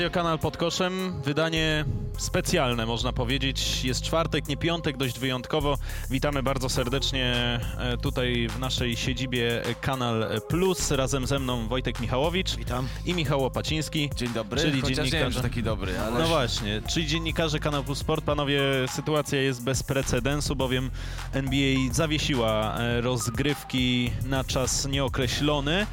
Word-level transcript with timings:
Radio 0.00 0.10
Kanal 0.10 0.38
pod 0.38 0.56
koszem, 0.56 1.22
wydanie 1.24 1.84
specjalne 2.18 2.86
można 2.86 3.12
powiedzieć. 3.12 3.84
Jest 3.84 4.02
czwartek, 4.02 4.48
nie 4.48 4.56
piątek, 4.56 4.96
dość 4.96 5.18
wyjątkowo. 5.18 5.78
Witamy 6.10 6.42
bardzo 6.42 6.68
serdecznie 6.68 7.34
e, 7.78 7.96
tutaj 7.96 8.48
w 8.50 8.58
naszej 8.58 8.96
siedzibie 8.96 9.62
Kanal 9.80 10.40
Plus. 10.48 10.90
Razem 10.90 11.26
ze 11.26 11.38
mną 11.38 11.68
Wojtek 11.68 12.00
Michałowicz 12.00 12.56
Witam. 12.56 12.88
i 13.06 13.14
Michał 13.14 13.42
Łapaciński. 13.42 14.10
Dzień 14.16 14.28
dobry, 14.28 14.60
Czyli 14.60 14.80
chociaż 14.80 14.96
nie 14.96 15.02
wiem, 15.02 15.10
dziennikarze. 15.10 15.36
czy 15.36 15.42
taki 15.42 15.62
dobry, 15.62 15.98
ale... 15.98 16.18
No 16.18 16.26
właśnie, 16.26 16.82
czyli 16.88 17.06
dziennikarze 17.06 17.58
Kanal 17.58 17.84
Plus 17.84 17.98
Sport, 17.98 18.24
panowie, 18.24 18.60
sytuacja 18.88 19.42
jest 19.42 19.62
bez 19.62 19.82
precedensu, 19.82 20.56
bowiem 20.56 20.90
NBA 21.32 21.92
zawiesiła 21.92 22.78
e, 22.78 23.00
rozgrywki 23.00 24.10
na 24.24 24.44
czas 24.44 24.86
nieokreślony. 24.86 25.86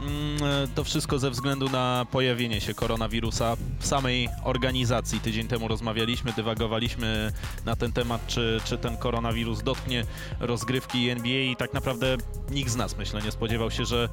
Mm, 0.00 0.42
e, 0.64 0.68
To 0.74 0.84
wszystko 0.84 1.18
ze 1.18 1.30
względu 1.30 1.68
na 1.68 2.06
pojawienie 2.10 2.60
się 2.60 2.74
koronawirusa 2.74 3.56
w 3.78 3.86
samej 3.86 4.28
organizacji. 4.44 5.20
Tydzień 5.20 5.48
temu 5.48 5.68
rozmawialiśmy, 5.68 6.32
dywagowaliśmy 6.32 7.32
na 7.64 7.76
ten 7.76 7.92
temat, 7.92 8.26
czy, 8.26 8.60
czy 8.64 8.78
ten 8.78 8.96
koronawirus 8.96 9.62
dotknie 9.62 10.04
rozgrywki 10.40 11.08
NBA 11.10 11.40
i 11.40 11.56
tak 11.56 11.72
naprawdę 11.72 12.16
nikt 12.50 12.70
z 12.70 12.76
nas, 12.76 12.96
myślę, 12.96 13.22
nie 13.22 13.32
spodziewał 13.32 13.70
się, 13.70 13.84
że 13.84 14.08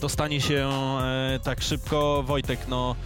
to 0.00 0.08
stanie 0.08 0.40
się 0.40 0.68
e, 1.00 1.40
tak 1.44 1.62
szybko. 1.62 2.22
Wojtek, 2.22 2.60
no, 2.68 2.96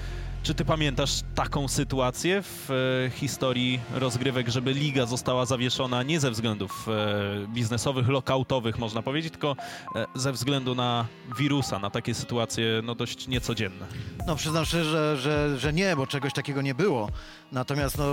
czy 0.42 0.54
ty 0.54 0.64
pamiętasz 0.64 1.20
taką 1.34 1.68
sytuację 1.68 2.42
w 2.42 2.70
e, 2.70 3.10
historii 3.10 3.80
rozgrywek, 3.94 4.48
żeby 4.48 4.72
liga 4.72 5.06
została 5.06 5.46
zawieszona 5.46 6.02
nie 6.02 6.20
ze 6.20 6.30
względów 6.30 6.88
e, 6.88 7.46
biznesowych, 7.46 8.08
lokautowych, 8.08 8.78
można 8.78 9.02
powiedzieć, 9.02 9.32
tylko 9.32 9.56
e, 9.96 10.06
ze 10.14 10.32
względu 10.32 10.74
na 10.74 11.06
wirusa, 11.38 11.78
na 11.78 11.90
takie 11.90 12.14
sytuacje 12.14 12.64
no, 12.84 12.94
dość 12.94 13.28
niecodzienne? 13.28 13.86
No 14.26 14.36
przyznam 14.36 14.64
szczerze, 14.64 14.90
że, 14.90 15.16
że, 15.16 15.58
że 15.58 15.72
nie, 15.72 15.96
bo 15.96 16.06
czegoś 16.06 16.32
takiego 16.32 16.62
nie 16.62 16.74
było. 16.74 17.10
Natomiast 17.52 17.98
no, 17.98 18.04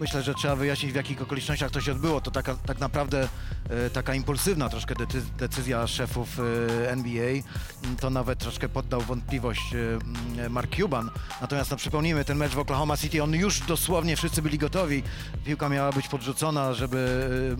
myślę, 0.00 0.22
że 0.22 0.34
trzeba 0.34 0.56
wyjaśnić 0.56 0.92
w 0.92 0.96
jakich 0.96 1.22
okolicznościach 1.22 1.70
to 1.70 1.80
się 1.80 1.92
odbyło. 1.92 2.20
To 2.20 2.30
taka, 2.30 2.54
tak 2.54 2.78
naprawdę 2.78 3.28
e, 3.70 3.90
taka 3.90 4.14
impulsywna 4.14 4.68
troszkę 4.68 4.94
decy- 4.94 5.22
decyzja 5.38 5.86
szefów 5.86 6.28
e, 6.40 6.90
NBA. 6.90 7.32
To 8.00 8.10
nawet 8.10 8.38
troszkę 8.38 8.68
poddał 8.68 9.00
wątpliwość 9.00 9.74
e, 10.38 10.48
Mark 10.48 10.76
Cuban. 10.76 11.10
Natomiast 11.40 11.53
no, 11.70 11.76
przypomnijmy, 11.76 12.24
ten 12.24 12.38
mecz 12.38 12.52
w 12.52 12.58
Oklahoma 12.58 12.96
City, 12.96 13.22
on 13.22 13.34
już 13.34 13.60
dosłownie 13.60 14.16
wszyscy 14.16 14.42
byli 14.42 14.58
gotowi. 14.58 15.02
Piłka 15.44 15.68
miała 15.68 15.92
być 15.92 16.08
podrzucona, 16.08 16.74
żeby 16.74 17.56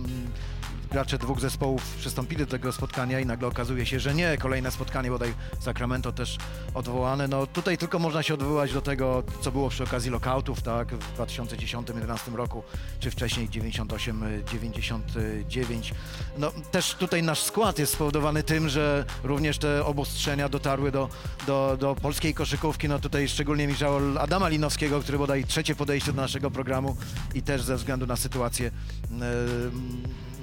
gracze 0.95 1.19
dwóch 1.19 1.41
zespołów 1.41 1.97
przystąpili 1.97 2.45
do 2.45 2.51
tego 2.51 2.73
spotkania 2.73 3.21
i 3.21 3.27
nagle 3.27 3.49
okazuje 3.49 3.87
się, 3.87 4.01
że 4.01 4.15
nie. 4.15 4.39
Kolejne 4.39 4.71
spotkanie, 4.71 5.11
bodaj 5.11 5.35
Sacramento 5.61 6.13
też 6.13 6.37
odwołane. 6.75 7.29
No 7.29 7.47
tutaj 7.47 7.79
tylko 7.79 7.99
można 7.99 8.23
się 8.23 8.35
odwołać 8.35 8.73
do 8.73 8.81
tego, 8.81 9.23
co 9.41 9.53
było 9.53 9.69
przy 9.69 9.85
okazji 9.85 10.11
lockoutów, 10.11 10.63
tak, 10.63 10.95
w 10.95 11.19
2010-2011 11.19 12.35
roku, 12.35 12.63
czy 13.01 13.11
wcześniej 13.11 13.49
98-99. 13.49 15.93
No 16.39 16.53
też 16.71 16.95
tutaj 16.95 17.23
nasz 17.23 17.43
skład 17.43 17.79
jest 17.79 17.93
spowodowany 17.93 18.43
tym, 18.43 18.69
że 18.69 19.05
również 19.23 19.59
te 19.59 19.85
obostrzenia 19.85 20.49
dotarły 20.49 20.93
do, 20.93 21.09
do, 21.47 21.77
do 21.81 21.95
polskiej 21.95 22.35
koszykówki. 22.35 22.89
No 22.89 22.99
tutaj 22.99 23.29
szczególnie 23.29 23.67
mi 23.67 23.75
żal 23.75 24.19
Adama 24.19 24.49
Linowskiego, 24.49 25.01
który 25.01 25.19
bodaj 25.19 25.45
trzecie 25.45 25.75
podejście 25.75 26.13
do 26.13 26.23
naszego 26.23 26.51
programu 26.51 26.97
i 27.35 27.43
też 27.43 27.63
ze 27.63 27.77
względu 27.77 28.07
na 28.07 28.17
sytuację 28.17 28.71
em, 29.11 29.21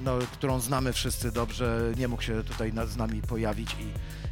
no, 0.04 0.18
którą 0.32 0.60
znamy 0.60 0.92
wszyscy 0.92 1.32
dobrze, 1.32 1.92
nie 1.96 2.08
mógł 2.08 2.22
się 2.22 2.44
tutaj 2.44 2.72
z 2.86 2.96
nami 2.96 3.22
pojawić 3.22 3.72
i, 3.72 3.86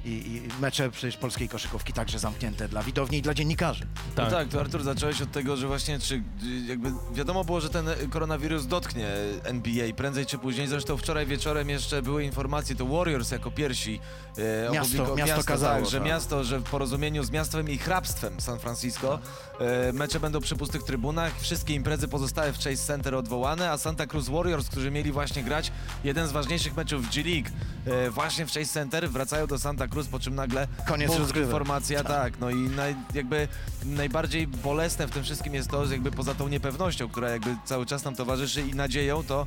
i, 0.05 0.09
i 0.11 0.61
mecze 0.61 0.91
przecież 0.91 1.17
polskiej 1.17 1.49
koszykówki 1.49 1.93
także 1.93 2.19
zamknięte 2.19 2.69
dla 2.69 2.83
widowni 2.83 3.19
i 3.19 3.23
dla 3.23 3.35
dziennikarzy. 3.35 3.87
Tak. 4.15 4.25
No 4.25 4.31
tak, 4.31 4.49
to 4.49 4.61
Artur, 4.61 4.83
zacząłeś 4.83 5.23
od 5.23 5.33
tego, 5.33 5.57
że 5.57 5.67
właśnie 5.67 5.99
czy 5.99 6.23
jakby 6.69 6.93
wiadomo 7.15 7.45
było, 7.45 7.61
że 7.61 7.71
ten 7.71 7.87
koronawirus 8.11 8.67
dotknie 8.67 9.07
NBA 9.45 9.93
prędzej 9.95 10.27
czy 10.27 10.39
później. 10.39 10.67
Zresztą 10.67 10.97
wczoraj 10.97 11.27
wieczorem 11.27 11.69
jeszcze 11.69 12.03
były 12.03 12.25
informacje, 12.25 12.77
to 12.77 12.87
Warriors 12.87 13.31
jako 13.31 13.51
pierwsi 13.51 14.01
e, 14.39 14.71
Miasto- 14.73 15.05
opubliko- 15.05 15.17
miasto 15.17 15.45
kazało, 15.45 15.81
tak, 15.81 15.91
że 15.91 15.99
tak. 15.99 16.07
miasto, 16.07 16.45
że 16.45 16.59
w 16.59 16.63
porozumieniu 16.63 17.25
z 17.25 17.31
miastem 17.31 17.69
i 17.69 17.79
hrabstwem 17.79 18.41
San 18.41 18.59
Francisco 18.59 19.19
e, 19.61 19.93
mecze 19.93 20.21
będą 20.21 20.41
przy 20.41 20.57
pustych 20.57 20.83
trybunach, 20.83 21.41
wszystkie 21.41 21.75
imprezy 21.75 22.09
pozostałe 22.09 22.53
w 22.53 22.57
Chase 22.57 22.77
Center 22.77 23.15
odwołane, 23.15 23.71
a 23.71 23.79
Santa 23.79 24.07
Cruz 24.07 24.29
Warriors, 24.29 24.69
którzy 24.69 24.91
mieli 24.91 25.13
właśnie 25.13 25.43
grać 25.43 25.73
jeden 26.05 26.29
z 26.29 26.33
ważniejszych 26.33 26.77
meczów 26.77 27.07
w 27.07 27.15
G 27.15 27.23
League 27.25 27.49
e, 27.87 28.11
właśnie 28.11 28.47
w 28.47 28.53
Chase 28.53 28.67
Center, 28.67 29.11
wracają 29.11 29.47
do 29.47 29.59
Santa 29.59 29.89
Cruz, 29.91 30.07
po 30.07 30.19
czym 30.19 30.35
nagle 30.35 30.69
Koniec 30.87 31.07
Punkt, 31.07 31.21
rozgrywek. 31.21 31.49
informacja, 31.49 32.05
tak. 32.05 32.41
no 32.41 32.51
i 32.51 32.57
naj, 32.57 32.97
jakby 33.15 33.49
najbardziej 33.85 34.47
bolesne 34.47 35.07
w 35.07 35.11
tym 35.11 35.23
wszystkim 35.23 35.55
jest 35.55 35.71
to, 35.71 35.87
że 35.87 35.93
jakby 35.93 36.11
poza 36.11 36.35
tą 36.35 36.49
niepewnością, 36.49 37.09
która 37.09 37.31
jakby 37.31 37.57
cały 37.65 37.87
czas 37.87 38.05
nam 38.05 38.17
towarzyszy 38.17 38.61
i 38.61 38.75
nadzieją, 38.75 39.23
to 39.23 39.47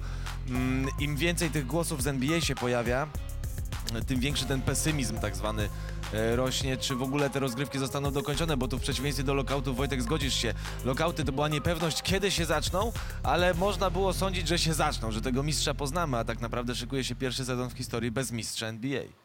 mm, 0.49 0.87
im 0.99 1.15
więcej 1.15 1.49
tych 1.49 1.65
głosów 1.65 2.03
z 2.03 2.07
NBA 2.07 2.41
się 2.41 2.55
pojawia, 2.55 3.07
tym 4.01 4.19
większy 4.19 4.45
ten 4.45 4.61
pesymizm 4.61 5.19
tak 5.19 5.35
zwany 5.35 5.69
e, 6.13 6.35
rośnie, 6.35 6.77
czy 6.77 6.95
w 6.95 7.01
ogóle 7.01 7.29
te 7.29 7.39
rozgrywki 7.39 7.79
zostaną 7.79 8.11
dokończone, 8.11 8.57
bo 8.57 8.67
tu 8.67 8.77
w 8.77 8.81
przeciwieństwie 8.81 9.23
do 9.23 9.33
lokautów, 9.33 9.77
Wojtek, 9.77 10.01
zgodzisz 10.01 10.33
się, 10.33 10.53
lokauty 10.85 11.23
to 11.23 11.31
była 11.31 11.47
niepewność, 11.47 12.01
kiedy 12.01 12.31
się 12.31 12.45
zaczną, 12.45 12.91
ale 13.23 13.53
można 13.53 13.89
było 13.89 14.13
sądzić, 14.13 14.47
że 14.47 14.59
się 14.59 14.73
zaczną, 14.73 15.11
że 15.11 15.21
tego 15.21 15.43
mistrza 15.43 15.73
poznamy, 15.73 16.17
a 16.17 16.23
tak 16.23 16.41
naprawdę 16.41 16.75
szykuje 16.75 17.03
się 17.03 17.15
pierwszy 17.15 17.45
sezon 17.45 17.69
w 17.69 17.73
historii 17.73 18.11
bez 18.11 18.31
mistrza 18.31 18.67
NBA. 18.67 19.22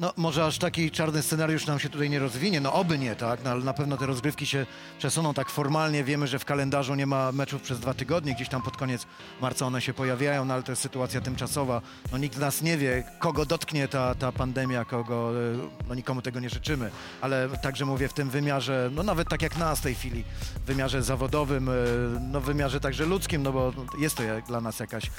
No 0.00 0.12
może 0.16 0.44
aż 0.44 0.58
taki 0.58 0.90
czarny 0.90 1.22
scenariusz 1.22 1.66
nam 1.66 1.78
się 1.78 1.88
tutaj 1.88 2.10
nie 2.10 2.18
rozwinie, 2.18 2.60
no 2.60 2.72
oby 2.72 2.98
nie, 2.98 3.16
tak, 3.16 3.44
no, 3.44 3.50
ale 3.50 3.64
na 3.64 3.72
pewno 3.72 3.96
te 3.96 4.06
rozgrywki 4.06 4.46
się 4.46 4.66
przesuną 4.98 5.34
tak 5.34 5.50
formalnie. 5.50 6.04
Wiemy, 6.04 6.26
że 6.26 6.38
w 6.38 6.44
kalendarzu 6.44 6.94
nie 6.94 7.06
ma 7.06 7.32
meczów 7.32 7.62
przez 7.62 7.80
dwa 7.80 7.94
tygodnie, 7.94 8.34
gdzieś 8.34 8.48
tam 8.48 8.62
pod 8.62 8.76
koniec 8.76 9.06
marca 9.40 9.66
one 9.66 9.80
się 9.80 9.94
pojawiają, 9.94 10.44
no 10.44 10.54
ale 10.54 10.62
to 10.62 10.72
jest 10.72 10.82
sytuacja 10.82 11.20
tymczasowa. 11.20 11.82
No 12.12 12.18
nikt 12.18 12.36
z 12.36 12.38
nas 12.38 12.62
nie 12.62 12.78
wie, 12.78 13.04
kogo 13.18 13.46
dotknie 13.46 13.88
ta, 13.88 14.14
ta 14.14 14.32
pandemia, 14.32 14.84
kogo, 14.84 15.32
e, 15.32 15.68
no 15.88 15.94
nikomu 15.94 16.22
tego 16.22 16.40
nie 16.40 16.50
życzymy, 16.50 16.90
ale 17.20 17.48
także 17.62 17.84
mówię 17.84 18.08
w 18.08 18.12
tym 18.12 18.30
wymiarze, 18.30 18.90
no 18.92 19.02
nawet 19.02 19.28
tak 19.28 19.42
jak 19.42 19.56
nas 19.56 19.80
w 19.80 19.82
tej 19.82 19.94
chwili, 19.94 20.24
w 20.64 20.66
wymiarze 20.66 21.02
zawodowym, 21.02 21.68
e, 21.68 21.72
no 22.20 22.40
w 22.40 22.44
wymiarze 22.44 22.80
także 22.80 23.04
ludzkim, 23.04 23.42
no 23.42 23.52
bo 23.52 23.72
jest 23.98 24.16
to 24.16 24.22
dla 24.46 24.60
nas 24.60 24.80
jakaś, 24.80 25.06
e, 25.06 25.10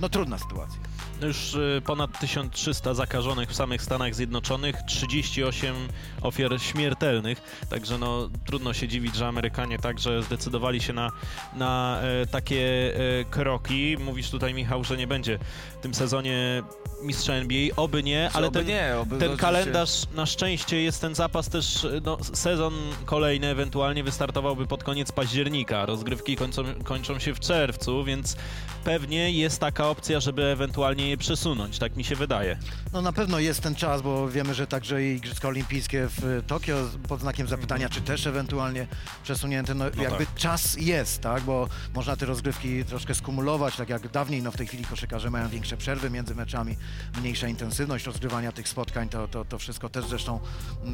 no 0.00 0.08
trudna 0.08 0.38
sytuacja. 0.38 0.80
Już 1.22 1.54
y, 1.54 1.82
ponad 1.86 2.18
1300 2.20 2.94
zakażonych 2.94 3.19
w 3.48 3.54
samych 3.54 3.82
Stanach 3.82 4.14
Zjednoczonych, 4.14 4.76
38 4.86 5.74
ofiar 6.22 6.60
śmiertelnych, 6.60 7.66
także 7.70 7.98
no 7.98 8.28
trudno 8.46 8.72
się 8.72 8.88
dziwić, 8.88 9.16
że 9.16 9.26
Amerykanie 9.26 9.78
także 9.78 10.22
zdecydowali 10.22 10.80
się 10.80 10.92
na, 10.92 11.10
na 11.56 12.00
e, 12.02 12.26
takie 12.26 12.94
e, 13.20 13.24
kroki. 13.24 13.96
Mówisz 14.04 14.30
tutaj 14.30 14.54
Michał, 14.54 14.84
że 14.84 14.96
nie 14.96 15.06
będzie 15.06 15.38
tym 15.80 15.94
sezonie 15.94 16.62
mistrza 17.02 17.34
NBA, 17.34 17.76
oby 17.76 18.02
nie, 18.02 18.30
ale 18.32 18.46
oby 18.46 18.58
ten, 18.58 18.68
nie, 18.68 18.96
oby 18.98 19.18
ten 19.18 19.36
kalendarz 19.36 20.02
na 20.14 20.26
szczęście 20.26 20.82
jest 20.82 21.00
ten 21.00 21.14
zapas 21.14 21.48
też, 21.48 21.86
no, 22.04 22.18
sezon 22.32 22.74
kolejny 23.04 23.46
ewentualnie 23.46 24.04
wystartowałby 24.04 24.66
pod 24.66 24.84
koniec 24.84 25.12
października, 25.12 25.86
rozgrywki 25.86 26.36
kończą, 26.36 26.62
kończą 26.84 27.18
się 27.18 27.34
w 27.34 27.40
czerwcu, 27.40 28.04
więc 28.04 28.36
pewnie 28.84 29.30
jest 29.30 29.60
taka 29.60 29.88
opcja, 29.88 30.20
żeby 30.20 30.44
ewentualnie 30.44 31.10
je 31.10 31.16
przesunąć, 31.16 31.78
tak 31.78 31.96
mi 31.96 32.04
się 32.04 32.16
wydaje. 32.16 32.58
No 32.92 33.02
na 33.02 33.12
pewno 33.12 33.38
jest 33.38 33.60
ten 33.60 33.74
czas, 33.74 34.02
bo 34.02 34.28
wiemy, 34.28 34.54
że 34.54 34.66
także 34.66 35.04
i 35.04 35.16
Igrzyska 35.16 35.48
Olimpijskie 35.48 36.08
w 36.08 36.42
Tokio 36.46 36.76
pod 37.08 37.20
znakiem 37.20 37.48
zapytania, 37.48 37.88
czy 37.88 38.00
też 38.00 38.26
ewentualnie 38.26 38.86
przesunięte, 39.22 39.74
no, 39.74 39.84
jakby 39.84 40.26
czas 40.36 40.76
jest, 40.80 41.20
tak, 41.20 41.42
bo 41.42 41.68
można 41.94 42.16
te 42.16 42.26
rozgrywki 42.26 42.84
troszkę 42.84 43.14
skumulować, 43.14 43.76
tak 43.76 43.88
jak 43.88 44.08
dawniej, 44.08 44.42
no 44.42 44.50
w 44.50 44.56
tej 44.56 44.66
chwili 44.66 44.84
koszykarze 44.84 45.30
mają 45.30 45.48
przerwy 45.76 46.10
między 46.10 46.34
meczami, 46.34 46.76
mniejsza 47.20 47.48
intensywność 47.48 48.06
rozgrywania 48.06 48.52
tych 48.52 48.68
spotkań, 48.68 49.08
to, 49.08 49.28
to, 49.28 49.44
to 49.44 49.58
wszystko 49.58 49.88
też 49.88 50.06
zresztą, 50.06 50.40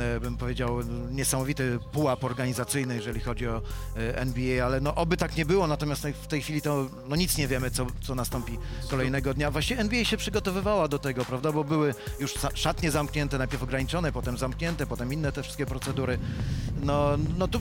e, 0.01 0.21
bym 0.21 0.37
powiedział, 0.37 0.79
niesamowity 1.11 1.79
pułap 1.93 2.25
organizacyjny, 2.25 2.95
jeżeli 2.95 3.21
chodzi 3.21 3.49
o 3.49 3.63
e, 3.97 4.19
NBA, 4.19 4.67
ale 4.67 4.81
no 4.81 4.95
oby 4.95 5.17
tak 5.17 5.37
nie 5.37 5.47
było, 5.47 5.67
natomiast 5.67 6.07
w 6.23 6.27
tej 6.27 6.43
chwili 6.43 6.63
to 6.63 6.89
no 7.09 7.17
nic 7.17 7.39
nie 7.39 7.49
wiemy, 7.49 7.71
co, 7.71 7.87
co 8.01 8.15
nastąpi 8.15 8.59
kolejnego 8.91 9.35
dnia. 9.35 9.51
Właściwie 9.51 9.81
NBA 9.81 10.05
się 10.05 10.17
przygotowywała 10.17 10.89
do 10.89 10.99
tego, 10.99 11.25
prawda, 11.25 11.53
bo 11.53 11.65
były 11.65 11.95
już 12.21 12.35
szatnie 12.55 12.91
zamknięte, 12.91 13.39
najpierw 13.39 13.63
ograniczone, 13.63 14.13
potem 14.13 14.39
zamknięte, 14.39 14.87
potem 14.87 15.13
inne 15.13 15.33
te 15.33 15.43
wszystkie 15.43 15.67
procedury. 15.67 16.19
No, 16.83 17.19
no 17.39 17.49
to, 17.49 17.61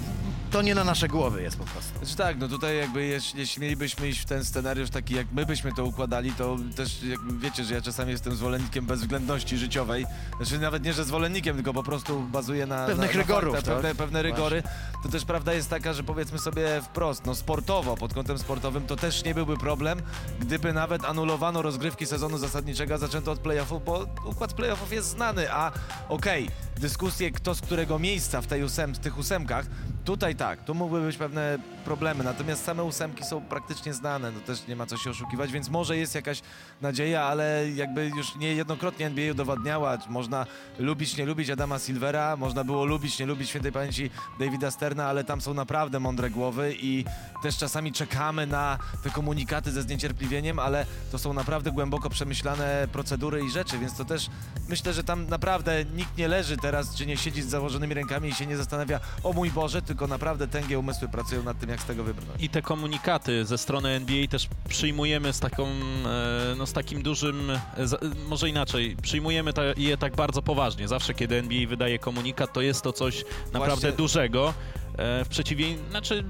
to 0.55 0.61
nie 0.61 0.75
na 0.75 0.83
nasze 0.83 1.07
głowy 1.07 1.41
jest 1.41 1.57
po 1.57 1.63
prostu. 1.63 1.97
Znaczy 1.97 2.15
tak, 2.15 2.37
no 2.39 2.47
tutaj 2.47 2.77
jakby 2.77 3.05
jeśli, 3.05 3.39
jeśli 3.39 3.61
mielibyśmy 3.61 4.09
iść 4.09 4.19
w 4.21 4.25
ten 4.25 4.45
scenariusz 4.45 4.89
taki 4.89 5.15
jak 5.15 5.27
my 5.31 5.45
byśmy 5.45 5.73
to 5.73 5.85
układali, 5.85 6.31
to 6.31 6.57
też 6.75 6.99
wiecie, 7.37 7.63
że 7.63 7.73
ja 7.73 7.81
czasami 7.81 8.11
jestem 8.11 8.35
zwolennikiem 8.35 8.85
bezwzględności 8.85 9.57
życiowej. 9.57 10.05
Znaczy 10.37 10.59
nawet 10.59 10.83
nie, 10.83 10.93
że 10.93 11.05
zwolennikiem, 11.05 11.55
tylko 11.55 11.73
po 11.73 11.83
prostu 11.83 12.21
bazuję 12.21 12.65
na 12.65 12.85
Pewnych 12.85 13.15
na, 13.15 13.17
na 13.17 13.21
rygorów, 13.21 13.55
faktach, 13.55 13.73
tak? 13.73 13.81
pewne, 13.81 13.95
pewne 13.95 14.21
rygory. 14.21 14.63
To 15.03 15.09
też 15.09 15.25
prawda 15.25 15.53
jest 15.53 15.69
taka, 15.69 15.93
że 15.93 16.03
powiedzmy 16.03 16.39
sobie 16.39 16.81
wprost, 16.81 17.25
no 17.25 17.35
sportowo, 17.35 17.97
pod 17.97 18.13
kątem 18.13 18.37
sportowym 18.37 18.87
to 18.87 18.95
też 18.95 19.23
nie 19.23 19.33
byłby 19.33 19.57
problem, 19.57 20.01
gdyby 20.39 20.73
nawet 20.73 21.05
anulowano 21.05 21.61
rozgrywki 21.61 22.05
sezonu 22.05 22.37
zasadniczego, 22.37 22.93
a 22.93 22.97
zaczęto 22.97 23.31
od 23.31 23.39
playoffów, 23.39 23.85
bo 23.85 24.05
układ 24.25 24.53
playoffów 24.53 24.91
jest 24.91 25.09
znany, 25.09 25.51
a 25.51 25.71
okej, 26.09 26.49
dyskusje 26.77 27.31
kto 27.31 27.55
z 27.55 27.61
którego 27.61 27.99
miejsca 27.99 28.41
w 28.41 28.47
tej 28.47 28.63
ósem, 28.63 28.93
tych 28.93 29.17
ósemkach, 29.17 29.65
Tutaj 30.05 30.35
tak, 30.35 30.63
tu 30.63 30.75
mogły 30.75 31.01
być 31.01 31.17
pewne 31.17 31.57
problemy, 31.85 32.23
natomiast 32.23 32.63
same 32.65 32.83
ósemki 32.83 33.23
są 33.23 33.41
praktycznie 33.41 33.93
znane, 33.93 34.31
no 34.31 34.39
też 34.39 34.67
nie 34.67 34.75
ma 34.75 34.85
co 34.85 34.97
się 34.97 35.09
oszukiwać, 35.09 35.51
więc 35.51 35.69
może 35.69 35.97
jest 35.97 36.15
jakaś 36.15 36.41
nadzieja, 36.81 37.23
ale 37.23 37.71
jakby 37.75 38.07
już 38.07 38.35
niejednokrotnie 38.35 39.05
NBA 39.05 39.31
udowadniała, 39.31 39.97
można 40.09 40.45
lubić, 40.79 41.17
nie 41.17 41.25
lubić 41.25 41.49
Adama 41.49 41.79
Silvera, 41.79 42.37
można 42.37 42.63
było 42.63 42.85
lubić, 42.85 43.19
nie 43.19 43.25
lubić 43.25 43.49
świętej 43.49 43.71
pamięci 43.71 44.09
Davida 44.39 44.71
Sterna, 44.71 45.05
ale 45.05 45.23
tam 45.23 45.41
są 45.41 45.53
naprawdę 45.53 45.99
mądre 45.99 46.29
głowy 46.29 46.75
i 46.81 47.05
też 47.43 47.57
czasami 47.57 47.91
czekamy 47.91 48.47
na 48.47 48.77
te 49.03 49.09
komunikaty 49.09 49.71
ze 49.71 49.81
zniecierpliwieniem, 49.81 50.59
ale 50.59 50.85
to 51.11 51.17
są 51.17 51.33
naprawdę 51.33 51.71
głęboko 51.71 52.09
przemyślane 52.09 52.87
procedury 52.91 53.45
i 53.45 53.51
rzeczy, 53.51 53.77
więc 53.79 53.97
to 53.97 54.05
też 54.05 54.29
myślę, 54.69 54.93
że 54.93 55.03
tam 55.03 55.27
naprawdę 55.27 55.85
nikt 55.85 56.17
nie 56.17 56.27
leży 56.27 56.57
teraz, 56.57 56.95
czy 56.95 57.05
nie 57.05 57.17
siedzi 57.17 57.41
z 57.41 57.47
założonymi 57.47 57.93
rękami 57.93 58.29
i 58.29 58.33
się 58.33 58.45
nie 58.45 58.57
zastanawia, 58.57 58.99
o 59.23 59.33
mój 59.33 59.51
Boże, 59.51 59.81
naprawdę 60.07 60.47
tęgie 60.47 60.79
umysły 60.79 61.07
pracują 61.07 61.43
nad 61.43 61.59
tym, 61.59 61.69
jak 61.69 61.81
z 61.81 61.85
tego 61.85 62.03
wybrnąć. 62.03 62.43
I 62.43 62.49
te 62.49 62.61
komunikaty 62.61 63.45
ze 63.45 63.57
strony 63.57 63.89
NBA 63.89 64.27
też 64.27 64.47
przyjmujemy 64.69 65.33
z 65.33 65.39
taką, 65.39 65.67
e, 65.67 66.55
no 66.57 66.65
z 66.65 66.73
takim 66.73 67.03
dużym, 67.03 67.51
e, 67.51 67.57
może 68.27 68.49
inaczej, 68.49 68.97
przyjmujemy 69.01 69.51
je 69.77 69.97
tak 69.97 70.15
bardzo 70.15 70.41
poważnie. 70.41 70.87
Zawsze, 70.87 71.13
kiedy 71.13 71.35
NBA 71.35 71.67
wydaje 71.67 71.99
komunikat, 71.99 72.53
to 72.53 72.61
jest 72.61 72.81
to 72.81 72.93
coś 72.93 73.25
naprawdę 73.53 73.81
Właśnie... 73.81 73.91
dużego. 73.91 74.53
E, 74.97 75.25
w 75.25 75.27
przeciwieństwie, 75.27 75.89
znaczy 75.89 76.23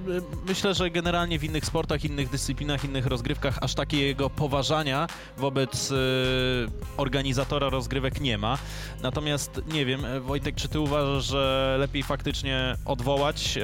myślę, 0.48 0.74
że 0.74 0.90
generalnie 0.90 1.40
w 1.40 1.44
innych 1.44 1.66
sportach, 1.66 2.06
innych 2.06 2.30
dyscyplinach, 2.30 2.86
innych 2.86 3.06
rozgrywkach 3.06 3.58
aż 3.62 3.76
takiego 3.76 4.30
poważania 4.30 5.08
wobec 5.38 5.92
e, 5.92 5.96
organizatora 6.98 7.70
rozgrywek 7.70 8.22
nie 8.22 8.38
ma. 8.38 8.58
Natomiast 9.02 9.62
nie 9.68 9.86
wiem, 9.86 10.06
e, 10.06 10.20
Wojtek, 10.20 10.56
czy 10.56 10.70
ty 10.70 10.80
uważasz, 10.80 11.26
że 11.26 11.76
lepiej 11.80 12.04
faktycznie 12.04 12.76
odwołać 12.86 13.60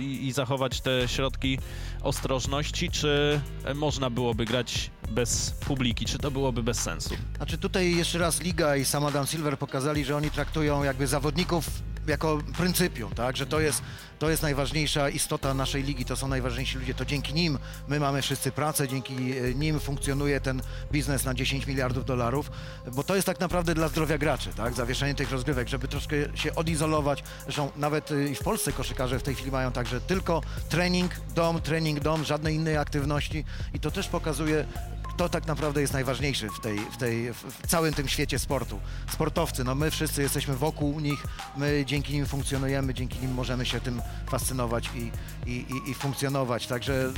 i 0.00 0.32
zachować 0.32 0.80
te 0.80 1.08
środki 1.08 1.58
ostrożności, 2.02 2.90
czy 2.90 3.40
można 3.74 4.10
byłoby 4.10 4.44
grać 4.44 4.90
bez 5.10 5.50
publiki? 5.50 6.04
Czy 6.04 6.18
to 6.18 6.30
byłoby 6.30 6.62
bez 6.62 6.80
sensu? 6.80 7.14
Znaczy 7.36 7.58
tutaj 7.58 7.96
jeszcze 7.96 8.18
raz 8.18 8.42
Liga 8.42 8.76
i 8.76 8.84
sam 8.84 9.04
Adam 9.04 9.26
Silver 9.26 9.58
pokazali, 9.58 10.04
że 10.04 10.16
oni 10.16 10.30
traktują 10.30 10.82
jakby 10.84 11.06
zawodników 11.06 11.64
jako 12.08 12.38
pryncypium, 12.56 13.14
tak, 13.14 13.36
że 13.36 13.46
to 13.46 13.60
jest, 13.60 13.82
to 14.18 14.30
jest 14.30 14.42
najważniejsza 14.42 15.08
istota 15.08 15.54
naszej 15.54 15.82
ligi, 15.82 16.04
to 16.04 16.16
są 16.16 16.28
najważniejsi 16.28 16.78
ludzie, 16.78 16.94
to 16.94 17.04
dzięki 17.04 17.34
nim 17.34 17.58
my 17.88 18.00
mamy 18.00 18.22
wszyscy 18.22 18.52
pracę, 18.52 18.88
dzięki 18.88 19.38
e, 19.38 19.54
nim 19.54 19.80
funkcjonuje 19.80 20.40
ten 20.40 20.62
biznes 20.92 21.24
na 21.24 21.34
10 21.34 21.66
miliardów 21.66 22.04
dolarów, 22.04 22.50
bo 22.92 23.04
to 23.04 23.14
jest 23.14 23.26
tak 23.26 23.40
naprawdę 23.40 23.74
dla 23.74 23.88
zdrowia 23.88 24.18
graczy, 24.18 24.50
tak, 24.56 24.74
zawieszenie 24.74 25.14
tych 25.14 25.30
rozgrywek, 25.30 25.68
żeby 25.68 25.88
troszkę 25.88 26.16
się 26.34 26.54
odizolować, 26.54 27.24
zresztą 27.42 27.70
nawet 27.76 28.12
e, 28.12 28.28
i 28.28 28.34
w 28.34 28.42
Polsce 28.42 28.72
koszykarze 28.72 29.18
w 29.18 29.22
tej 29.22 29.34
chwili 29.34 29.50
mają 29.50 29.72
także 29.72 30.00
tylko 30.00 30.42
trening, 30.68 31.12
dom, 31.34 31.60
trening, 31.60 32.00
dom, 32.00 32.24
żadnej 32.24 32.54
innej 32.54 32.76
aktywności 32.76 33.44
i 33.74 33.80
to 33.80 33.90
też 33.90 34.08
pokazuje 34.08 34.66
to 35.18 35.28
tak 35.28 35.46
naprawdę 35.46 35.80
jest 35.80 35.92
najważniejsze 35.92 36.48
w, 36.48 36.60
tej, 36.60 36.78
w, 36.78 36.96
tej, 36.96 37.32
w 37.32 37.66
całym 37.66 37.94
tym 37.94 38.08
świecie 38.08 38.38
sportu. 38.38 38.80
Sportowcy, 39.12 39.64
no 39.64 39.74
my 39.74 39.90
wszyscy 39.90 40.22
jesteśmy 40.22 40.56
wokół 40.56 41.00
nich, 41.00 41.26
my 41.56 41.84
dzięki 41.86 42.12
nim 42.12 42.26
funkcjonujemy, 42.26 42.94
dzięki 42.94 43.18
nim 43.18 43.34
możemy 43.34 43.66
się 43.66 43.80
tym 43.80 44.02
fascynować 44.30 44.90
i, 44.94 45.10
i, 45.50 45.52
i, 45.52 45.90
i 45.90 45.94
funkcjonować, 45.94 46.66
także 46.66 47.12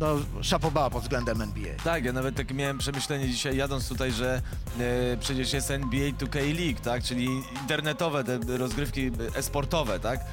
no 0.00 0.16
szapoba 0.42 0.90
pod 0.90 1.02
względem 1.02 1.42
NBA. 1.42 1.74
Tak, 1.84 2.04
ja 2.04 2.12
nawet 2.12 2.36
tak 2.36 2.54
miałem 2.54 2.78
przemyślenie 2.78 3.28
dzisiaj 3.28 3.56
jadąc 3.56 3.88
tutaj, 3.88 4.12
że 4.12 4.42
e, 4.80 5.16
przecież 5.16 5.52
jest 5.52 5.70
NBA 5.70 6.10
2K 6.10 6.58
League, 6.58 6.80
tak, 6.82 7.02
czyli 7.02 7.28
internetowe 7.62 8.24
te 8.24 8.38
rozgrywki 8.56 9.10
e-sportowe, 9.34 10.00
tak, 10.00 10.20
e, 10.20 10.24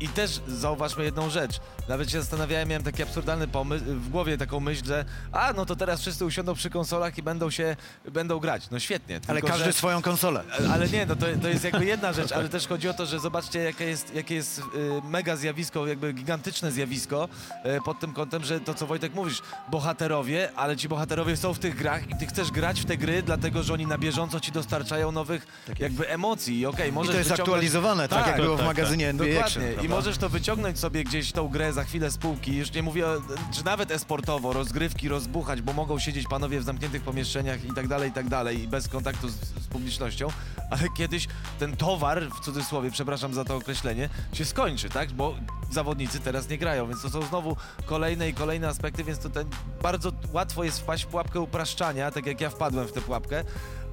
i 0.00 0.08
też 0.08 0.40
zauważmy 0.48 1.04
jedną 1.04 1.30
rzecz, 1.30 1.60
nawet 1.88 2.10
się 2.10 2.20
zastanawiałem, 2.20 2.68
miałem 2.68 2.82
taki 2.82 3.02
absurdalny 3.02 3.48
pomysł, 3.48 3.84
w 3.84 4.08
głowie 4.08 4.38
taką 4.38 4.60
myśl, 4.60 4.84
że 4.84 5.04
a, 5.32 5.52
no 5.52 5.66
to 5.66 5.76
teraz 5.76 6.00
wszyscy 6.00 6.24
usiądą 6.24 6.54
przy 6.54 6.70
konsolach 6.70 7.18
i 7.18 7.22
będą 7.22 7.50
się, 7.50 7.76
będą 8.12 8.38
grać. 8.38 8.70
No 8.70 8.78
świetnie. 8.78 9.20
Ale 9.28 9.42
każdy 9.42 9.64
że, 9.64 9.72
swoją 9.72 10.02
konsolę. 10.02 10.44
Ale 10.72 10.88
nie, 10.88 11.06
no 11.06 11.16
to, 11.16 11.26
to 11.42 11.48
jest 11.48 11.64
jakby 11.64 11.84
jedna 11.84 12.12
rzecz, 12.12 12.32
ale 12.32 12.48
też 12.48 12.66
chodzi 12.66 12.88
o 12.88 12.94
to, 12.94 13.06
że 13.06 13.20
zobaczcie, 13.20 13.58
jakie 13.58 13.84
jest, 13.84 14.14
jakie 14.14 14.34
jest 14.34 14.58
y, 14.58 14.62
mega 15.04 15.36
zjawisko, 15.36 15.86
jakby 15.86 16.12
gigantyczne 16.12 16.72
zjawisko 16.72 17.28
y, 17.78 17.80
pod 17.84 18.00
tym 18.00 18.12
kątem, 18.12 18.44
że 18.44 18.60
to, 18.60 18.74
co 18.74 18.86
Wojtek 18.86 19.14
mówisz, 19.14 19.42
bohaterowie, 19.70 20.48
ale 20.56 20.76
ci 20.76 20.88
bohaterowie 20.88 21.36
są 21.36 21.54
w 21.54 21.58
tych 21.58 21.76
grach 21.76 22.10
i 22.10 22.16
ty 22.16 22.26
chcesz 22.26 22.50
grać 22.50 22.80
w 22.80 22.84
te 22.84 22.96
gry, 22.96 23.22
dlatego, 23.22 23.62
że 23.62 23.72
oni 23.72 23.86
na 23.86 23.98
bieżąco 23.98 24.40
ci 24.40 24.52
dostarczają 24.52 25.12
nowych 25.12 25.46
tak 25.66 25.80
jakby 25.80 26.08
emocji. 26.08 26.58
I, 26.58 26.66
okay, 26.66 26.92
możesz 26.92 27.10
I 27.10 27.12
to 27.12 27.18
jest 27.18 27.30
wyciągnąć... 27.30 27.48
aktualizowane, 27.48 28.08
tak, 28.08 28.18
tak 28.18 28.26
jak 28.26 28.40
było 28.42 28.56
tak, 28.56 28.64
w 28.64 28.66
magazynie 28.66 29.06
tak. 29.06 29.10
NBA 29.10 29.26
Dokładnie. 29.26 29.68
Action, 29.68 29.84
I 29.84 29.88
możesz 29.88 30.18
to 30.18 30.28
wyciągnąć 30.28 30.78
sobie 30.78 31.04
gdzieś 31.04 31.32
tą 31.32 31.48
grę 31.48 31.72
za 31.74 31.84
chwilę 31.84 32.10
z 32.10 32.18
półki, 32.18 32.56
już 32.56 32.72
nie 32.72 32.82
mówię, 32.82 33.04
czy 33.52 33.64
nawet 33.64 33.90
esportowo, 33.90 34.52
rozgrywki 34.52 35.08
rozbuchać, 35.08 35.62
bo 35.62 35.72
mogą 35.72 35.98
siedzieć 35.98 36.28
panowie 36.28 36.60
w 36.60 36.64
zamkniętych 36.64 37.02
pomieszczeniach 37.02 37.64
i 37.64 37.72
tak 37.74 37.88
dalej, 37.88 38.10
i 38.10 38.12
tak 38.12 38.28
dalej, 38.28 38.62
i 38.62 38.68
bez 38.68 38.88
kontaktu 38.88 39.28
z, 39.28 39.34
z 39.34 39.66
publicznością, 39.66 40.28
ale 40.70 40.82
kiedyś 40.96 41.28
ten 41.58 41.76
towar, 41.76 42.30
w 42.30 42.40
cudzysłowie, 42.40 42.90
przepraszam 42.90 43.34
za 43.34 43.44
to 43.44 43.56
określenie, 43.56 44.08
się 44.32 44.44
skończy, 44.44 44.88
tak? 44.88 45.12
Bo 45.12 45.34
zawodnicy 45.70 46.20
teraz 46.20 46.48
nie 46.48 46.58
grają, 46.58 46.88
więc 46.88 47.02
to 47.02 47.10
są 47.10 47.22
znowu 47.22 47.56
kolejne 47.86 48.28
i 48.28 48.34
kolejne 48.34 48.68
aspekty, 48.68 49.04
więc 49.04 49.18
to 49.18 49.30
ten, 49.30 49.48
bardzo 49.82 50.12
łatwo 50.32 50.64
jest 50.64 50.80
wpaść 50.80 51.04
w 51.04 51.06
pułapkę 51.06 51.40
upraszczania, 51.40 52.10
tak 52.10 52.26
jak 52.26 52.40
ja 52.40 52.50
wpadłem 52.50 52.88
w 52.88 52.92
tę 52.92 53.00
pułapkę, 53.00 53.44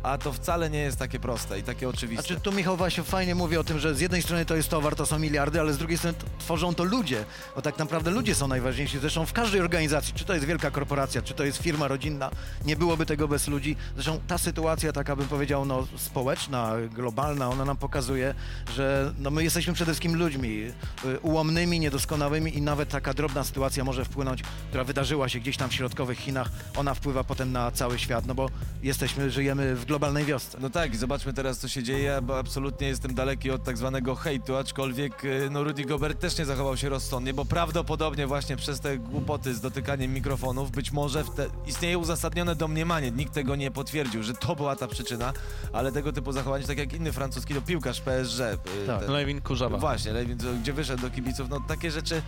a 0.04 0.18
to 0.18 0.34
wcale 0.34 0.70
nie 0.70 0.80
jest 0.80 1.00
takie 1.00 1.20
proste 1.20 1.60
i 1.60 1.64
takie 1.64 1.90
oczywiste. 1.90 2.28
Znaczy 2.28 2.42
tu 2.42 2.52
Michał 2.52 2.78
właśnie 2.78 3.04
fajnie 3.04 3.36
mówi 3.36 3.58
o 3.58 3.64
tym, 3.64 3.80
że 3.80 3.96
z 3.96 4.00
jednej 4.00 4.22
strony 4.22 4.46
to 4.46 4.56
jest 4.56 4.70
towar, 4.70 4.96
to 4.96 5.06
są 5.06 5.20
miliardy, 5.20 5.60
ale 5.60 5.74
z 5.74 5.78
drugiej 5.78 5.98
strony 5.98 6.18
tworzą 6.40 6.76
to 6.76 6.84
ludzie, 6.84 7.26
bo 7.56 7.62
tak 7.62 7.78
naprawdę 7.78 8.12
ludzie 8.12 8.36
są 8.36 8.48
najważniejsi. 8.48 9.00
Zresztą 9.00 9.26
w 9.26 9.34
każdej 9.34 9.62
organizacji, 9.62 10.14
czy 10.14 10.26
to 10.26 10.34
jest 10.34 10.46
wielka 10.46 10.72
korporacja, 10.72 11.22
czy 11.22 11.34
to 11.34 11.44
jest 11.44 11.58
firma 11.58 11.88
rodzinna, 11.88 12.32
nie 12.66 12.76
byłoby 12.76 13.06
tego 13.06 13.28
bez 13.28 13.48
ludzi. 13.48 13.76
Zresztą 13.94 14.20
ta 14.28 14.38
sytuacja, 14.38 14.94
taka 14.94 15.16
bym 15.16 15.28
powiedział, 15.28 15.66
no, 15.66 15.88
społeczna, 15.98 16.74
globalna, 16.96 17.50
ona 17.50 17.66
nam 17.66 17.78
pokazuje, 17.78 18.34
że 18.76 19.14
no, 19.20 19.32
my 19.32 19.44
jesteśmy 19.44 19.74
przede 19.74 19.92
wszystkim 19.92 20.16
ludźmi 20.16 20.72
y, 21.06 21.20
ułomnymi, 21.20 21.80
niedoskonałymi 21.80 22.58
i 22.58 22.62
nawet 22.62 22.90
taka 22.90 23.14
drobna 23.14 23.44
sytuacja 23.44 23.84
może 23.84 24.06
wpłynąć, 24.06 24.44
która 24.70 24.84
wydarzyła 24.84 25.30
się 25.30 25.40
gdzieś 25.40 25.58
tam 25.58 25.70
w 25.70 25.74
środkowych 25.74 26.20
Chinach, 26.20 26.50
ona 26.78 26.94
wpływa 26.94 27.24
potem 27.24 27.52
na 27.52 27.72
cały 27.72 28.00
świat, 28.00 28.26
no 28.26 28.36
bo 28.36 28.50
jesteśmy, 28.84 29.32
żyjemy 29.32 29.76
w 29.76 29.86
globalnej 29.92 30.26
wiosce. 30.26 30.58
No 30.62 30.70
tak, 30.70 30.96
zobaczmy 30.96 31.34
teraz, 31.34 31.60
co 31.60 31.68
się 31.68 31.84
dzieje, 31.84 32.20
bo 32.24 32.40
absolutnie 32.40 32.88
jestem 32.88 33.16
daleki 33.16 33.52
od 33.52 33.64
tak 33.64 33.78
zwanego 33.78 34.16
hejtu, 34.16 34.56
aczkolwiek 34.56 35.26
y, 35.26 35.50
no 35.52 35.64
Rudy 35.64 35.86
Gobert 35.86 36.20
też 36.20 36.38
nie 36.38 36.46
zachował 36.46 36.78
się 36.78 36.90
rozsądnie, 36.90 37.34
bo 37.34 37.46
prawdopodobnie 37.46 38.28
właśnie 38.28 38.56
przez 38.56 38.80
te 38.80 38.98
głupoty 38.98 39.54
z 39.54 39.62
dotykaniem 39.62 40.14
mikrofonów 40.14 40.72
być 40.72 40.92
może 40.92 41.24
te... 41.24 41.48
istnieje 41.68 41.98
uzasadnione 41.98 42.56
domniemanie, 42.56 43.12
nikt 43.12 43.34
tego 43.34 43.56
nie 43.56 43.72
potwierdził, 43.72 44.24
że 44.24 44.34
to 44.34 44.56
była 44.56 44.76
ta 44.76 44.88
przyczyna, 44.88 45.34
ale 45.74 45.92
tego 45.92 46.14
typu 46.14 46.32
zachowanie, 46.32 46.66
tak 46.66 46.78
jak 46.78 46.94
inny 46.94 47.12
francuski 47.12 47.54
no, 47.54 47.62
piłkarz 47.62 48.02
PSG. 48.02 48.40
Y, 48.40 48.88
tak, 48.88 49.00
ten... 49.00 49.12
Lewin 49.12 49.42
Kurzawa. 49.42 49.78
Właśnie, 49.78 50.14
Lewin, 50.14 50.38
gdzie 50.62 50.74
wyszedł 50.74 51.02
do 51.02 51.10
kibiców, 51.10 51.50
no 51.50 51.60
takie 51.68 51.92
rzeczy 51.92 52.22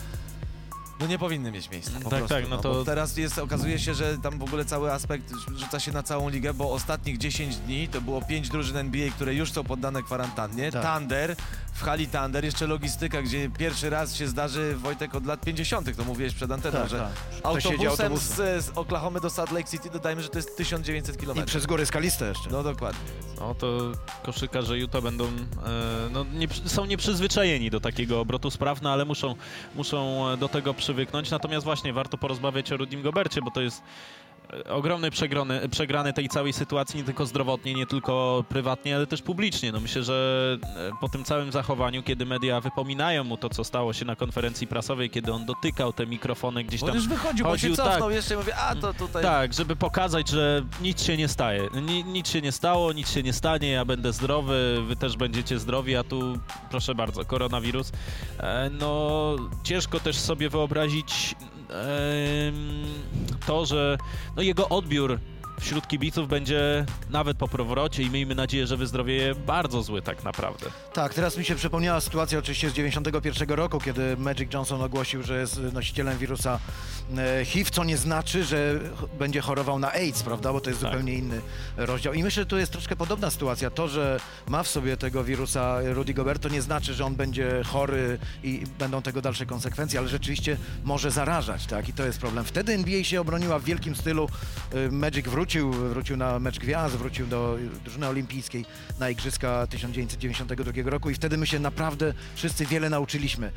no 0.99 1.07
nie 1.07 1.19
powinny 1.19 1.51
mieć 1.51 1.69
miejsca. 1.69 1.91
Po 2.03 2.09
tak, 2.09 2.19
prostu, 2.19 2.27
tak, 2.27 2.43
no, 2.49 2.55
no 2.55 2.61
to... 2.61 2.85
teraz 2.85 3.17
jest, 3.17 3.39
okazuje 3.39 3.79
się, 3.79 3.93
że 3.93 4.17
tam 4.17 4.39
w 4.39 4.43
ogóle 4.43 4.65
cały 4.65 4.91
aspekt 4.91 5.33
rzuca 5.55 5.79
się 5.79 5.91
na 5.91 6.03
całą 6.03 6.29
ligę, 6.29 6.53
bo 6.53 6.71
ostatnich 6.71 7.17
10 7.17 7.55
dni 7.55 7.87
to 7.87 8.01
było 8.01 8.21
5 8.21 8.49
drużyn 8.49 8.77
NBA, 8.77 9.11
które 9.11 9.33
już 9.33 9.51
są 9.51 9.63
poddane 9.63 10.03
kwarantannie. 10.03 10.71
Tak. 10.71 10.97
Thunder, 10.97 11.35
w 11.73 11.83
hali 11.83 12.07
Thunder, 12.07 12.45
jeszcze 12.45 12.67
logistyka, 12.67 13.21
gdzie 13.21 13.49
pierwszy 13.49 13.89
raz 13.89 14.15
się 14.15 14.27
zdarzy 14.27 14.75
Wojtek 14.75 15.15
od 15.15 15.25
lat 15.25 15.41
50., 15.41 15.97
to 15.97 16.03
mówiłeś 16.03 16.33
przed 16.33 16.51
anteną, 16.51 16.79
tak, 16.79 16.89
że 16.89 16.99
tak. 16.99 17.11
autobusem. 17.43 18.17
Z, 18.17 18.65
z 18.65 18.71
Oklahomy 18.75 19.19
do 19.19 19.29
Salt 19.29 19.51
Lake 19.51 19.69
City 19.69 19.89
dodajmy, 19.89 20.23
że 20.23 20.29
to 20.29 20.37
jest 20.37 20.57
1900 20.57 21.17
km. 21.17 21.37
I 21.37 21.43
przez 21.43 21.65
góry 21.65 21.85
skaliste 21.85 22.27
jeszcze. 22.27 22.49
No 22.49 22.63
dokładnie. 22.63 22.99
No 23.39 23.55
to 23.55 23.91
koszykarze 24.23 24.77
Utah 24.77 25.03
będą, 25.03 25.25
e, 25.25 25.29
no, 26.11 26.25
nie, 26.33 26.47
są 26.65 26.85
nieprzyzwyczajeni 26.85 27.69
do 27.69 27.79
takiego 27.79 28.19
obrotu 28.19 28.51
spraw, 28.51 28.81
no 28.81 28.91
ale 28.91 29.05
muszą, 29.05 29.35
muszą 29.75 30.25
do 30.37 30.49
tego 30.49 30.73
przywyknąć. 30.83 31.31
Natomiast 31.31 31.65
właśnie 31.65 31.93
warto 31.93 32.17
porozmawiać 32.17 32.71
o 32.71 32.77
Rudim 32.77 33.01
Gobercie, 33.01 33.41
bo 33.41 33.51
to 33.51 33.61
jest 33.61 33.83
ogromny 34.69 35.11
przegrany, 35.11 35.69
przegrany 35.69 36.13
tej 36.13 36.29
całej 36.29 36.53
sytuacji, 36.53 36.97
nie 36.97 37.03
tylko 37.03 37.25
zdrowotnie, 37.25 37.73
nie 37.73 37.85
tylko 37.85 38.43
prywatnie, 38.49 38.95
ale 38.95 39.07
też 39.07 39.21
publicznie. 39.21 39.71
No 39.71 39.79
myślę, 39.79 40.03
że 40.03 40.57
e, 40.75 40.91
po 41.01 41.09
tym 41.09 41.23
całym 41.23 41.51
zachowaniu, 41.51 42.03
kiedy 42.03 42.25
media 42.25 42.61
wypominają 42.61 43.23
mu 43.23 43.37
to, 43.37 43.49
co 43.49 43.63
stało 43.63 43.93
się 43.93 44.05
na 44.05 44.15
konferencji 44.15 44.67
prasowej, 44.67 45.09
kiedy 45.09 45.33
on 45.33 45.45
dotykał 45.45 45.93
te 45.93 46.07
mikrofony 46.07 46.63
gdzieś 46.63 46.81
tam. 46.81 46.89
On 46.89 46.95
już 46.95 47.07
wychodził, 47.07 47.45
chodził, 47.45 47.69
bo 47.69 47.75
się 47.75 47.83
cofnął 47.83 48.09
tak, 48.09 48.15
jeszcze 48.15 48.33
i 48.33 48.37
mówi, 48.37 48.51
a 48.51 48.75
to 48.75 48.93
tutaj... 48.93 49.23
Tak, 49.23 49.53
żeby 49.53 49.75
pokazać, 49.75 50.29
że 50.29 50.65
nic 50.81 51.03
się 51.03 51.17
nie 51.17 51.27
staje. 51.27 51.69
Ni, 51.81 52.03
nic 52.03 52.29
się 52.29 52.41
nie 52.41 52.51
stało, 52.51 52.93
nic 52.93 53.11
się 53.11 53.23
nie 53.23 53.33
stanie, 53.33 53.71
ja 53.71 53.85
będę 53.85 54.13
zdrowy, 54.13 54.83
wy 54.87 54.95
też 54.95 55.17
będziecie 55.17 55.59
zdrowi, 55.59 55.95
a 55.95 56.03
tu 56.03 56.37
proszę 56.69 56.95
bardzo, 56.95 57.25
koronawirus. 57.25 57.91
E, 58.39 58.69
no 58.69 59.35
ciężko 59.63 59.99
też 59.99 60.17
sobie 60.17 60.49
wyobrazić 60.49 61.35
to, 63.45 63.65
że 63.65 63.97
no 64.35 64.41
jego 64.41 64.69
odbiór 64.69 65.19
wśród 65.59 65.87
kibiców 65.87 66.27
będzie 66.27 66.85
nawet 67.09 67.37
po 67.37 67.47
powrocie 67.47 68.03
i 68.03 68.09
miejmy 68.09 68.35
nadzieję, 68.35 68.67
że 68.67 68.77
wyzdrowieje 68.77 69.35
bardzo 69.35 69.83
zły 69.83 70.01
tak 70.01 70.23
naprawdę. 70.23 70.65
Tak, 70.93 71.13
teraz 71.13 71.37
mi 71.37 71.45
się 71.45 71.55
przypomniała 71.55 72.01
sytuacja 72.01 72.39
oczywiście 72.39 72.69
z 72.69 72.73
91 72.73 73.49
roku, 73.49 73.79
kiedy 73.79 74.17
Magic 74.17 74.53
Johnson 74.53 74.81
ogłosił, 74.81 75.23
że 75.23 75.39
jest 75.39 75.61
nosicielem 75.73 76.17
wirusa 76.17 76.59
e, 77.17 77.45
HIV, 77.45 77.71
co 77.71 77.83
nie 77.83 77.97
znaczy, 77.97 78.43
że 78.43 78.79
będzie 79.19 79.41
chorował 79.41 79.79
na 79.79 79.91
AIDS, 79.91 80.23
prawda, 80.23 80.53
bo 80.53 80.61
to 80.61 80.69
jest 80.69 80.81
tak. 80.81 80.91
zupełnie 80.91 81.13
inny 81.13 81.41
rozdział. 81.77 82.13
I 82.13 82.23
myślę, 82.23 82.41
że 82.41 82.45
tu 82.45 82.57
jest 82.57 82.71
troszkę 82.71 82.95
podobna 82.95 83.31
sytuacja. 83.31 83.69
To, 83.69 83.87
że 83.87 84.19
ma 84.47 84.63
w 84.63 84.67
sobie 84.67 84.97
tego 84.97 85.23
wirusa 85.23 85.77
Rudy 85.83 86.13
Gobert, 86.13 86.41
to 86.41 86.49
nie 86.49 86.61
znaczy, 86.61 86.93
że 86.93 87.05
on 87.05 87.15
będzie 87.15 87.61
chory 87.65 88.19
i 88.43 88.63
będą 88.79 89.01
tego 89.01 89.21
dalsze 89.21 89.45
konsekwencje, 89.45 89.99
ale 89.99 90.07
rzeczywiście 90.07 90.57
może 90.83 91.11
zarażać, 91.11 91.65
tak, 91.65 91.89
i 91.89 91.93
to 91.93 92.05
jest 92.05 92.19
problem. 92.19 92.45
Wtedy 92.45 92.73
NBA 92.73 93.03
się 93.03 93.21
obroniła 93.21 93.59
w 93.59 93.63
wielkim 93.63 93.95
stylu. 93.95 94.29
E, 94.73 94.91
Magic 94.91 95.27
wrócił, 95.27 95.42
wrócił 95.71 96.17
na 96.17 96.39
mecz 96.39 96.59
gwiazd, 96.59 96.95
wrócił 96.95 97.27
do 97.27 97.57
drużyny 97.83 98.07
olimpijskiej 98.07 98.65
na 98.99 99.09
Igrzyska 99.09 99.67
1992 99.67 100.71
roku 100.85 101.09
i 101.09 101.13
wtedy 101.13 101.37
my 101.37 101.47
się 101.47 101.59
naprawdę 101.59 102.13
wszyscy 102.35 102.65
wiele 102.65 102.89
nauczyliśmy 102.89 103.51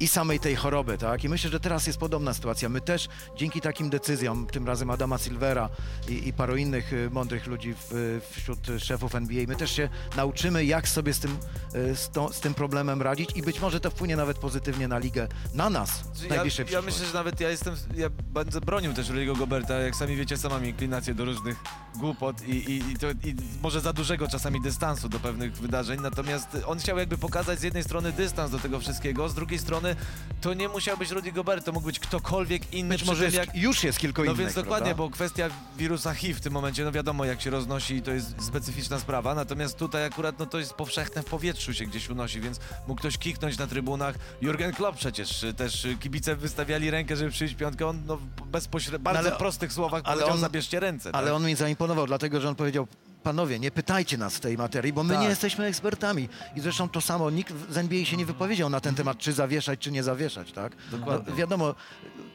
i 0.00 0.08
samej 0.08 0.40
tej 0.40 0.56
choroby, 0.56 0.98
tak? 0.98 1.24
I 1.24 1.28
myślę, 1.28 1.50
że 1.50 1.60
teraz 1.60 1.86
jest 1.86 1.98
podobna 1.98 2.34
sytuacja. 2.34 2.68
My 2.68 2.80
też 2.80 3.08
dzięki 3.36 3.60
takim 3.60 3.90
decyzjom, 3.90 4.46
tym 4.46 4.66
razem 4.66 4.90
Adama 4.90 5.18
Silvera 5.18 5.68
i, 6.08 6.28
i 6.28 6.32
paru 6.32 6.56
innych 6.56 6.92
y, 6.92 7.10
mądrych 7.10 7.46
ludzi 7.46 7.74
w, 7.74 8.20
wśród 8.30 8.58
szefów 8.78 9.14
NBA, 9.14 9.44
my 9.48 9.56
też 9.56 9.70
się 9.70 9.88
nauczymy, 10.16 10.64
jak 10.64 10.88
sobie 10.88 11.14
z 11.14 11.18
tym, 11.18 11.36
y, 11.74 11.96
z, 11.96 12.10
to, 12.10 12.32
z 12.32 12.40
tym 12.40 12.54
problemem 12.54 13.02
radzić 13.02 13.30
i 13.36 13.42
być 13.42 13.60
może 13.60 13.80
to 13.80 13.90
wpłynie 13.90 14.16
nawet 14.16 14.38
pozytywnie 14.38 14.88
na 14.88 14.98
ligę, 14.98 15.28
na 15.54 15.70
nas 15.70 15.90
w 15.90 16.22
ja, 16.22 16.28
najbliższej 16.28 16.66
Ja 16.70 16.82
myślę, 16.82 17.06
że 17.06 17.14
nawet 17.14 17.40
ja 17.40 17.50
jestem, 17.50 17.74
ja 17.96 18.10
będę 18.10 18.60
bronił 18.60 18.94
też 18.94 19.08
Rudy'ego 19.08 19.38
Goberta, 19.38 19.74
jak 19.74 19.96
sami 19.96 20.16
wiecie, 20.16 20.36
sama 20.36 20.54
mam 20.54 20.66
inklinację 20.66 21.14
do 21.14 21.24
różnych 21.24 21.56
głupot 21.96 22.42
i, 22.42 22.50
i, 22.50 22.92
i, 22.92 22.96
to, 22.96 23.10
i 23.10 23.36
może 23.62 23.80
za 23.80 23.92
dużego 23.92 24.28
czasami 24.28 24.60
dystansu 24.60 25.08
do 25.08 25.20
pewnych 25.20 25.52
wydarzeń, 25.52 26.00
natomiast 26.00 26.48
on 26.66 26.78
chciał 26.78 26.98
jakby 26.98 27.18
pokazać 27.18 27.60
z 27.60 27.62
jednej 27.62 27.82
strony 27.82 28.12
dystans 28.12 28.50
do 28.50 28.58
tego 28.58 28.80
wszystkiego, 28.80 29.28
z 29.28 29.34
drugiej 29.34 29.58
strony 29.58 29.85
strony 29.94 30.26
to 30.40 30.54
nie 30.54 30.68
musiał 30.68 30.96
być 30.96 31.10
Rudy 31.10 31.32
Gobert, 31.32 31.64
to 31.64 31.72
mógł 31.72 31.86
być 31.86 31.98
ktokolwiek 31.98 32.74
inny. 32.74 32.94
Być 32.94 33.04
może 33.04 33.24
jest, 33.24 33.36
jak... 33.36 33.56
już 33.56 33.84
jest 33.84 33.98
kilku 33.98 34.24
innych. 34.24 34.36
No 34.36 34.42
więc 34.42 34.54
dokładnie, 34.54 34.94
prawda? 34.94 35.02
bo 35.02 35.10
kwestia 35.10 35.48
wirusa 35.78 36.14
HIV 36.14 36.34
w 36.34 36.40
tym 36.40 36.52
momencie, 36.52 36.84
no 36.84 36.92
wiadomo 36.92 37.24
jak 37.24 37.40
się 37.40 37.50
roznosi 37.50 37.94
i 37.94 38.02
to 38.02 38.10
jest 38.10 38.42
specyficzna 38.42 39.00
sprawa, 39.00 39.34
natomiast 39.34 39.78
tutaj 39.78 40.04
akurat 40.04 40.38
no 40.38 40.46
to 40.46 40.58
jest 40.58 40.74
powszechne 40.74 41.22
w 41.22 41.24
powietrzu 41.24 41.74
się 41.74 41.84
gdzieś 41.84 42.10
unosi, 42.10 42.40
więc 42.40 42.60
mógł 42.88 43.00
ktoś 43.00 43.18
kiknąć 43.18 43.58
na 43.58 43.66
trybunach. 43.66 44.14
Jurgen 44.40 44.72
Klopp 44.72 44.98
przecież 44.98 45.44
też 45.56 45.86
kibice 46.00 46.36
wystawiali 46.36 46.90
rękę, 46.90 47.16
żeby 47.16 47.30
przyjść 47.30 47.54
piątkę, 47.54 47.86
on 47.86 48.02
no, 48.06 48.18
bezpośrednio, 48.46 48.98
bardzo 48.98 49.22
no 49.22 49.28
ale, 49.28 49.38
prostych 49.38 49.72
słowach 49.72 50.02
ale 50.04 50.14
powiedział, 50.14 50.34
on, 50.34 50.40
zabierzcie 50.40 50.80
ręce. 50.80 51.10
Ale 51.12 51.26
tak? 51.26 51.36
on 51.36 51.46
mi 51.46 51.54
zaimponował, 51.54 52.06
dlatego 52.06 52.40
że 52.40 52.48
on 52.48 52.54
powiedział, 52.54 52.86
panowie, 53.22 53.58
nie 53.58 53.70
pytajcie 53.70 54.18
nas 54.18 54.36
w 54.36 54.40
tej 54.40 54.58
materii, 54.58 54.92
bo 54.92 55.04
my 55.04 55.14
tak. 55.14 55.22
nie 55.22 55.28
jesteśmy 55.28 55.64
ekspertami. 55.64 56.28
I 56.56 56.60
zresztą 56.60 56.88
to 56.88 57.00
samo, 57.00 57.30
nikt 57.30 57.54
z 57.70 57.76
NBA 57.76 58.04
się 58.04 58.16
nie 58.16 58.26
wypowiedział 58.26 58.70
na 58.70 58.80
ten 58.80 58.94
temat, 58.94 59.18
czy 59.18 59.32
zawieszać, 59.32 59.80
czy 59.80 59.90
nie 59.90 60.02
zawieszać, 60.02 60.52
tak? 60.52 60.72
Dokładnie. 60.90 61.30
No, 61.30 61.36
wiadomo, 61.36 61.74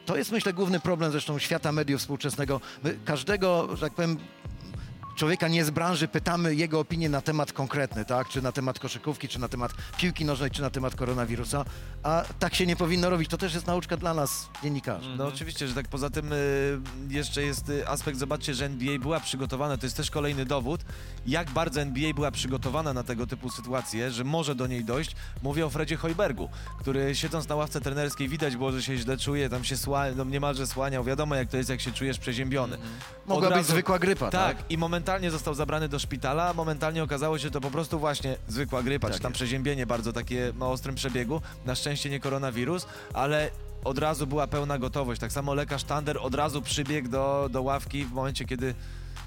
to 0.06 0.16
jest 0.16 0.32
myślę 0.32 0.52
główny 0.52 0.80
problem 0.80 1.10
zresztą 1.10 1.38
świata 1.38 1.72
mediów 1.72 2.00
współczesnego. 2.00 2.60
My 2.84 2.98
każdego, 3.04 3.76
że 3.76 3.80
tak 3.80 3.94
powiem, 3.94 4.18
człowieka 5.22 5.48
nie 5.48 5.64
z 5.64 5.70
branży 5.70 6.08
pytamy 6.08 6.54
jego 6.54 6.80
opinię 6.80 7.08
na 7.08 7.20
temat 7.20 7.52
konkretny, 7.52 8.04
tak? 8.04 8.28
Czy 8.28 8.42
na 8.42 8.52
temat 8.52 8.78
koszykówki, 8.78 9.28
czy 9.28 9.38
na 9.38 9.48
temat 9.48 9.72
piłki 9.98 10.24
nożnej, 10.24 10.50
czy 10.50 10.62
na 10.62 10.70
temat 10.70 10.94
koronawirusa, 10.94 11.64
a 12.02 12.24
tak 12.38 12.54
się 12.54 12.66
nie 12.66 12.76
powinno 12.76 13.10
robić. 13.10 13.30
To 13.30 13.36
też 13.36 13.54
jest 13.54 13.66
nauczka 13.66 13.96
dla 13.96 14.14
nas, 14.14 14.48
dziennikarzy. 14.62 15.16
No 15.16 15.26
oczywiście, 15.26 15.68
że 15.68 15.74
tak. 15.74 15.88
Poza 15.88 16.10
tym 16.10 16.32
y, 16.32 16.36
jeszcze 17.08 17.42
jest 17.42 17.68
y, 17.68 17.88
aspekt, 17.88 18.18
zobaczcie, 18.18 18.54
że 18.54 18.66
NBA 18.66 18.98
była 18.98 19.20
przygotowana, 19.20 19.76
to 19.76 19.86
jest 19.86 19.96
też 19.96 20.10
kolejny 20.10 20.44
dowód, 20.44 20.80
jak 21.26 21.50
bardzo 21.50 21.80
NBA 21.80 22.14
była 22.14 22.30
przygotowana 22.30 22.92
na 22.92 23.02
tego 23.02 23.26
typu 23.26 23.50
sytuacje, 23.50 24.10
że 24.10 24.24
może 24.24 24.54
do 24.54 24.66
niej 24.66 24.84
dojść. 24.84 25.16
Mówię 25.42 25.66
o 25.66 25.70
Fredzie 25.70 25.96
Hojbergu, 25.96 26.48
który 26.80 27.14
siedząc 27.14 27.48
na 27.48 27.54
ławce 27.54 27.80
trenerskiej 27.80 28.28
widać 28.28 28.56
było, 28.56 28.72
że 28.72 28.82
się 28.82 28.96
źle 28.96 29.16
czuje, 29.16 29.48
tam 29.48 29.64
się 29.64 29.76
sła, 29.76 30.04
no 30.16 30.24
niemalże 30.24 30.66
słaniał. 30.66 31.04
Wiadomo, 31.04 31.34
jak 31.34 31.48
to 31.48 31.56
jest, 31.56 31.70
jak 31.70 31.80
się 31.80 31.92
czujesz 31.92 32.18
przeziębiony. 32.18 32.76
-hmm. 32.76 33.12
Mogła 33.26 33.48
razu, 33.48 33.60
być 33.60 33.66
zwykła 33.66 33.98
grypa, 33.98 34.30
tak? 34.30 34.56
Tak, 34.56 34.70
i 34.70 34.78
momentalnie 34.78 35.11
został 35.20 35.54
zabrany 35.54 35.88
do 35.88 35.98
szpitala, 35.98 36.48
a 36.48 36.54
momentalnie 36.54 37.02
okazało 37.02 37.38
się, 37.38 37.42
że 37.42 37.50
to 37.50 37.60
po 37.60 37.70
prostu 37.70 37.98
właśnie 37.98 38.36
zwykła 38.48 38.82
grypa, 38.82 39.08
tak 39.08 39.16
czy 39.16 39.22
tam 39.22 39.30
jest. 39.30 39.36
przeziębienie 39.36 39.86
bardzo 39.86 40.12
takie 40.12 40.52
na 40.58 40.66
ostrym 40.66 40.94
przebiegu. 40.94 41.40
Na 41.66 41.74
szczęście 41.74 42.10
nie 42.10 42.20
koronawirus, 42.20 42.86
ale 43.14 43.50
od 43.84 43.98
razu 43.98 44.26
była 44.26 44.46
pełna 44.46 44.78
gotowość. 44.78 45.20
Tak 45.20 45.32
samo 45.32 45.54
lekarz 45.54 45.84
Tander 45.84 46.18
od 46.20 46.34
razu 46.34 46.62
przybiegł 46.62 47.08
do, 47.08 47.48
do 47.52 47.62
ławki 47.62 48.04
w 48.04 48.12
momencie, 48.12 48.44
kiedy 48.44 48.74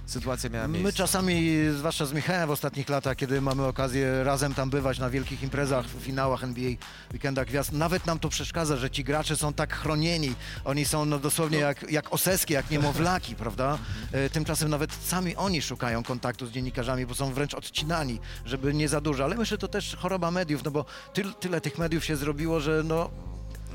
sytuacja 0.06 0.50
miała 0.50 0.68
miejsce. 0.68 0.84
My 0.84 0.94
czasami, 0.94 1.60
zwłaszcza 1.78 2.06
z 2.06 2.14
Michałem 2.14 2.48
w 2.48 2.52
ostatnich 2.52 2.90
latach, 2.90 3.18
kiedy 3.18 3.42
mamy 3.42 3.64
okazję 3.64 4.24
razem 4.24 4.54
tam 4.54 4.70
bywać 4.70 5.00
na 5.00 5.10
wielkich 5.10 5.44
imprezach, 5.44 5.86
finałach 6.00 6.44
NBA, 6.44 6.72
weekendach 7.14 7.48
gwiazd, 7.48 7.72
nawet 7.72 8.06
nam 8.06 8.20
to 8.20 8.30
przeszkadza, 8.30 8.78
że 8.78 8.90
ci 8.90 9.04
gracze 9.04 9.36
są 9.36 9.54
tak 9.54 9.74
chronieni. 9.74 10.36
Oni 10.66 10.86
są 10.86 11.06
no, 11.06 11.20
dosłownie. 11.20 11.58
Jak, 11.58 11.92
jak 11.92 12.14
oseskie, 12.14 12.54
jak 12.54 12.72
niemowlaki, 12.72 13.36
prawda? 13.46 13.78
E, 14.12 14.30
tymczasem 14.30 14.70
nawet 14.70 14.94
sami 14.94 15.36
oni 15.36 15.62
szukają 15.62 16.04
kontaktu 16.04 16.48
z 16.48 16.52
dziennikarzami, 16.52 17.06
bo 17.06 17.16
są 17.16 17.34
wręcz 17.34 17.54
odcinani, 17.54 18.20
żeby 18.46 18.74
nie 18.74 18.90
za 18.90 19.02
dużo. 19.02 19.24
Ale 19.24 19.36
myślę, 19.36 19.56
że 19.56 19.58
to 19.58 19.68
też 19.68 19.96
choroba 19.96 20.32
mediów, 20.32 20.64
no 20.64 20.72
bo 20.72 20.86
ty, 21.14 21.24
tyle 21.40 21.62
tych 21.62 21.78
mediów 21.78 22.06
się 22.06 22.16
zrobiło, 22.16 22.60
że 22.60 22.82
no 22.86 23.10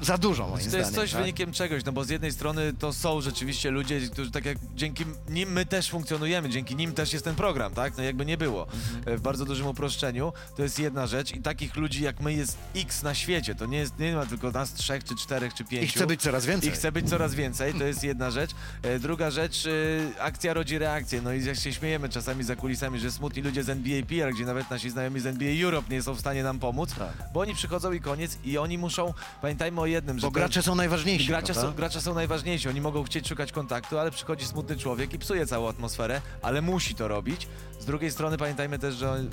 za 0.03 0.19
dużo 0.19 0.49
moim 0.49 0.57
To 0.57 0.63
zdaniem. 0.71 0.81
jest 0.81 0.95
coś 0.95 1.11
tak? 1.13 1.21
wynikiem 1.21 1.53
czegoś, 1.53 1.85
no 1.85 1.93
bo 1.93 2.05
z 2.05 2.09
jednej 2.09 2.33
strony 2.33 2.73
to 2.79 2.93
są 2.93 3.21
rzeczywiście 3.21 3.71
ludzie, 3.71 4.01
którzy 4.13 4.31
tak 4.31 4.45
jak 4.45 4.59
dzięki 4.75 5.05
nim 5.29 5.53
my 5.53 5.67
też 5.67 5.91
funkcjonujemy, 5.91 6.49
dzięki 6.49 6.77
nim 6.77 6.93
też 6.93 7.13
jest 7.13 7.25
ten 7.25 7.35
program, 7.35 7.75
tak? 7.75 7.97
No 7.97 8.03
jakby 8.03 8.27
nie 8.27 8.37
było. 8.37 8.67
Mhm. 8.97 9.19
W 9.19 9.21
bardzo 9.21 9.45
dużym 9.45 9.67
uproszczeniu. 9.67 10.33
To 10.57 10.63
jest 10.63 10.79
jedna 10.79 11.07
rzecz 11.07 11.35
i 11.35 11.43
takich 11.43 11.77
ludzi 11.77 12.03
jak 12.03 12.21
my 12.21 12.33
jest 12.35 12.59
x 12.77 13.03
na 13.03 13.15
świecie. 13.15 13.55
To 13.55 13.67
nie 13.67 13.79
jest, 13.79 13.99
nie 13.99 14.15
ma 14.15 14.27
tylko 14.27 14.51
nas 14.51 14.73
trzech, 14.75 15.05
czy 15.05 15.17
czterech, 15.17 15.55
czy 15.55 15.65
pięciu. 15.65 15.85
I 15.85 15.89
chce 15.89 16.07
być 16.07 16.23
coraz 16.23 16.47
więcej. 16.47 16.69
I 16.71 16.73
chce 16.73 16.93
być 16.93 17.09
coraz 17.09 17.35
więcej, 17.35 17.75
to 17.75 17.85
jest 17.85 18.05
jedna 18.05 18.31
rzecz. 18.31 18.51
E, 18.83 18.99
druga 18.99 19.31
rzecz, 19.31 19.67
e, 19.67 20.23
akcja 20.23 20.55
rodzi 20.55 20.79
reakcję. 20.79 21.23
No 21.23 21.33
i 21.33 21.45
jak 21.45 21.57
się 21.57 21.73
śmiejemy 21.73 22.09
czasami 22.09 22.45
za 22.45 22.57
kulisami, 22.57 22.99
że 22.99 23.11
smutni 23.13 23.43
ludzie 23.43 23.65
z 23.65 23.69
NBA 23.69 24.03
PR, 24.03 24.35
gdzie 24.35 24.45
nawet 24.45 24.71
nasi 24.71 24.91
znajomi 24.91 25.21
z 25.21 25.27
NBA 25.27 25.65
Europe 25.65 25.95
nie 25.95 26.03
są 26.03 26.15
w 26.15 26.21
stanie 26.21 26.43
nam 26.43 26.59
pomóc, 26.59 26.95
tak. 26.95 27.13
bo 27.35 27.41
oni 27.41 27.55
przychodzą 27.55 27.93
i 27.93 28.01
koniec 28.01 28.39
i 28.45 28.59
oni 28.59 28.79
muszą, 28.79 29.15
pamiętajmy 29.43 29.81
o 29.81 29.87
jednym. 29.91 30.17
Bo 30.17 30.31
gracze 30.31 30.63
są 30.63 30.75
najważniejsi, 30.75 31.27
gracze 31.27 31.55
są, 31.55 31.73
gracze 31.73 32.01
są 32.01 32.15
najważniejsi, 32.15 32.69
oni 32.69 32.81
mogą 32.81 33.03
chcieć 33.03 33.29
szukać 33.29 33.53
kontaktu, 33.53 33.99
ale 33.99 34.11
przychodzi 34.11 34.47
smutny 34.47 34.77
człowiek 34.77 35.15
i 35.15 35.19
psuje 35.19 35.47
całą 35.47 35.69
atmosferę, 35.69 36.21
ale 36.43 36.63
musi 36.63 36.95
to 36.95 37.09
robić. 37.09 37.49
Z 37.81 37.85
drugiej 37.85 38.11
strony 38.11 38.39
pamiętajmy 38.39 38.79
też, 38.79 38.95
że 38.95 39.25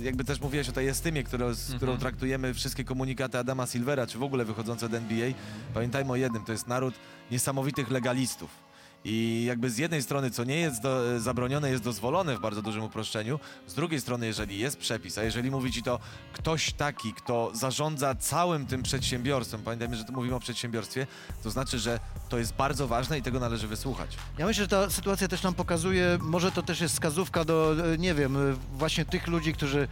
e, 0.00 0.04
jakby 0.04 0.24
też 0.24 0.40
mówiłeś 0.40 0.68
o 0.68 0.72
tej 0.72 0.88
estymie, 0.88 1.24
którą, 1.24 1.54
z 1.54 1.66
którą 1.66 1.92
mhm. 1.92 2.00
traktujemy 2.00 2.54
wszystkie 2.54 2.84
komunikaty 2.84 3.38
Adama 3.38 3.66
Silvera, 3.66 4.06
czy 4.06 4.18
w 4.18 4.22
ogóle 4.22 4.44
wychodzące 4.44 4.86
od 4.86 4.94
NBA, 4.94 5.30
pamiętajmy 5.74 6.12
o 6.12 6.16
jednym, 6.16 6.44
to 6.44 6.52
jest 6.52 6.66
naród 6.66 6.94
niesamowitych 7.30 7.90
legalistów 7.90 8.63
i 9.04 9.44
jakby 9.48 9.70
z 9.70 9.78
jednej 9.78 10.02
strony, 10.02 10.30
co 10.30 10.44
nie 10.44 10.56
jest 10.56 10.82
do, 10.82 11.20
zabronione, 11.20 11.70
jest 11.70 11.82
dozwolone 11.82 12.36
w 12.36 12.40
bardzo 12.40 12.62
dużym 12.62 12.84
uproszczeniu, 12.84 13.40
z 13.66 13.74
drugiej 13.74 14.00
strony, 14.00 14.26
jeżeli 14.26 14.58
jest 14.58 14.76
przepis, 14.76 15.18
a 15.18 15.22
jeżeli 15.22 15.50
mówi 15.50 15.72
ci 15.72 15.82
to 15.82 15.98
ktoś 16.32 16.72
taki, 16.72 17.12
kto 17.12 17.50
zarządza 17.54 18.14
całym 18.14 18.66
tym 18.66 18.82
przedsiębiorstwem, 18.82 19.62
pamiętajmy, 19.62 19.96
że 19.96 20.04
tu 20.04 20.12
mówimy 20.12 20.34
o 20.34 20.40
przedsiębiorstwie, 20.40 21.06
to 21.42 21.50
znaczy, 21.50 21.78
że 21.78 22.00
to 22.28 22.38
jest 22.38 22.54
bardzo 22.54 22.88
ważne 22.88 23.18
i 23.18 23.22
tego 23.22 23.40
należy 23.40 23.68
wysłuchać. 23.68 24.16
Ja 24.38 24.46
myślę, 24.46 24.64
że 24.64 24.68
ta 24.68 24.90
sytuacja 24.90 25.28
też 25.28 25.42
nam 25.42 25.54
pokazuje, 25.54 26.18
może 26.20 26.52
to 26.52 26.62
też 26.62 26.80
jest 26.80 26.94
wskazówka 26.94 27.44
do, 27.44 27.74
e, 27.92 27.98
nie 27.98 28.14
wiem, 28.14 28.36
e, 28.36 28.40
właśnie 28.72 29.04
tych 29.04 29.26
ludzi, 29.26 29.52
którzy 29.52 29.88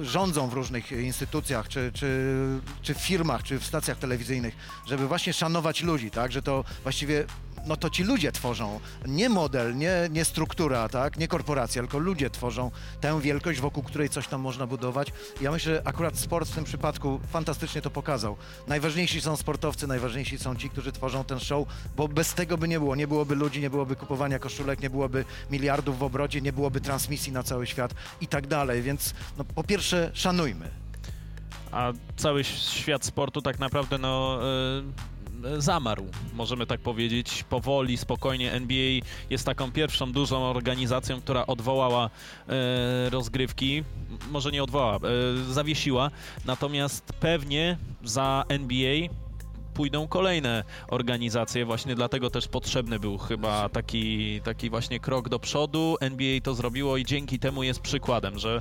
y, 0.00 0.04
rządzą 0.04 0.48
w 0.48 0.52
różnych 0.52 0.92
instytucjach, 0.92 1.68
czy, 1.68 1.90
czy, 1.94 2.36
czy 2.82 2.94
w 2.94 2.98
firmach, 2.98 3.42
czy 3.42 3.58
w 3.58 3.66
stacjach 3.66 3.98
telewizyjnych, 3.98 4.56
żeby 4.86 5.08
właśnie 5.08 5.32
szanować 5.32 5.82
ludzi, 5.82 6.10
tak, 6.10 6.32
że 6.32 6.42
to 6.42 6.64
właściwie 6.82 7.26
no 7.66 7.76
to 7.76 7.90
ci 7.90 8.04
ludzie 8.04 8.32
tworzą, 8.32 8.80
nie 9.06 9.28
model, 9.28 9.76
nie, 9.76 10.08
nie 10.10 10.24
struktura, 10.24 10.88
tak, 10.88 11.16
nie 11.18 11.28
korporacja, 11.28 11.82
tylko 11.82 11.98
ludzie 11.98 12.30
tworzą 12.30 12.70
tę 13.00 13.20
wielkość, 13.20 13.60
wokół 13.60 13.82
której 13.82 14.08
coś 14.08 14.28
tam 14.28 14.40
można 14.40 14.66
budować. 14.66 15.12
Ja 15.40 15.50
myślę, 15.50 15.74
że 15.74 15.82
akurat 15.84 16.18
sport 16.18 16.48
w 16.48 16.54
tym 16.54 16.64
przypadku 16.64 17.20
fantastycznie 17.32 17.82
to 17.82 17.90
pokazał. 17.90 18.36
Najważniejsi 18.68 19.20
są 19.20 19.36
sportowcy, 19.36 19.86
najważniejsi 19.86 20.38
są 20.38 20.56
ci, 20.56 20.70
którzy 20.70 20.92
tworzą 20.92 21.24
ten 21.24 21.40
show, 21.40 21.68
bo 21.96 22.08
bez 22.08 22.34
tego 22.34 22.58
by 22.58 22.68
nie 22.68 22.78
było. 22.78 22.96
Nie 22.96 23.06
byłoby 23.06 23.34
ludzi, 23.34 23.60
nie 23.60 23.70
byłoby 23.70 23.96
kupowania 23.96 24.38
koszulek, 24.38 24.80
nie 24.80 24.90
byłoby 24.90 25.24
miliardów 25.50 25.98
w 25.98 26.02
obrocie, 26.02 26.40
nie 26.40 26.52
byłoby 26.52 26.80
transmisji 26.80 27.32
na 27.32 27.42
cały 27.42 27.66
świat 27.66 27.94
i 28.20 28.26
tak 28.26 28.46
dalej. 28.46 28.82
Więc 28.82 29.14
no, 29.38 29.44
po 29.44 29.64
pierwsze 29.64 30.10
szanujmy. 30.14 30.68
A 31.72 31.92
cały 32.16 32.44
świat 32.44 33.04
sportu 33.04 33.42
tak 33.42 33.58
naprawdę 33.58 33.98
no, 33.98 34.38
zamarł, 35.58 36.06
możemy 36.34 36.66
tak 36.66 36.80
powiedzieć, 36.80 37.44
powoli, 37.48 37.96
spokojnie. 37.96 38.52
NBA 38.52 39.00
jest 39.30 39.46
taką 39.46 39.72
pierwszą 39.72 40.12
dużą 40.12 40.44
organizacją, 40.44 41.20
która 41.20 41.46
odwołała 41.46 42.10
e, 42.48 43.10
rozgrywki, 43.10 43.84
może 44.30 44.50
nie 44.50 44.62
odwołała, 44.62 44.96
e, 44.96 45.00
zawiesiła, 45.52 46.10
natomiast 46.44 47.12
pewnie 47.20 47.78
za 48.04 48.44
NBA 48.48 49.08
pójdą 49.74 50.08
kolejne 50.08 50.64
organizacje. 50.88 51.64
Właśnie 51.64 51.94
dlatego 51.94 52.30
też 52.30 52.48
potrzebny 52.48 52.98
był 52.98 53.18
chyba 53.18 53.68
taki, 53.68 54.40
taki 54.40 54.70
właśnie 54.70 55.00
krok 55.00 55.28
do 55.28 55.38
przodu. 55.38 55.96
NBA 56.00 56.40
to 56.40 56.54
zrobiło 56.54 56.96
i 56.96 57.04
dzięki 57.04 57.38
temu 57.38 57.62
jest 57.62 57.80
przykładem, 57.80 58.38
że 58.38 58.60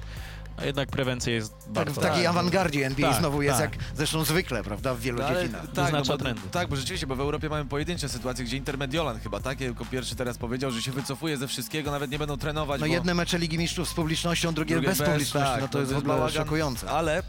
a 0.61 0.65
jednak 0.65 0.89
prewencja 0.89 1.33
jest 1.33 1.53
Tak, 1.59 1.71
bardzo... 1.73 2.01
w 2.01 2.03
takiej 2.03 2.23
tak. 2.23 2.29
awangardzie 2.29 2.85
NBA 2.85 3.09
Tak, 3.09 3.19
znowu 3.19 3.41
jest 3.41 3.59
tak. 3.59 3.75
jak 3.75 3.83
zresztą 3.95 4.23
zwykle, 4.23 4.63
prawda, 4.63 4.93
w 4.93 4.99
wielu 4.99 5.19
No, 5.19 5.25
ale, 5.27 5.41
dziedzinach. 5.41 5.71
tak, 5.73 5.93
no, 5.93 6.01
bo, 6.05 6.17
trendy. 6.17 6.41
tak, 6.51 6.67
bo 6.67 6.75
rzeczywiście, 6.75 7.07
bo 7.07 7.15
w 7.15 7.19
Europie 7.21 7.49
mamy 7.49 7.65
pojedyncze 7.69 8.09
sytuacje, 8.09 8.45
gdzie 8.45 8.57
Intermediolan 8.57 9.19
chyba, 9.19 9.39
tak, 9.39 9.61
jako 9.61 9.85
pierwszy 9.85 10.15
teraz 10.15 10.37
powiedział, 10.37 10.71
że 10.71 10.81
się 10.81 10.91
wycofuje 10.91 11.37
ze 11.37 11.47
wszystkiego, 11.47 11.91
nawet 11.91 12.11
nie 12.11 12.19
będą 12.19 12.37
trenować, 12.37 12.81
No 12.81 12.87
bo... 12.87 12.93
jedne 12.93 13.13
mecze 13.13 13.39
Ligi 13.39 13.57
Mistrzów 13.57 13.89
z 13.89 13.93
publicznością, 13.93 14.53
drugie, 14.53 14.75
drugie 14.75 14.87
bez, 14.89 14.97
publiczności, 14.97 15.51
tak, 15.53 15.61
no 15.61 15.67
to 15.67 15.79
jest 15.79 15.93
w 15.93 15.97
ogóle 15.97 16.29
szokujące. 16.31 16.89
Ale 16.89 17.23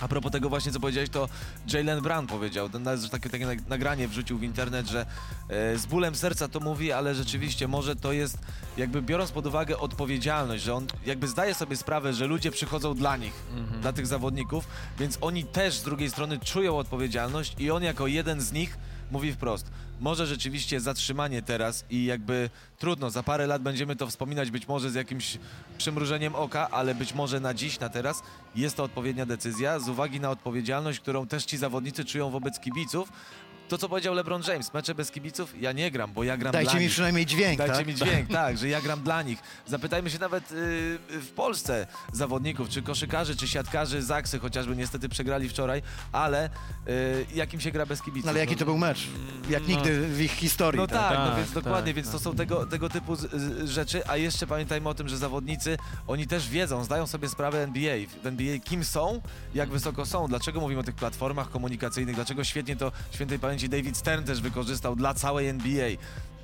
a 0.00 0.08
propos 0.08 0.32
tego 0.32 0.48
właśnie, 0.48 0.72
co 0.72 0.80
powiedziałeś, 0.80 1.10
to 1.10 1.28
Jalen 1.72 2.00
Brown 2.02 2.26
powiedział, 2.26 2.68
nawet 2.80 3.10
takie, 3.10 3.30
takie 3.30 3.46
nag- 3.46 3.68
nagranie 3.68 4.08
wrzucił 4.08 4.38
w 4.38 4.42
internet, 4.42 4.86
że 4.88 5.06
e, 5.48 5.78
z 5.78 5.86
bólem 5.86 6.14
serca 6.14 6.48
to 6.48 6.60
mówi, 6.60 6.92
ale 6.92 7.14
rzeczywiście 7.14 7.68
może 7.68 7.96
to 7.96 8.12
jest, 8.12 8.38
jakby 8.76 9.02
biorąc 9.02 9.30
pod 9.32 9.46
uwagę 9.46 9.78
odpowiedzialność, 9.78 10.64
że 10.64 10.74
on 10.74 10.86
jakby 11.06 11.28
zdaje 11.28 11.54
sobie 11.54 11.76
sprawę, 11.76 12.12
że 12.14 12.26
ludzie 12.26 12.50
przychodzą 12.50 12.94
dla 12.94 13.16
nich, 13.16 13.32
Mhm. 13.56 13.80
dla 13.80 13.92
tych 13.92 14.06
zawodników, 14.06 14.68
więc 14.98 15.18
oni 15.20 15.44
też 15.44 15.74
z 15.74 15.82
drugiej 15.82 16.10
strony 16.10 16.38
czują 16.38 16.78
odpowiedzialność 16.78 17.54
i 17.58 17.70
on 17.70 17.82
jako 17.82 18.06
jeden 18.06 18.40
z 18.40 18.52
nich 18.52 18.78
mówi 19.10 19.32
wprost, 19.32 19.70
może 20.00 20.26
rzeczywiście 20.26 20.80
zatrzymanie 20.80 21.42
teraz 21.42 21.84
i 21.90 22.04
jakby 22.04 22.50
trudno, 22.78 23.10
za 23.10 23.22
parę 23.22 23.46
lat 23.46 23.62
będziemy 23.62 23.96
to 23.96 24.06
wspominać 24.06 24.50
być 24.50 24.68
może 24.68 24.90
z 24.90 24.94
jakimś 24.94 25.38
przymrużeniem 25.78 26.34
oka, 26.34 26.70
ale 26.70 26.94
być 26.94 27.14
może 27.14 27.40
na 27.40 27.54
dziś, 27.54 27.80
na 27.80 27.88
teraz 27.88 28.22
jest 28.54 28.76
to 28.76 28.84
odpowiednia 28.84 29.26
decyzja 29.26 29.78
z 29.78 29.88
uwagi 29.88 30.20
na 30.20 30.30
odpowiedzialność, 30.30 31.00
którą 31.00 31.26
też 31.26 31.44
ci 31.44 31.56
zawodnicy 31.56 32.04
czują 32.04 32.30
wobec 32.30 32.60
kibiców. 32.60 33.12
To, 33.68 33.78
co 33.78 33.88
powiedział 33.88 34.14
LeBron 34.14 34.42
James, 34.48 34.74
mecze 34.74 34.94
bez 34.94 35.10
kibiców, 35.10 35.54
ja 35.62 35.72
nie 35.72 35.90
gram, 35.90 36.12
bo 36.12 36.24
ja 36.24 36.36
gram 36.36 36.52
Dajcie 36.52 36.70
dla 36.70 36.78
mi 36.78 36.84
nich. 36.84 36.92
przynajmniej 36.92 37.26
dźwięk, 37.26 37.58
Dajcie 37.58 37.74
tak? 37.76 37.86
mi 37.86 37.94
dźwięk, 37.94 38.28
tak, 38.30 38.58
że 38.58 38.68
ja 38.68 38.80
gram 38.80 39.02
dla 39.02 39.22
nich. 39.22 39.38
Zapytajmy 39.66 40.10
się 40.10 40.18
nawet 40.18 40.52
y, 40.52 40.54
w 41.10 41.30
Polsce 41.36 41.86
zawodników, 42.12 42.68
czy 42.68 42.82
koszykarzy, 42.82 43.36
czy 43.36 43.48
siatkarzy 43.48 44.02
Zaksy, 44.02 44.38
chociażby 44.38 44.76
niestety 44.76 45.08
przegrali 45.08 45.48
wczoraj, 45.48 45.82
ale 46.12 46.50
y, 46.88 47.26
jakim 47.34 47.60
się 47.60 47.70
gra 47.70 47.86
bez 47.86 48.02
kibiców? 48.02 48.24
No 48.24 48.30
ale 48.30 48.40
jaki 48.40 48.52
No- 48.52 48.58
to 48.58 48.64
był 48.64 48.78
mecz? 48.78 49.06
Jak 49.50 49.62
No. 49.62 49.68
nigdy 49.68 50.08
w 50.08 50.20
ich 50.20 50.32
historii, 50.32 50.80
no 50.80 50.86
tak, 50.86 51.18
no 51.18 51.26
Tak, 51.26 51.36
więc 51.36 51.52
tak, 51.54 51.64
dokładnie, 51.64 51.92
tak. 51.92 51.96
więc 51.96 52.10
to 52.10 52.18
są 52.18 52.36
tego, 52.36 52.66
tego 52.66 52.88
typu 52.88 53.16
z, 53.16 53.20
z, 53.20 53.68
rzeczy, 53.70 54.08
a 54.08 54.16
jeszcze 54.16 54.46
pamiętajmy 54.46 54.88
o 54.88 54.94
tym, 54.94 55.08
że 55.08 55.16
zawodnicy, 55.18 55.78
oni 56.06 56.26
też 56.26 56.48
wiedzą, 56.48 56.84
zdają 56.84 57.06
sobie 57.06 57.28
sprawę 57.28 57.62
NBA, 57.62 57.96
w 58.22 58.26
NBA 58.26 58.58
kim 58.58 58.84
są, 58.84 59.20
jak 59.54 59.68
wysoko 59.68 60.06
są, 60.06 60.28
dlaczego 60.28 60.60
mówimy 60.60 60.80
o 60.80 60.84
tych 60.84 60.94
platformach 60.94 61.50
komunikacyjnych, 61.50 62.14
dlaczego 62.14 62.44
świetnie 62.44 62.76
to 62.76 62.92
świętej 63.10 63.38
pamięci 63.38 63.55
David 63.64 63.96
Stern 63.96 64.24
też 64.24 64.40
wykorzystał 64.40 64.96
dla 64.96 65.14
całej 65.14 65.48
NBA. 65.48 65.88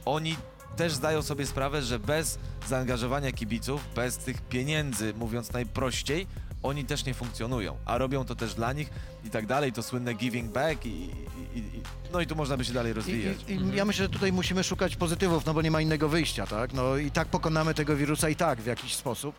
Oni 0.05 0.37
też 0.77 0.93
zdają 0.93 1.23
sobie 1.23 1.47
sprawę, 1.47 1.83
że 1.83 1.99
bez 1.99 2.39
zaangażowania 2.69 3.33
kibiców, 3.33 3.81
bez 3.95 4.17
tych 4.17 4.41
pieniędzy, 4.43 5.15
mówiąc 5.15 5.53
najprościej, 5.53 6.27
oni 6.63 6.85
też 6.85 7.05
nie 7.05 7.15
funkcjonują, 7.15 7.77
a 7.85 7.99
robią 7.99 8.25
to 8.25 8.35
też 8.35 8.55
dla 8.55 8.73
nich 8.73 8.91
i 9.25 9.31
tak 9.31 9.47
dalej, 9.47 9.73
to 9.73 9.83
słynne 9.83 10.15
giving 10.15 10.53
back 10.53 10.87
i, 10.87 10.89
i, 10.89 11.59
i, 11.59 11.83
no 12.13 12.21
i 12.21 12.27
tu 12.27 12.37
można 12.37 12.57
by 12.57 12.65
się 12.65 12.73
dalej 12.73 12.93
rozwijać. 12.93 13.37
i, 13.49 13.53
I 13.53 13.77
ja 13.77 13.85
myślę, 13.85 14.05
że 14.05 14.09
tutaj 14.09 14.33
musimy 14.33 14.65
szukać 14.65 14.97
pozytywów, 14.97 15.47
no 15.47 15.55
bo 15.55 15.63
nie 15.63 15.71
ma 15.71 15.81
innego 15.81 16.09
wyjścia, 16.09 16.47
tak? 16.47 16.73
No 16.73 16.97
i 16.97 17.11
tak 17.11 17.29
pokonamy 17.29 17.75
tego 17.75 17.97
wirusa 17.97 18.29
i 18.29 18.37
tak 18.37 18.61
w 18.61 18.67
jakiś 18.67 18.95
sposób. 18.95 19.35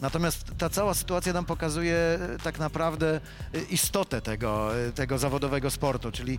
Natomiast 0.00 0.44
ta 0.58 0.70
cała 0.70 0.94
sytuacja 0.94 1.32
nam 1.32 1.44
pokazuje 1.44 1.94
e, 1.94 2.38
tak 2.42 2.58
naprawdę 2.58 3.20
e, 3.54 3.60
istotę 3.70 4.20
tego, 4.20 4.78
e, 4.78 4.92
tego 4.92 5.18
zawodowego 5.18 5.70
sportu, 5.70 6.12
czyli 6.12 6.38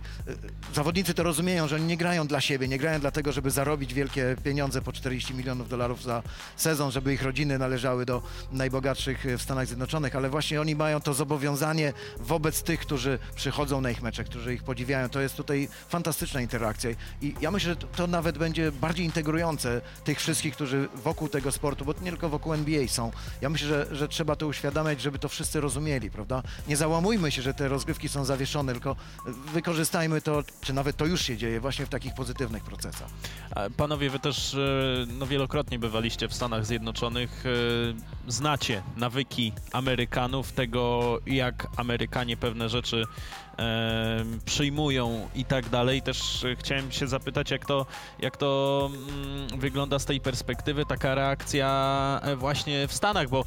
zawodnicy 0.74 1.14
to 1.14 1.22
rozumieją, 1.22 1.68
że 1.68 1.76
oni 1.76 1.84
nie 1.84 1.96
grają 1.96 2.26
dla 2.26 2.40
siebie, 2.40 2.68
nie 2.68 2.78
grają 2.78 3.00
dlatego, 3.00 3.32
żeby 3.32 3.50
zarobić 3.50 3.94
wielkie 3.94 4.36
pieniądze 4.44 4.82
po 4.82 4.92
40 4.92 5.34
milionów 5.34 5.68
dolarów 5.68 6.02
za 6.02 6.22
sezon, 6.56 6.90
żeby 6.90 7.14
ich 7.14 7.22
rodziny 7.22 7.58
należały 7.58 8.06
do 8.06 8.22
najbogatszych 8.52 9.26
w 9.38 9.42
Stanach 9.42 9.66
Zjednoczonych, 9.66 10.16
ale 10.16 10.30
właśnie 10.30 10.60
oni 10.60 10.76
mają 10.76 11.00
to 11.00 11.14
zobowiązanie 11.14 11.92
wobec 12.18 12.62
tych, 12.62 12.86
którzy 12.90 13.18
przychodzą 13.34 13.80
na 13.80 13.90
ich 13.90 14.02
mecze, 14.02 14.24
którzy 14.24 14.54
ich 14.54 14.62
podziwiają. 14.62 15.08
To 15.08 15.20
jest 15.20 15.36
tutaj 15.36 15.68
fantastyczna 15.88 16.40
interakcja 16.40 16.90
i 17.22 17.34
ja 17.40 17.50
myślę, 17.50 17.70
że 17.70 17.76
to, 17.76 18.06
nawet 18.06 18.38
będzie 18.38 18.72
bardziej 18.72 19.06
integrujące 19.06 19.80
tych 20.04 20.18
wszystkich, 20.18 20.54
którzy 20.54 20.88
wokół 20.94 21.28
tego 21.28 21.52
sportu, 21.52 21.84
bo 21.84 21.94
nie 22.02 22.10
tylko 22.10 22.28
wokół 22.28 22.54
NBA 22.54 22.88
są. 22.88 23.10
Ja 23.40 23.48
myślę, 23.50 23.68
że, 23.68 23.96
że 23.96 24.08
trzeba 24.08 24.36
to 24.36 24.46
uświadamiać, 24.46 25.00
żeby 25.00 25.18
to 25.18 25.28
wszyscy 25.28 25.60
rozumieli, 25.60 26.10
prawda? 26.10 26.42
Nie 26.68 26.76
załamujmy 26.76 27.30
się, 27.30 27.42
że 27.42 27.54
te 27.54 27.68
rozgrywki 27.68 28.08
są 28.08 28.24
zawieszone, 28.24 28.72
tylko 28.72 28.96
wykorzystajmy 29.52 30.20
to, 30.20 30.42
czy 30.60 30.72
nawet 30.72 30.96
to 30.96 31.06
już 31.06 31.22
się 31.22 31.36
dzieje 31.36 31.60
właśnie 31.60 31.86
w 31.86 31.88
takich 31.88 32.14
pozytywnych 32.14 32.64
procesach. 32.64 33.08
Panowie, 33.76 34.10
wy 34.10 34.18
też 34.18 34.54
e, 34.54 34.58
no, 35.18 35.26
wielokrotnie 35.26 35.78
bywaliście 35.78 36.28
w 36.28 36.34
Stanach 36.34 36.66
Zjednoczonych. 36.66 37.44
e, 37.46 38.30
Znacie 38.30 38.82
nawyki 38.96 39.52
Amerykanów, 39.72 40.52
tego 40.52 41.18
jak 41.26 41.66
Amerykanie 41.76 42.36
pewne 42.36 42.68
rzeczy 42.68 42.79
e, 43.58 44.24
przyjmują 44.44 45.28
i 45.34 45.44
tak 45.44 45.68
dalej. 45.68 46.02
Też 46.02 46.44
e, 46.44 46.56
chciałem 46.56 46.92
się 46.92 47.06
zapytać, 47.06 47.50
jak 47.50 47.66
to, 47.66 47.86
jak 48.18 48.36
to 48.36 48.90
mm, 49.48 49.60
wygląda 49.60 49.98
z 49.98 50.04
tej 50.04 50.20
perspektywy, 50.20 50.84
taka 50.86 51.14
reakcja 51.14 52.20
e, 52.22 52.36
właśnie 52.36 52.88
w 52.88 52.92
Stanach, 52.92 53.28
bo 53.28 53.44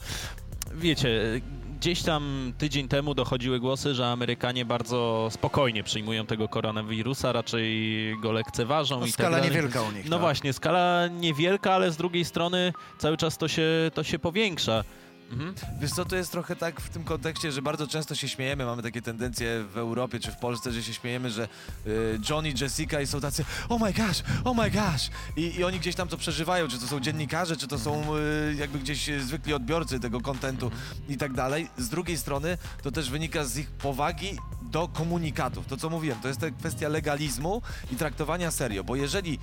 wiecie, 0.74 1.42
gdzieś 1.80 2.02
tam 2.04 2.54
tydzień 2.58 2.88
temu 2.88 3.14
dochodziły 3.16 3.60
głosy, 3.60 3.96
że 3.96 4.08
Amerykanie 4.08 4.66
bardzo 4.66 5.28
spokojnie 5.32 5.84
przyjmują 5.84 6.26
tego 6.26 6.48
koronawirusa, 6.48 7.32
raczej 7.32 8.16
go 8.22 8.32
lekceważą 8.32 9.00
No, 9.00 9.06
i 9.06 9.10
tak 9.10 9.14
skala 9.14 9.30
dalej. 9.38 9.50
niewielka 9.52 9.82
u 9.82 9.92
nich. 9.92 10.06
No 10.06 10.10
tak? 10.16 10.20
właśnie, 10.20 10.54
skala 10.54 11.08
niewielka, 11.08 11.74
ale 11.74 11.92
z 11.92 11.98
drugiej 11.98 12.26
strony 12.26 12.74
cały 12.98 13.18
czas 13.18 13.38
to 13.38 13.48
się, 13.48 13.68
to 13.94 14.04
się 14.04 14.20
powiększa. 14.20 14.84
Mhm. 15.32 15.54
Wiesz 15.80 15.92
co, 15.92 16.06
to 16.06 16.16
jest 16.16 16.32
trochę 16.32 16.56
tak 16.56 16.82
w 16.82 16.90
tym 16.90 17.04
kontekście, 17.04 17.52
że 17.52 17.62
bardzo 17.62 17.88
często 17.88 18.16
się 18.16 18.28
śmiejemy, 18.30 18.66
mamy 18.66 18.84
takie 18.84 19.02
tendencje 19.02 19.64
w 19.74 19.78
Europie 19.78 20.20
czy 20.20 20.32
w 20.32 20.38
Polsce, 20.38 20.72
że 20.72 20.84
się 20.84 20.94
śmiejemy, 20.94 21.30
że 21.32 21.48
y, 21.88 22.20
John 22.30 22.46
i 22.46 22.54
Jessica 22.62 23.02
i 23.02 23.08
są 23.08 23.22
tacy 23.22 23.46
oh 23.70 23.86
my 23.86 23.94
gosh, 23.94 24.24
oh 24.44 24.64
my 24.64 24.72
gosh 24.72 25.10
I, 25.38 25.56
i 25.56 25.64
oni 25.64 25.80
gdzieś 25.80 25.96
tam 25.96 26.08
to 26.08 26.18
przeżywają, 26.18 26.68
czy 26.68 26.80
to 26.80 26.88
są 26.88 27.00
dziennikarze, 27.00 27.58
czy 27.58 27.68
to 27.68 27.80
są 27.80 28.16
y, 28.16 28.56
jakby 28.56 28.80
gdzieś 28.80 29.10
zwykli 29.22 29.54
odbiorcy 29.54 30.00
tego 30.00 30.22
kontentu 30.22 30.72
i 31.10 31.18
tak 31.18 31.34
dalej. 31.34 31.70
Z 31.78 31.90
drugiej 31.90 32.18
strony 32.18 32.58
to 32.84 32.92
też 32.92 33.10
wynika 33.10 33.46
z 33.46 33.58
ich 33.58 33.72
powagi 33.72 34.38
do 34.62 34.88
komunikatów. 34.88 35.68
To 35.68 35.78
co 35.78 35.90
mówiłem, 35.90 36.20
to 36.20 36.28
jest 36.28 36.40
ta 36.40 36.52
kwestia 36.52 36.90
legalizmu 36.90 37.62
i 37.92 37.96
traktowania 37.96 38.52
serio, 38.52 38.84
bo 38.84 38.96
jeżeli 38.96 39.40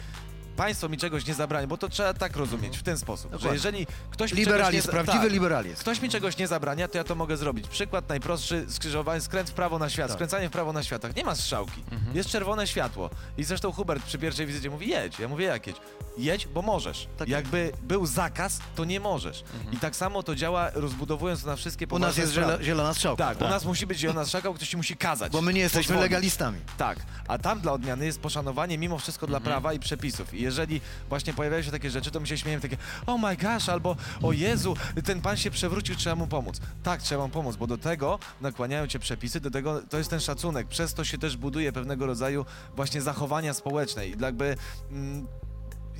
państwo 0.57 0.89
mi 0.89 0.97
czegoś 0.99 1.27
nie 1.27 1.35
zabrani, 1.35 1.67
bo 1.67 1.77
to 1.77 1.89
trzeba 1.89 2.15
tak 2.15 2.37
rozumieć, 2.37 2.79
w 2.79 2.83
ten 2.83 2.99
sposób, 2.99 3.31
że 3.33 3.39
Dokładnie. 3.39 3.55
jeżeli 3.57 3.87
ktoś 4.11 4.33
mi 4.35 4.45
czegoś 4.45 4.73
nie... 4.73 4.83
Prawdziwy 4.83 5.19
tak, 5.25 5.33
liberalizm. 5.33 5.77
Ktoś 5.77 6.03
mi 6.03 6.09
czegoś 6.09 6.37
nie 6.39 6.47
zabrania, 6.47 6.89
to 6.89 6.99
ja 6.99 7.05
to 7.05 7.15
mogę 7.15 7.37
zrobić. 7.37 7.69
Przykład 7.69 8.09
najprostszy, 8.09 8.67
skrzyżowanie, 8.69 9.21
skręt 9.21 9.51
w 9.51 9.53
prawo 9.53 9.79
na 9.79 9.91
świat, 9.91 10.09
Tak. 10.09 10.15
skręcanie 10.17 10.49
w 10.49 10.53
prawo 10.53 10.73
na 10.73 10.83
światach. 10.83 11.17
Nie 11.17 11.25
ma 11.25 11.35
strzałki, 11.35 11.83
Mhm. 11.93 12.17
jest 12.17 12.29
czerwone 12.29 12.67
światło. 12.67 13.11
I 13.39 13.45
zresztą 13.45 13.73
Hubert 13.73 14.05
przy 14.05 14.19
pierwszej 14.19 14.47
wizycie 14.47 14.71
mówi 14.71 14.89
jedź. 14.89 15.19
Ja 15.19 15.29
mówię 15.29 15.45
jak 15.47 15.67
jedź? 15.67 15.77
Jedź, 16.19 16.47
bo 16.47 16.63
możesz. 16.63 17.09
Tak 17.17 17.29
Jakby 17.29 17.73
był 17.83 18.07
zakaz, 18.07 18.59
to 18.75 18.85
nie 18.85 19.01
możesz. 19.01 19.43
Mhm. 19.55 19.75
I 19.75 19.77
tak 19.77 19.97
samo 19.97 20.23
to 20.23 20.35
działa, 20.35 20.71
rozbudowując 20.75 21.43
to 21.43 21.47
na 21.47 21.57
wszystkie 21.57 21.87
U 21.87 21.89
nas 21.89 22.01
poważne 22.01 22.21
jest 22.23 22.33
sprawy. 22.33 22.53
zielo, 22.53 22.63
zielona 22.65 22.95
strzałka. 22.95 23.25
Tak, 23.27 23.41
u 23.41 23.45
nas 23.45 23.65
musi 23.65 23.87
być 23.87 23.99
zielona 23.99 24.25
strzałka, 24.25 24.49
bo 24.49 24.55
ktoś 24.55 24.69
ci 24.69 24.77
musi 24.77 24.97
kazać. 24.97 25.33
Bo 25.33 25.43
my 25.43 25.53
nie 25.55 25.61
jesteśmy 25.61 25.83
pozwolić. 25.95 26.03
legalistami. 26.13 26.59
Tak, 26.79 26.99
a 27.29 27.39
tam 27.39 27.61
dla 27.61 27.73
odmiany 27.73 28.07
jest 28.07 28.21
poszanowanie 28.21 28.79
mimo 28.79 28.99
wszystko 28.99 29.27
dla 29.27 29.39
Mhm. 29.39 29.53
prawa 29.53 29.73
i 29.73 29.79
przepisów. 29.79 30.35
I 30.35 30.40
jeżeli 30.41 30.81
właśnie 31.09 31.35
pojawiają 31.35 31.63
się 31.63 31.71
takie 31.71 31.91
rzeczy, 31.91 32.11
to 32.11 32.21
my 32.21 32.27
się 32.27 32.39
śmiejemy 32.39 32.63
takie 32.63 32.77
oh 33.07 33.29
my 33.29 33.37
gosh, 33.37 33.69
albo 33.69 33.97
o 34.23 34.33
Jezu, 34.33 34.77
ten 35.05 35.21
pan 35.21 35.37
się 35.37 35.51
przewrócił, 35.51 35.97
trzeba 35.97 36.17
mu 36.17 36.27
pomóc. 36.27 36.61
Tak, 36.83 37.03
trzeba 37.03 37.23
mu 37.23 37.29
pomóc, 37.29 37.57
bo 37.57 37.67
do 37.67 37.79
tego 37.79 38.19
nakłaniają 38.41 38.87
cię 38.87 38.99
przepisy, 38.99 39.41
do 39.41 39.51
tego 39.51 39.83
to 39.83 39.99
jest 39.99 40.11
ten 40.11 40.21
szacunek. 40.21 40.69
Przez 40.69 40.95
to 40.95 41.05
się 41.05 41.19
też 41.19 41.37
buduje 41.37 41.73
pewnego 41.73 42.07
rodzaju 42.07 42.47
właśnie 42.77 43.03
zachowania 43.03 43.55
społeczne 43.55 44.09
i 44.09 44.15
jakby... 44.21 44.57
Mm, 44.91 45.27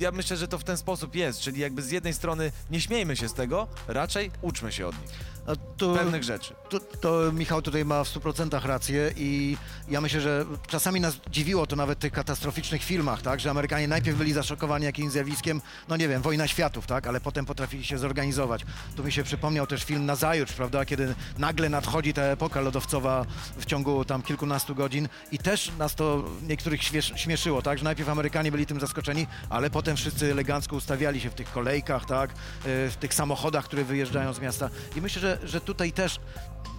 ja 0.01 0.11
myślę, 0.11 0.37
że 0.37 0.47
to 0.47 0.57
w 0.57 0.63
ten 0.63 0.77
sposób 0.77 1.15
jest, 1.15 1.39
czyli 1.39 1.61
jakby 1.61 1.81
z 1.81 1.91
jednej 1.91 2.13
strony 2.13 2.51
nie 2.71 2.81
śmiejmy 2.81 3.15
się 3.15 3.29
z 3.29 3.33
tego, 3.33 3.67
raczej 3.87 4.31
uczmy 4.41 4.71
się 4.71 4.87
od 4.87 5.01
nich 5.01 5.31
tu, 5.77 5.95
pewnych 5.95 6.23
rzeczy. 6.23 6.55
to, 6.69 6.79
to 6.79 7.31
Michał 7.31 7.61
tutaj 7.61 7.85
ma 7.85 8.03
w 8.03 8.07
100% 8.07 8.65
rację 8.65 9.13
i 9.17 9.57
ja 9.89 10.01
myślę, 10.01 10.21
że 10.21 10.45
czasami 10.67 10.99
nas 10.99 11.15
dziwiło 11.31 11.67
to 11.67 11.75
nawet 11.75 11.99
w 11.99 12.01
tych 12.01 12.13
katastroficznych 12.13 12.83
filmach, 12.83 13.21
tak, 13.21 13.39
że 13.39 13.51
Amerykanie 13.51 13.87
najpierw 13.87 14.17
byli 14.17 14.33
zaszokowani 14.33 14.85
jakimś 14.85 15.11
zjawiskiem, 15.11 15.61
no 15.87 15.97
nie 15.97 16.07
wiem, 16.07 16.21
wojna 16.21 16.47
światów, 16.47 16.87
tak, 16.87 17.07
ale 17.07 17.21
potem 17.21 17.45
potrafili 17.45 17.83
się 17.83 17.97
zorganizować. 17.97 18.65
Tu 18.95 19.03
mi 19.03 19.11
się 19.11 19.23
przypomniał 19.23 19.67
też 19.67 19.83
film 19.83 20.05
Nazajutrz, 20.05 20.53
prawda, 20.53 20.85
kiedy 20.85 21.15
nagle 21.37 21.69
nadchodzi 21.69 22.13
ta 22.13 22.21
epoka 22.21 22.61
lodowcowa 22.61 23.25
w 23.57 23.65
ciągu 23.65 24.05
tam 24.05 24.21
kilkunastu 24.21 24.75
godzin 24.75 25.09
i 25.31 25.37
też 25.37 25.71
nas 25.79 25.95
to 25.95 26.23
niektórych 26.47 26.83
śmiesz, 26.83 27.13
śmieszyło, 27.15 27.61
tak, 27.61 27.77
że 27.77 27.83
najpierw 27.83 28.09
Amerykanie 28.09 28.51
byli 28.51 28.65
tym 28.65 28.79
zaskoczeni, 28.79 29.27
ale 29.49 29.69
potem 29.69 29.90
wszyscy 29.95 30.31
elegancko 30.31 30.75
ustawiali 30.75 31.21
się 31.21 31.29
w 31.29 31.33
tych 31.33 31.51
kolejkach, 31.51 32.05
tak, 32.05 32.29
y, 32.29 32.33
w 32.89 32.95
tych 32.99 33.13
samochodach, 33.13 33.65
które 33.65 33.83
wyjeżdżają 33.83 34.33
z 34.33 34.39
miasta. 34.39 34.69
I 34.95 35.01
myślę, 35.01 35.21
że, 35.21 35.37
że 35.43 35.61
tutaj 35.61 35.91
też 35.91 36.19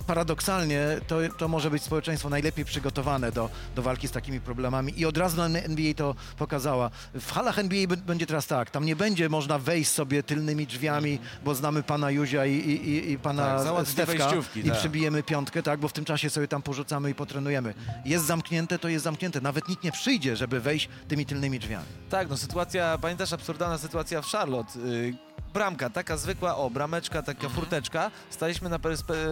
paradoksalnie 0.03 0.81
to, 1.07 1.17
to 1.39 1.49
może 1.49 1.71
być 1.71 1.83
społeczeństwo 1.83 2.29
najlepiej 2.29 2.65
przygotowane 2.65 3.33
do, 3.33 3.51
do 3.77 3.83
walki 3.83 4.09
z 4.09 4.11
takimi 4.11 4.41
problemami 4.41 5.01
i 5.01 5.07
od 5.07 5.19
razu 5.19 5.43
NBA 5.43 5.95
to 5.97 6.15
pokazała. 6.39 6.91
W 7.15 7.33
halach 7.33 7.59
NBA 7.59 7.97
będzie 8.07 8.27
teraz 8.27 8.47
tak, 8.47 8.71
tam 8.71 8.85
nie 8.85 8.97
będzie 8.97 9.29
można 9.29 9.59
wejść 9.59 9.91
sobie 9.91 10.23
tylnymi 10.23 10.67
drzwiami, 10.67 11.19
bo 11.45 11.55
znamy 11.55 11.83
pana 11.83 12.11
Juzia 12.11 12.47
i, 12.47 12.53
i, 12.53 13.11
i 13.11 13.19
pana 13.19 13.65
Tak, 13.65 13.89
Stefka 13.89 14.31
i 14.57 14.63
tak. 14.63 14.79
przybijemy 14.79 15.23
piątkę, 15.23 15.63
tak, 15.63 15.81
bo 15.81 15.89
w 15.89 15.93
tym 15.93 16.05
czasie 16.05 16.31
sobie 16.31 16.49
tam 16.49 16.63
porzucamy 16.63 17.11
i 17.11 17.15
potrenujemy. 17.15 17.75
Jest 18.05 18.25
zamknięte, 18.25 18.79
to 18.79 18.89
jest 18.89 19.05
zamknięte. 19.05 19.41
Nawet 19.41 19.69
nikt 19.69 19.85
nie 19.85 19.93
przyjdzie, 19.93 20.37
żeby 20.37 20.61
wejść 20.61 20.89
tymi 21.09 21.27
tylnymi 21.27 21.59
drzwiami. 21.59 21.87
Tak, 22.11 22.29
no 22.29 22.37
sytuacja, 22.37 22.99
pamiętasz 22.99 23.33
absurdalna 23.33 23.79
sytuacja 23.79 24.23
w 24.23 24.27
Charlotte? 24.27 24.79
Yy, 24.79 25.32
bramka, 25.53 25.91
taka 25.91 26.17
zwykła, 26.17 26.57
o, 26.57 26.71
brameczka, 26.71 27.23
taka 27.23 27.49
furteczka. 27.49 28.11
Staliśmy 28.31 28.69
na, 28.69 28.79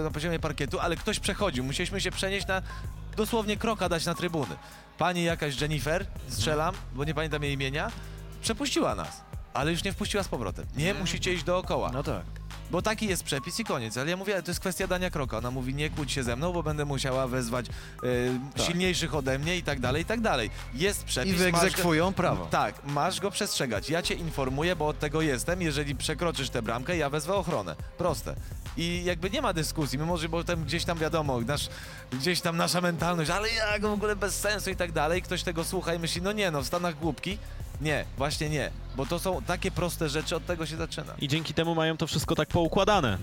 na 0.03 0.11
poziomie 0.11 0.39
parkietu, 0.39 0.81
ale 0.81 0.97
ktoś 0.97 1.21
przechodził. 1.21 1.65
Musieliśmy 1.65 2.01
się 2.01 2.11
przenieść 2.11 2.47
na 2.47 2.63
dosłownie 3.17 3.57
kroka 3.57 3.89
dać 3.89 4.07
na 4.07 4.15
trybuny. 4.15 4.57
Pani 4.99 5.25
jakaś 5.25 5.61
Jennifer, 5.61 6.07
strzelam, 6.29 6.75
bo 6.95 7.05
nie 7.05 7.15
pamiętam 7.15 7.43
jej 7.43 7.53
imienia, 7.53 7.91
przepuściła 8.43 8.95
nas, 8.95 9.25
ale 9.55 9.71
już 9.71 9.85
nie 9.85 9.93
wpuściła 9.93 10.23
z 10.23 10.29
powrotem. 10.29 10.67
Nie, 10.77 10.95
musicie 10.95 11.33
iść 11.33 11.45
dookoła. 11.45 11.91
No 11.93 12.03
tak. 12.03 12.40
Bo 12.71 12.83
taki 12.83 13.07
jest 13.07 13.23
przepis 13.25 13.61
i 13.61 13.65
koniec. 13.65 13.97
Ale 13.97 14.11
ja 14.11 14.17
mówię, 14.17 14.43
to 14.43 14.51
jest 14.51 14.61
kwestia 14.61 14.87
dania 14.87 15.11
kroka. 15.11 15.39
Ona 15.39 15.51
mówi, 15.51 15.75
nie 15.75 15.91
kłóć 15.91 16.13
się 16.13 16.23
ze 16.23 16.37
mną, 16.37 16.53
bo 16.53 16.63
będę 16.63 16.85
musiała 16.85 17.27
wezwać 17.27 17.67
e, 17.67 17.71
Tak. 18.57 18.67
silniejszych 18.67 19.15
ode 19.15 19.39
mnie 19.39 19.57
i 19.57 19.63
tak 19.63 19.81
dalej, 19.81 20.03
i 20.03 20.05
tak 20.05 20.21
dalej. 20.21 20.51
Jest 20.75 21.05
przepis. 21.05 21.33
I 21.33 21.37
wyegzekwują 21.37 22.07
go, 22.07 22.13
prawo. 22.13 22.47
Tak, 22.47 22.75
masz 22.87 23.21
go 23.21 23.31
przestrzegać. 23.31 23.91
Ja 23.91 24.03
cię 24.03 24.15
informuję, 24.15 24.77
bo 24.77 24.89
od 24.89 24.99
tego 24.99 25.23
jestem. 25.23 25.63
Jeżeli 25.63 25.97
przekroczysz 25.97 26.51
tę 26.51 26.63
bramkę, 26.63 26.97
ja 26.97 27.11
wezwę 27.11 27.35
ochronę. 27.35 27.77
Proste. 27.99 28.35
I 28.77 29.03
jakby 29.05 29.31
nie 29.31 29.43
ma 29.43 29.53
dyskusji, 29.53 29.99
mimo 29.99 30.17
że 30.17 30.29
potem 30.29 30.65
gdzieś 30.65 30.85
tam 30.85 30.99
wiadomo, 30.99 31.41
nasz, 31.41 31.69
gdzieś 32.13 32.41
tam 32.41 32.57
nasza 32.57 32.81
mentalność, 32.81 33.31
ale 33.31 33.49
jak 33.53 33.83
w 33.83 33.85
ogóle 33.85 34.17
bez 34.17 34.41
sensu 34.41 34.71
i 34.71 34.77
tak 34.77 34.93
dalej, 34.93 35.23
ktoś 35.23 35.43
tego 35.43 35.65
słucha 35.65 35.95
i 35.95 35.99
myśli, 35.99 36.23
no 36.23 36.33
nie 36.33 36.51
no, 36.51 36.63
w 36.63 36.67
Stanach 36.67 36.99
głupki. 36.99 37.39
Nie, 37.81 38.05
właśnie 38.17 38.51
nie, 38.51 38.71
bo 38.97 39.07
to 39.07 39.19
są 39.19 39.43
takie 39.43 39.71
proste 39.71 40.09
rzeczy, 40.09 40.37
od 40.37 40.47
tego 40.47 40.67
się 40.67 40.77
zaczyna. 40.77 41.15
I 41.19 41.29
dzięki 41.29 41.55
temu 41.55 41.75
mają 41.75 41.97
to 41.97 42.07
wszystko 42.07 42.35
tak 42.35 42.49
poukładane. 42.49 43.19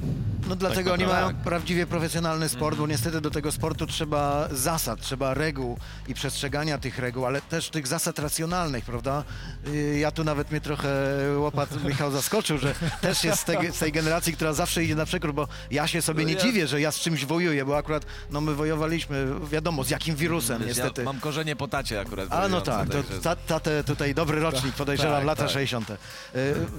No 0.50 0.56
dlatego 0.56 0.84
Tak 0.84 0.94
oni 0.94 1.04
naprawdę. 1.04 1.34
mają 1.34 1.44
prawdziwie 1.44 1.86
profesjonalny 1.88 2.50
sport, 2.50 2.78
bo 2.78 2.88
niestety 2.88 3.22
do 3.22 3.32
tego 3.32 3.52
sportu 3.52 3.88
trzeba 3.88 4.48
zasad, 4.52 5.02
trzeba 5.02 5.34
reguł 5.34 5.78
i 6.08 6.14
przestrzegania 6.14 6.78
tych 6.78 7.00
reguł, 7.00 7.26
ale 7.26 7.42
też 7.42 7.70
tych 7.70 7.88
zasad 7.88 8.20
racjonalnych, 8.20 8.86
prawda? 8.86 9.24
Yy, 9.66 9.98
Ja 10.00 10.12
tu 10.12 10.24
nawet 10.24 10.52
mnie 10.52 10.62
trochę 10.62 10.90
łopat 11.38 11.84
Michał 11.88 12.12
zaskoczył, 12.12 12.58
że 12.58 12.76
też 13.02 13.24
jest 13.24 13.42
z 13.42 13.44
tej, 13.44 13.72
z 13.72 13.80
tej 13.80 13.92
generacji, 13.92 14.34
która 14.34 14.54
zawsze 14.54 14.84
idzie 14.84 14.96
na 14.96 15.06
przekór, 15.06 15.34
bo 15.34 15.48
ja 15.72 15.88
się 15.88 16.02
sobie 16.02 16.24
No 16.24 16.30
nie 16.30 16.36
ja- 16.36 16.42
dziwię, 16.42 16.68
że 16.68 16.82
ja 16.82 16.92
z 16.92 17.00
czymś 17.00 17.26
wojuję, 17.26 17.66
bo 17.66 17.78
akurat 17.78 18.06
no 18.32 18.42
my 18.42 18.56
wojowaliśmy, 18.56 19.28
wiadomo, 19.52 19.84
z 19.84 19.90
jakim 19.90 20.16
wirusem 20.16 20.60
Wiesz, 20.60 20.68
niestety. 20.68 21.02
Ja 21.02 21.06
mam 21.06 21.20
korzenie 21.20 21.56
po 21.56 21.68
tacie 21.68 22.00
akurat. 22.02 22.28
A 22.34 22.48
no 22.48 22.62
tak, 22.62 22.90
to 22.90 22.98
ta, 23.24 23.36
tatę 23.36 23.84
tutaj 23.84 24.16
dobry 24.16 24.40
rocznik, 24.40 24.76
podejrzewam, 24.76 25.18
tak, 25.18 25.26
lata 25.26 25.42
tak. 25.44 25.52
60. 25.58 25.90
Yy, 25.90 25.98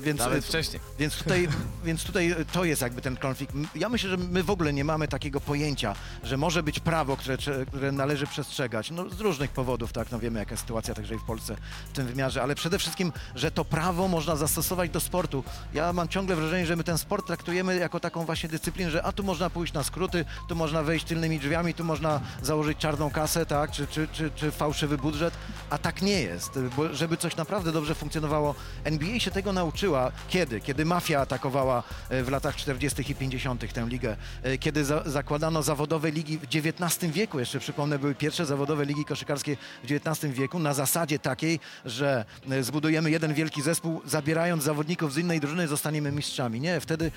Więc 0.00 0.20
Nawet 0.20 0.44
wcześniej. 0.44 0.82
więc 0.98 1.16
tutaj, 1.16 1.48
więc 1.84 2.04
tutaj 2.04 2.34
to 2.52 2.64
jest 2.64 2.82
jakby 2.82 3.02
ten 3.02 3.16
konflikt. 3.16 3.54
Ja 3.74 3.88
myślę, 3.88 4.10
że 4.10 4.16
my 4.16 4.42
w 4.42 4.50
ogóle 4.50 4.72
nie 4.72 4.84
mamy 4.84 5.08
takiego 5.08 5.40
pojęcia, 5.40 5.94
że 6.22 6.36
może 6.36 6.62
być 6.62 6.80
prawo, 6.80 7.16
które, 7.16 7.36
które 7.66 7.92
należy 7.92 8.26
przestrzegać. 8.26 8.90
No, 8.90 9.10
z 9.10 9.20
różnych 9.20 9.50
powodów, 9.50 9.92
tak, 9.92 10.10
no 10.10 10.18
wiemy 10.18 10.38
jaka 10.38 10.50
jest 10.50 10.62
sytuacja 10.62 10.94
także 10.94 11.14
i 11.14 11.18
w 11.18 11.24
Polsce 11.24 11.56
w 11.88 11.92
tym 11.92 12.06
wymiarze, 12.06 12.42
ale 12.42 12.54
przede 12.54 12.78
wszystkim, 12.78 13.12
że 13.34 13.50
to 13.50 13.64
prawo 13.64 14.08
można 14.08 14.36
zastosować 14.36 14.90
do 14.90 15.00
sportu. 15.00 15.44
Ja 15.74 15.92
mam 15.92 16.08
ciągle 16.08 16.36
wrażenie, 16.36 16.66
że 16.66 16.76
my 16.76 16.84
ten 16.84 16.98
sport 16.98 17.26
traktujemy 17.26 17.76
jako 17.76 18.00
taką 18.00 18.24
właśnie 18.24 18.48
dyscyplinę, 18.48 18.90
że 18.90 19.02
a 19.02 19.12
tu 19.12 19.22
można 19.22 19.50
pójść 19.50 19.72
na 19.72 19.84
skróty, 19.84 20.24
tu 20.48 20.56
można 20.56 20.82
wejść 20.82 21.04
tylnymi 21.04 21.38
drzwiami, 21.38 21.74
tu 21.74 21.84
można 21.84 22.20
założyć 22.42 22.78
czarną 22.78 23.10
kasę, 23.10 23.46
tak, 23.46 23.70
czy, 23.70 23.86
czy, 23.86 24.08
czy, 24.12 24.30
czy 24.30 24.50
fałszywy 24.50 24.98
budżet, 24.98 25.34
a 25.70 25.78
tak 25.78 26.02
nie 26.02 26.20
jest, 26.22 26.58
bo 26.76 26.94
żeby 26.94 27.16
coś 27.16 27.36
naprawdę 27.36 27.72
dobrze 27.72 27.94
funkcjonowało, 27.94 28.54
NBA 28.84 29.20
się 29.20 29.30
tego 29.30 29.52
nauczyła. 29.52 30.12
Kiedy? 30.28 30.60
Kiedy 30.60 30.84
mafia 30.84 31.20
atakowała 31.20 31.82
e, 32.08 32.22
w 32.22 32.30
latach 32.30 32.56
40. 32.56 33.12
i 33.12 33.14
50. 33.14 33.72
tę 33.72 33.86
ligę, 33.88 34.16
e, 34.42 34.58
kiedy 34.58 34.84
za, 34.84 35.02
zakładano 35.06 35.62
zawodowe 35.62 36.10
ligi 36.10 36.38
w 36.38 36.44
XIX 36.44 37.12
wieku, 37.12 37.38
jeszcze 37.38 37.58
przypomnę, 37.58 37.98
były 37.98 38.14
pierwsze 38.14 38.46
zawodowe 38.46 38.84
ligi 38.84 39.04
koszykarskie 39.04 39.56
w 39.84 39.92
XIX 39.92 40.34
wieku 40.34 40.58
na 40.58 40.74
zasadzie 40.74 41.18
takiej, 41.18 41.60
że 41.84 42.24
e, 42.50 42.62
zbudujemy 42.62 43.10
jeden 43.10 43.34
wielki 43.34 43.62
zespół, 43.62 44.00
zabierając 44.04 44.62
zawodników 44.62 45.12
z 45.12 45.18
innej 45.18 45.40
drużyny, 45.40 45.68
zostaniemy 45.68 46.12
mistrzami. 46.12 46.60
Nie, 46.60 46.80
wtedy 46.80 47.10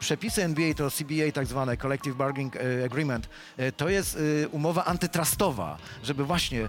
przepisy 0.00 0.44
NBA 0.44 0.74
to 0.74 0.90
CBA 0.90 1.32
tak 1.34 1.46
zwane, 1.46 1.76
Collective 1.76 2.16
Bargaining 2.16 2.56
Agreement, 2.84 3.28
to 3.76 3.88
jest 3.88 4.18
umowa 4.52 4.84
antytrustowa, 4.84 5.78
żeby 6.02 6.24
właśnie 6.24 6.68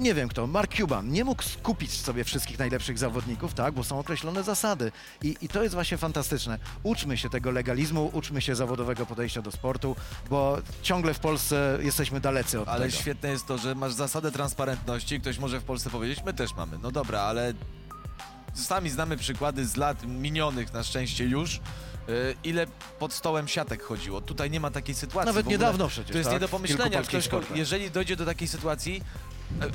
nie 0.00 0.14
wiem 0.14 0.28
kto, 0.28 0.46
Mark 0.46 0.74
Cuban 0.76 1.08
nie 1.10 1.24
mógł 1.24 1.42
skupić 1.42 1.92
sobie 2.00 2.24
wszystkich 2.24 2.58
najlepszych 2.58 2.98
zawodników, 2.98 3.54
tak, 3.54 3.74
bo 3.74 3.84
są 3.84 3.98
określone 3.98 4.42
zasady. 4.42 4.92
I, 5.22 5.36
I 5.40 5.48
to 5.48 5.62
jest 5.62 5.74
właśnie 5.74 5.98
fantastyczne. 5.98 6.58
Uczmy 6.82 7.16
się 7.18 7.30
tego 7.30 7.50
legalizmu, 7.50 8.10
uczmy 8.12 8.40
się 8.42 8.54
zawodowego 8.54 9.06
podejścia 9.06 9.42
do 9.42 9.50
sportu, 9.50 9.96
bo 10.30 10.58
ciągle 10.82 11.14
w 11.14 11.18
Polsce 11.18 11.78
jesteśmy 11.82 12.20
dalecy 12.20 12.60
od 12.60 12.68
Ale 12.68 12.86
tego. 12.86 13.00
świetne 13.00 13.28
jest 13.30 13.46
to, 13.46 13.58
że 13.58 13.74
masz 13.74 13.92
zasadę 13.92 14.32
transparentności. 14.32 15.20
Ktoś 15.20 15.38
może 15.38 15.60
w 15.60 15.64
Polsce 15.64 15.90
powiedzieć, 15.90 16.24
my 16.24 16.34
też 16.34 16.54
mamy. 16.54 16.78
No 16.82 16.90
dobra, 16.90 17.20
ale 17.20 17.52
sami 18.54 18.90
znamy 18.90 19.16
przykłady 19.16 19.66
z 19.66 19.76
lat 19.76 20.06
minionych 20.06 20.72
na 20.72 20.82
szczęście 20.82 21.24
już. 21.24 21.60
Yy, 22.08 22.34
Ile 22.44 22.66
pod 22.98 23.12
stołem 23.12 23.48
siatek 23.48 23.82
chodziło. 23.82 24.20
Tutaj 24.20 24.50
nie 24.50 24.60
ma 24.60 24.70
takiej 24.70 24.94
sytuacji. 24.94 25.26
Nawet 25.26 25.44
w 25.44 25.48
ogóle. 25.48 25.58
niedawno 25.58 25.88
przecież, 25.88 26.12
To 26.12 26.18
jest 26.18 26.30
tak? 26.30 26.34
nie 26.34 26.40
do 26.40 26.46
W 26.48 26.50
kilku 26.50 26.62
pomyślenia. 26.68 26.90
polskich 26.98 27.08
Ktoś, 27.18 27.24
sportach. 27.24 27.56
jeżeli 27.56 27.90
dojdzie 27.90 28.16
do 28.16 28.26
takiej 28.26 28.48
sytuacji, 28.48 29.02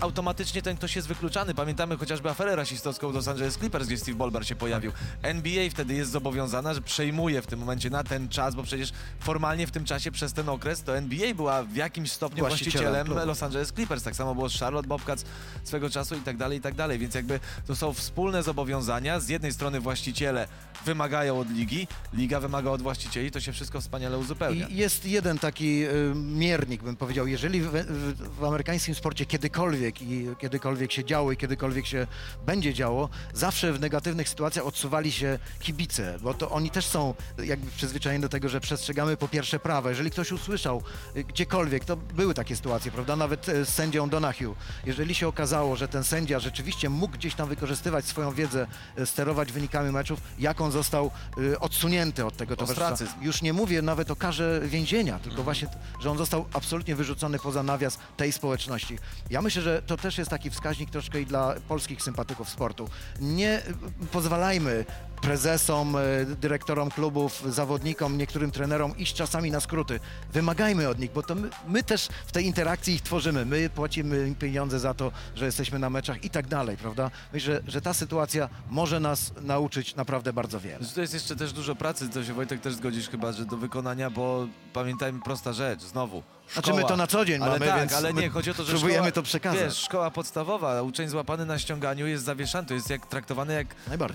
automatycznie 0.02 0.62
ten 0.62 0.78
ktoś 0.78 0.96
jest 0.96 1.08
wykluczany. 1.08 1.54
Pamiętamy 1.54 1.98
chociażby 1.98 2.30
aferę 2.30 2.56
rasistowską 2.56 3.12
Los 3.12 3.28
Angeles 3.28 3.58
Clippers, 3.58 3.88
gdzie 3.88 3.98
Steve 3.98 4.18
Ballmer 4.18 4.48
się 4.48 4.56
pojawił. 4.56 4.92
NBA 5.22 5.70
wtedy 5.70 5.94
jest 5.94 6.12
zobowiązana, 6.12 6.74
że 6.74 6.82
przejmuje 6.82 7.42
w 7.42 7.48
tym 7.48 7.60
momencie 7.60 7.90
na 7.90 8.04
ten 8.04 8.30
czas, 8.30 8.56
bo 8.56 8.64
przecież 8.64 8.92
formalnie 9.20 9.68
w 9.68 9.72
tym 9.72 9.86
czasie 9.86 10.12
przez 10.12 10.34
ten 10.34 10.50
okres 10.50 10.84
to 10.84 10.98
NBA 10.98 11.34
była 11.34 11.64
w 11.64 11.76
jakimś 11.76 12.12
stopniu 12.12 12.40
Właścicielem 12.40 12.94
właścicielem. 12.94 13.28
Los 13.28 13.44
Angeles 13.44 13.72
Clippers. 13.72 14.04
Tak 14.04 14.16
samo 14.16 14.36
było 14.36 14.50
z 14.50 14.60
Charlotte 14.60 14.88
Bobcats 14.88 15.26
swego 15.64 15.90
czasu 15.90 16.16
i 16.16 16.22
tak 16.22 16.38
dalej, 16.38 16.58
i 16.58 16.62
tak 16.62 16.76
dalej. 16.76 17.00
Więc 17.00 17.16
jakby 17.16 17.40
to 17.68 17.76
są 17.76 17.94
wspólne 17.94 18.44
zobowiązania. 18.44 19.20
Z 19.20 19.30
jednej 19.30 19.54
strony 19.54 19.80
właściciele 19.80 20.48
wymagają 20.86 21.40
od 21.40 21.50
ligi, 21.50 21.88
liga 22.14 22.40
wymaga 22.40 22.70
od 22.70 22.82
właścicieli, 22.82 23.32
to 23.32 23.40
się 23.40 23.52
wszystko 23.52 23.82
wspaniale 23.82 24.18
uzupełnia. 24.18 24.68
I 24.68 24.76
jest 24.76 25.06
jeden 25.06 25.40
taki 25.40 25.86
y, 25.86 26.14
miernik, 26.16 26.84
bym 26.84 26.96
powiedział, 26.96 27.28
jeżeli 27.28 27.62
w, 27.62 27.68
w, 27.72 28.40
w 28.40 28.44
amerykańskim 28.44 28.96
sporcie 28.96 29.26
kiedykolwiek 29.26 29.65
i 29.74 30.28
kiedykolwiek 30.40 30.92
się 30.92 31.06
działo 31.06 31.32
i 31.32 31.38
kiedykolwiek 31.38 31.86
się 31.86 32.08
będzie 32.46 32.74
działo, 32.74 33.10
zawsze 33.34 33.74
w 33.74 33.80
negatywnych 33.80 34.30
sytuacjach 34.30 34.66
odsuwali 34.66 35.12
się 35.12 35.40
kibice, 35.60 36.18
bo 36.22 36.34
to 36.34 36.50
oni 36.50 36.70
też 36.72 36.86
są 36.86 37.14
jakby 37.44 37.72
przyzwyczajeni 37.72 38.22
do 38.22 38.30
tego, 38.30 38.50
że 38.50 38.60
przestrzegamy 38.62 39.18
po 39.18 39.28
pierwsze 39.28 39.60
prawa. 39.60 39.90
Jeżeli 39.90 40.12
ktoś 40.12 40.32
usłyszał 40.32 40.84
y, 41.16 41.24
gdziekolwiek, 41.24 41.86
to 41.86 41.96
były 41.98 42.34
takie 42.34 42.56
sytuacje, 42.56 42.92
prawda, 42.92 43.16
nawet 43.16 43.50
y, 43.50 43.66
z 43.66 43.70
sędzią 43.70 44.10
Donahue, 44.10 44.56
jeżeli 44.86 45.16
się 45.16 45.28
okazało, 45.28 45.76
że 45.76 45.88
ten 45.88 46.04
sędzia 46.04 46.40
rzeczywiście 46.40 46.90
mógł 46.90 47.14
gdzieś 47.14 47.36
tam 47.36 47.50
wykorzystywać 47.50 48.06
swoją 48.06 48.32
wiedzę, 48.32 48.68
y, 49.00 49.06
sterować 49.06 49.52
wynikami 49.52 49.92
meczów, 49.92 50.20
jak 50.40 50.62
on 50.62 50.72
został 50.72 51.12
odsunięty 51.60 52.26
od 52.26 52.38
tego 52.38 52.56
towarzystwa. 52.56 52.86
Już 53.22 53.42
nie 53.42 53.54
mówię 53.54 53.82
nawet 53.82 54.12
o 54.12 54.16
karze 54.16 54.62
więzienia, 54.64 55.20
tylko 55.20 55.44
właśnie, 55.44 55.68
t- 55.68 55.78
że 56.02 56.12
on 56.12 56.18
został 56.18 56.46
absolutnie 56.54 56.96
wyrzucony 56.96 57.40
poza 57.40 57.64
nawias 57.64 58.00
tej 58.18 58.32
społeczności. 58.32 58.98
Ja 59.30 59.42
myślę, 59.42 59.55
że 59.62 59.82
to 59.82 59.98
też 59.98 60.18
jest 60.18 60.30
taki 60.30 60.50
wskaźnik 60.50 60.90
troszkę 60.90 61.22
i 61.22 61.26
dla 61.26 61.56
polskich 61.68 62.02
sympatyków 62.02 62.50
sportu. 62.50 62.90
Nie 63.22 63.62
pozwalajmy 64.12 64.86
prezesom, 65.22 65.96
y, 65.96 66.26
dyrektorom 66.42 66.92
klubów, 66.92 67.44
zawodnikom, 67.50 68.18
niektórym 68.18 68.52
trenerom 68.52 68.98
iść 68.98 69.16
czasami 69.16 69.52
na 69.52 69.60
skróty. 69.60 70.00
Wymagajmy 70.34 70.90
od 70.90 71.00
nich, 71.00 71.12
bo 71.12 71.24
to 71.24 71.36
my, 71.36 71.50
my 71.68 71.84
też 71.84 72.08
w 72.28 72.32
tej 72.32 72.46
interakcji 72.46 72.94
ich 72.94 73.02
tworzymy. 73.02 73.46
My 73.46 73.70
płacimy 73.70 74.28
im 74.28 74.36
pieniądze 74.36 74.80
za 74.80 74.94
to, 74.94 75.12
że 75.36 75.46
jesteśmy 75.46 75.80
na 75.80 75.90
meczach 75.90 76.24
i 76.24 76.30
tak 76.30 76.48
dalej, 76.48 76.78
prawda? 76.78 77.12
Myślę, 77.34 77.54
że, 77.66 77.72
że 77.72 77.82
ta 77.82 77.94
sytuacja 77.94 78.50
może 78.70 79.00
nas 79.00 79.32
nauczyć 79.42 79.96
naprawdę 79.96 80.34
bardzo 80.34 80.60
wiele. 80.60 80.86
To 80.96 81.02
jest 81.02 81.14
jeszcze 81.14 81.36
też 81.36 81.54
dużo 81.54 81.76
pracy, 81.76 82.10
to 82.10 82.24
się 82.24 82.34
Wojtek 82.34 82.62
też 82.62 82.74
zgodzisz 82.74 83.10
chyba, 83.10 83.32
że 83.32 83.46
do 83.46 83.58
wykonania, 83.58 84.10
bo 84.10 84.48
pamiętajmy 84.74 85.22
prosta 85.22 85.54
rzecz, 85.54 85.82
znowu, 85.82 86.24
Znaczy 86.54 86.74
my 86.74 86.84
to 86.84 86.98
na 86.98 87.08
co 87.08 87.26
dzień 87.26 87.42
ale 87.42 87.52
mamy, 87.52 87.66
tak, 87.66 87.80
więc 87.80 87.94
ale 87.94 88.14
nie, 88.14 88.30
chodzi 88.30 88.52
o 88.52 88.54
to, 88.54 88.64
że 88.64 88.72
próbujemy 88.72 88.98
szkoła, 88.98 89.12
to 89.12 89.24
przekazać. 89.24 89.62
Wiesz, 89.62 89.78
szkoła 89.78 90.12
podstawowa, 90.12 90.82
uczeń 90.82 91.10
złapany 91.10 91.46
na 91.46 91.60
ściąganiu 91.60 92.08
jest 92.08 92.24
zawieszany, 92.24 92.68
to 92.68 92.74
jest 92.74 92.90
jak 92.90 93.06
traktowany 93.06 93.54
jak 93.54 93.68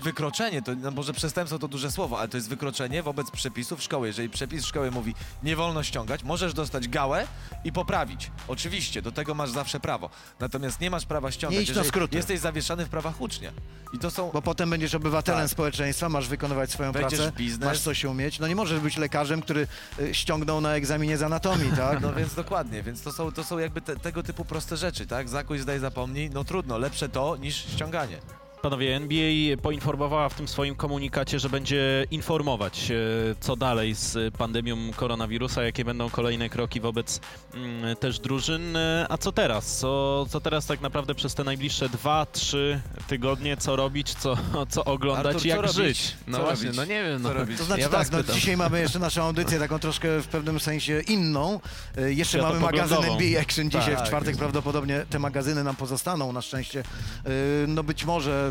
wykroczenie, 0.03 0.61
to 0.61 0.75
no 0.91 0.95
może 0.95 1.13
przestępstwo 1.13 1.59
to 1.59 1.67
duże 1.67 1.91
słowo, 1.91 2.19
ale 2.19 2.27
to 2.27 2.37
jest 2.37 2.49
wykroczenie 2.49 3.03
wobec 3.03 3.31
przepisów 3.31 3.83
szkoły. 3.83 4.07
Jeżeli 4.07 4.29
przepis 4.29 4.65
szkoły 4.65 4.91
mówi, 4.91 5.15
nie 5.43 5.55
wolno 5.55 5.83
ściągać, 5.83 6.23
możesz 6.23 6.53
dostać 6.53 6.87
gałę 6.87 7.27
i 7.63 7.71
poprawić. 7.71 8.31
Oczywiście, 8.47 9.01
do 9.01 9.11
tego 9.11 9.33
masz 9.35 9.49
zawsze 9.49 9.79
prawo. 9.79 10.09
Natomiast 10.39 10.81
nie 10.81 10.89
masz 10.89 11.05
prawa 11.05 11.31
ściągać, 11.31 11.57
Nie 11.57 11.63
idź 11.63 11.69
na 11.69 11.71
jeżeli 11.71 11.87
skróty. 11.89 12.15
jesteś 12.17 12.39
zawieszany 12.39 12.85
w 12.85 12.89
prawach 12.89 13.21
ucznia. 13.21 13.51
I 13.93 13.99
to 13.99 14.11
są... 14.11 14.29
Bo 14.33 14.41
potem 14.41 14.69
będziesz 14.69 14.95
obywatelem 14.95 15.41
Tak. 15.43 15.51
społeczeństwa, 15.51 16.09
masz 16.09 16.27
wykonywać 16.27 16.71
swoją 16.71 16.91
Będziesz 16.91 17.19
pracę, 17.19 17.37
biznes. 17.37 17.65
masz 17.69 17.79
coś 17.79 18.05
umieć. 18.05 18.39
No 18.39 18.47
nie 18.47 18.55
możesz 18.55 18.79
być 18.79 18.97
lekarzem, 18.97 19.41
który 19.41 19.67
y, 19.99 20.13
ściągnął 20.15 20.61
na 20.61 20.71
egzaminie 20.75 21.17
z 21.17 21.23
anatomii, 21.23 21.71
tak? 21.77 22.01
No 22.01 22.13
więc 22.13 22.33
dokładnie, 22.35 22.83
więc 22.83 23.01
to 23.01 23.11
są, 23.11 23.31
to 23.31 23.43
są 23.43 23.57
jakby 23.57 23.81
te, 23.81 23.95
tego 23.95 24.23
typu 24.23 24.45
proste 24.45 24.77
rzeczy, 24.77 25.07
tak? 25.07 25.29
Zakuj, 25.29 25.59
zdaj, 25.59 25.79
zapomnij, 25.79 26.29
no 26.29 26.43
trudno, 26.43 26.77
lepsze 26.77 27.09
to 27.09 27.37
niż 27.37 27.55
ściąganie. 27.55 28.17
Panowie, 28.61 28.95
NBA 28.95 29.57
poinformowała 29.61 30.29
w 30.29 30.33
tym 30.33 30.47
swoim 30.47 30.75
komunikacie, 30.75 31.39
że 31.39 31.49
będzie 31.49 32.05
informować, 32.11 32.91
e, 32.91 32.95
co 33.39 33.55
dalej 33.55 33.93
z 33.95 34.33
pandemią 34.35 34.77
koronawirusa, 34.95 35.63
jakie 35.63 35.85
będą 35.85 36.09
kolejne 36.09 36.49
kroki 36.49 36.79
wobec 36.79 37.19
mm, 37.53 37.95
też 37.95 38.19
drużyn. 38.19 38.75
E, 38.75 39.05
A 39.09 39.17
co 39.17 39.31
teraz? 39.31 39.77
Co, 39.77 40.25
co 40.29 40.39
teraz 40.41 40.65
tak 40.65 40.81
naprawdę 40.81 41.15
przez 41.15 41.35
te 41.35 41.43
najbliższe 41.43 41.89
dwa, 41.89 42.25
trzy 42.31 42.81
tygodnie? 43.07 43.57
Co 43.57 43.75
robić, 43.75 44.13
co, 44.13 44.37
co 44.69 44.83
oglądać 44.85 45.25
Artur, 45.35 45.45
i 45.45 45.49
jak 45.49 45.57
co 45.57 45.61
robić? 45.61 45.75
żyć? 45.75 46.15
No 46.27 46.37
Co 46.37 46.43
właśnie, 46.43 46.65
robić? 46.65 46.77
no 46.77 46.85
nie 46.85 47.03
wiem. 47.03 47.23
Co 47.23 47.27
no. 47.27 47.33
robić? 47.33 47.57
To 47.57 47.63
znaczy 47.63 47.81
Ja 47.81 47.89
tak, 47.89 48.11
no, 48.11 48.23
dzisiaj 48.23 48.57
mamy 48.57 48.79
jeszcze 48.79 48.99
naszą 48.99 49.23
audycję 49.23 49.59
taką 49.59 49.79
troszkę 49.79 50.21
w 50.21 50.27
pewnym 50.27 50.59
sensie 50.59 51.01
inną. 51.07 51.59
Y, 51.97 52.13
Jeszcze 52.13 52.41
mamy 52.41 52.59
magazyn. 52.59 52.97
NBA 53.03 53.41
Action 53.41 53.69
dzisiaj, 53.69 53.95
Tak, 53.95 54.05
w 54.05 54.07
czwartek 54.07 54.37
prawdopodobnie 54.37 55.05
te 55.09 55.19
magazyny 55.19 55.63
nam 55.63 55.75
pozostaną 55.75 56.31
na 56.31 56.41
szczęście. 56.41 56.83
No 57.67 57.83
być 57.83 58.05
może 58.05 58.50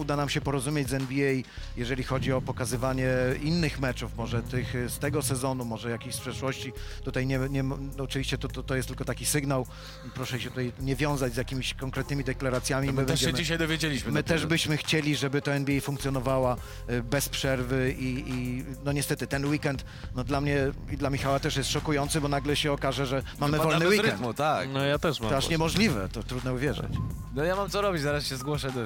uda 0.00 0.16
nam 0.16 0.28
się 0.28 0.40
porozumieć 0.40 0.88
z 0.88 0.94
NBA, 0.94 1.32
jeżeli 1.76 2.02
chodzi 2.04 2.32
o 2.32 2.40
pokazywanie 2.40 3.08
innych 3.42 3.80
meczów, 3.80 4.16
może 4.16 4.42
tych 4.42 4.74
z 4.88 4.98
tego 4.98 5.22
sezonu, 5.22 5.64
może 5.64 5.90
jakichś 5.90 6.14
z 6.14 6.20
przeszłości. 6.20 6.72
Tutaj 7.04 7.26
nie, 7.26 7.38
nie 7.38 7.62
no 7.62 7.76
oczywiście 7.98 8.38
to, 8.38 8.48
to, 8.48 8.62
to 8.62 8.74
jest 8.76 8.88
tylko 8.88 9.04
taki 9.04 9.26
sygnał. 9.26 9.66
Proszę 10.14 10.40
się 10.40 10.48
tutaj 10.48 10.72
nie 10.80 10.96
wiązać 10.96 11.34
z 11.34 11.36
jakimiś 11.36 11.74
konkretnymi 11.74 12.24
deklaracjami. 12.24 12.86
My, 12.86 12.92
My 12.92 13.06
też 13.06 13.20
się 13.20 13.32
dzisiaj 13.32 13.58
dowiedzieliśmy. 13.58 14.12
My 14.12 14.22
też 14.22 14.46
byśmy 14.46 14.76
chcieli, 14.76 15.16
żeby 15.16 15.42
to 15.42 15.52
NBA 15.52 15.80
funkcjonowała 15.80 16.56
y, 16.90 17.02
bez 17.02 17.28
przerwy 17.28 17.94
i, 17.98 18.30
i 18.30 18.64
no 18.84 18.92
niestety 18.92 19.26
ten 19.26 19.46
weekend 19.46 19.84
no 20.14 20.24
dla 20.24 20.40
mnie 20.40 20.58
i 20.92 20.96
dla 20.96 21.10
Michała 21.10 21.40
też 21.40 21.56
jest 21.56 21.70
szokujący, 21.70 22.20
bo 22.20 22.28
nagle 22.28 22.56
się 22.56 22.72
okaże, 22.72 23.06
że 23.06 23.22
mamy 23.40 23.52
Wypadamy 23.52 23.72
wolny 23.72 23.88
weekend. 23.88 24.12
rytmu, 24.12 24.34
tak. 24.34 24.68
No 24.72 24.84
ja 24.84 24.98
też 24.98 25.20
mam. 25.20 25.30
To 25.30 25.36
aż 25.36 25.48
niemożliwe, 25.48 26.08
to 26.08 26.22
trudno 26.22 26.52
uwierzyć. 26.54 26.92
No 27.34 27.44
ja 27.44 27.56
mam 27.56 27.70
co 27.70 27.80
robić, 27.80 28.02
zaraz 28.02 28.26
się 28.26 28.36
zgłoszę 28.36 28.70
do, 28.70 28.80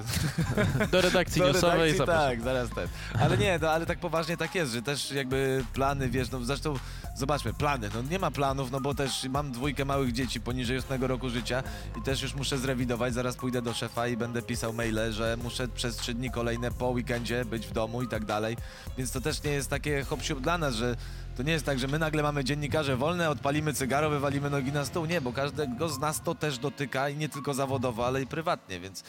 Do 0.87 1.01
redakcji 1.05 1.41
do 1.41 1.47
newsowej 1.47 1.79
redakcji, 1.79 1.99
zapraszam. 1.99 2.31
tak, 2.31 2.41
zaraz 2.41 2.71
ten. 2.71 2.89
Ale 3.21 3.39
nie, 3.39 3.59
no 3.63 3.71
ale 3.71 3.87
tak 3.87 3.99
poważnie 3.99 4.37
tak 4.37 4.55
jest, 4.55 4.73
że 4.73 4.83
też 4.83 5.11
jakby 5.11 5.65
plany, 5.73 6.09
wiesz, 6.09 6.31
no 6.31 6.45
zresztą 6.45 6.75
zobaczmy, 7.15 7.55
plany, 7.55 7.89
no 7.95 8.03
nie 8.03 8.19
ma 8.19 8.31
planów, 8.31 8.71
no 8.71 8.81
bo 8.81 8.95
też 8.95 9.25
mam 9.25 9.53
dwójkę 9.53 9.85
małych 9.85 10.13
dzieci 10.13 10.41
poniżej 10.41 10.79
8 10.79 11.05
roku 11.05 11.31
życia 11.31 11.63
i 11.99 12.03
też 12.03 12.23
już 12.23 12.35
muszę 12.35 12.59
zrewidować, 12.59 13.15
zaraz 13.15 13.37
pójdę 13.37 13.63
do 13.63 13.75
szefa 13.75 14.09
i 14.09 14.17
będę 14.17 14.43
pisał 14.43 14.73
maile, 14.73 15.13
że 15.13 15.37
muszę 15.43 15.69
przez 15.69 15.97
trzy 15.97 16.15
dni 16.15 16.31
kolejne 16.31 16.71
po 16.71 16.89
weekendzie 16.89 17.45
być 17.45 17.67
w 17.67 17.73
domu 17.73 18.03
i 18.03 18.09
tak 18.09 18.25
dalej, 18.25 18.57
więc 18.99 19.13
to 19.13 19.21
też 19.21 19.43
nie 19.43 19.51
jest 19.51 19.71
takie 19.71 20.05
hop 20.05 20.21
dla 20.41 20.59
nas, 20.59 20.75
że 20.75 20.97
to 21.37 21.43
nie 21.43 21.53
jest 21.53 21.67
tak, 21.67 21.79
że 21.79 21.89
my 21.89 21.99
nagle 21.99 22.23
mamy 22.23 22.45
dziennikarze 22.45 22.97
wolne, 22.97 23.31
odpalimy 23.31 23.75
cygaro, 23.75 24.11
wywalimy 24.11 24.51
nogi 24.51 24.73
na 24.73 24.85
stół. 24.85 25.07
Nie, 25.07 25.21
bo 25.21 25.33
każdego 25.33 25.89
z 25.89 25.99
nas 25.99 26.23
to 26.23 26.35
też 26.35 26.59
dotyka 26.59 27.09
i 27.09 27.17
nie 27.17 27.29
tylko 27.29 27.55
zawodowo, 27.55 28.07
ale 28.07 28.23
i 28.23 28.27
prywatnie, 28.27 28.81
więc 28.81 29.05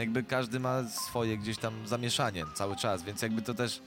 jakby 0.00 0.22
każdy 0.22 0.60
ma 0.60 0.88
swoje 0.88 1.38
gdzieś 1.38 1.58
tam 1.58 1.86
zamieszanie 1.88 2.44
cały 2.54 2.76
czas, 2.76 3.02
więc 3.02 3.22
jakby 3.22 3.42
to 3.42 3.54
też 3.54 3.80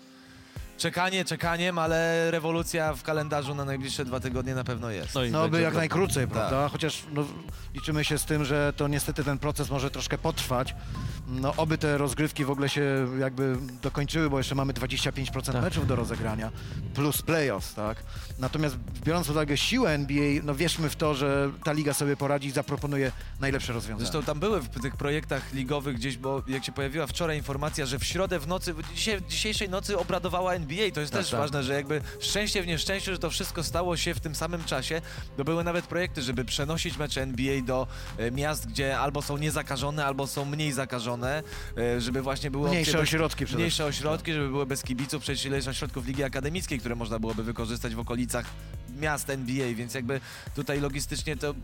czekanie 0.78 1.26
czekaniem, 1.26 1.78
ale 1.80 2.32
rewolucja 2.32 2.94
w 2.94 3.04
kalendarzu 3.04 3.56
na 3.56 3.66
najbliższe 3.66 4.06
dwa 4.06 4.20
tygodnie 4.20 4.56
na 4.56 4.64
pewno 4.64 4.90
jest. 4.92 5.16
No 5.16 5.24
i 5.24 5.32
No 5.32 5.50
by 5.50 5.62
jak 5.62 5.72
to- 5.74 5.78
najkrócej, 5.80 6.24
Tak. 6.26 6.34
prawda? 6.34 6.70
Chociaż 6.70 7.04
no, 7.14 7.26
liczymy 7.74 8.04
się 8.06 8.18
z 8.18 8.26
tym, 8.26 8.46
że 8.46 8.74
to 8.78 8.88
niestety 8.88 9.24
ten 9.24 9.38
proces 9.40 9.70
może 9.70 9.92
troszkę 9.92 10.18
potrwać. 10.18 10.76
No 11.28 11.54
oby 11.58 11.78
te 11.78 11.98
rozgrywki 11.98 12.46
w 12.46 12.52
ogóle 12.52 12.70
się 12.70 13.08
jakby 13.20 13.58
dokończyły, 13.82 14.30
bo 14.30 14.38
jeszcze 14.38 14.56
mamy 14.56 14.74
25% 14.74 15.52
Tak. 15.54 15.62
meczów 15.62 15.88
do 15.88 15.96
rozegrania, 15.96 16.52
plus 16.94 17.22
playoffs, 17.22 17.74
tak? 17.74 18.04
Natomiast 18.40 18.78
biorąc 19.04 19.28
pod 19.28 19.36
uwagę 19.36 19.58
siłę 19.58 19.92
NBA, 19.92 20.42
no 20.44 20.56
wierzmy 20.56 20.90
w 20.90 20.96
to, 20.96 21.16
że 21.16 21.52
ta 21.64 21.72
liga 21.74 21.94
sobie 21.94 22.18
poradzi 22.18 22.48
i 22.48 22.52
zaproponuje 22.52 23.12
najlepsze 23.40 23.74
rozwiązania. 23.74 24.10
Zresztą 24.12 24.24
tam 24.24 24.40
były 24.40 24.62
w 24.62 24.70
tych 24.82 24.96
projektach 24.98 25.54
ligowych 25.54 25.96
gdzieś, 25.96 26.18
bo 26.18 26.44
jak 26.48 26.66
się 26.66 26.72
pojawiła 26.72 27.08
wczoraj 27.08 27.38
informacja, 27.38 27.86
że 27.86 28.00
w 28.00 28.04
środę 28.04 28.40
w 28.40 28.48
nocy, 28.48 28.76
dzisiaj, 28.96 29.22
dzisiejszej 29.30 29.70
nocy 29.70 29.98
obradowała 30.00 30.54
NBA, 30.54 30.92
to 30.92 31.00
jest 31.02 31.14
Tak, 31.14 31.22
też 31.22 31.32
tak. 31.32 31.40
ważne, 31.40 31.64
że 31.64 31.74
jakby 31.74 32.02
szczęście 32.20 32.64
w 32.64 32.68
nieszczęściu, 32.68 33.12
że 33.12 33.18
to 33.20 33.30
wszystko 33.30 33.64
stało 33.64 33.98
się 33.98 34.14
w 34.14 34.20
tym 34.20 34.36
samym 34.36 34.64
czasie, 34.64 35.02
bo 35.38 35.44
były 35.44 35.64
nawet 35.64 35.88
projekty, 35.88 36.22
żeby 36.22 36.46
przenosić 36.46 36.98
mecze 36.98 37.22
NBA 37.22 37.62
do 37.62 37.88
e, 38.18 38.32
miast, 38.32 38.68
gdzie 38.68 39.00
albo 39.00 39.22
są 39.22 39.38
niezakażone, 39.38 40.06
albo 40.06 40.28
są 40.28 40.46
mniej 40.46 40.72
zakażone, 40.72 41.13
e, 41.78 42.02
żeby 42.02 42.22
właśnie 42.22 42.52
było... 42.52 42.68
Mniejsze 42.70 42.92
bez- 42.92 43.02
ośrodki 43.02 43.46
Mniejsze 43.56 43.86
ośrodki, 43.86 44.34
żeby 44.34 44.50
były 44.50 44.66
bez 44.66 44.84
kibiców, 44.84 45.22
przecież 45.22 45.46
ileś 45.46 45.68
ośrodków 45.68 46.08
Ligi 46.08 46.24
Akademickiej, 46.24 46.80
które 46.80 46.96
można 46.96 47.20
byłoby 47.20 47.44
wykorzystać 47.44 47.96
w 47.96 48.00
okolicach 48.00 48.46
miast 49.00 49.30
NBA, 49.30 49.74
więc 49.76 49.94
jakby 49.94 50.22
tutaj 50.56 50.80
logistycznie 50.82 51.38
to 51.38 51.56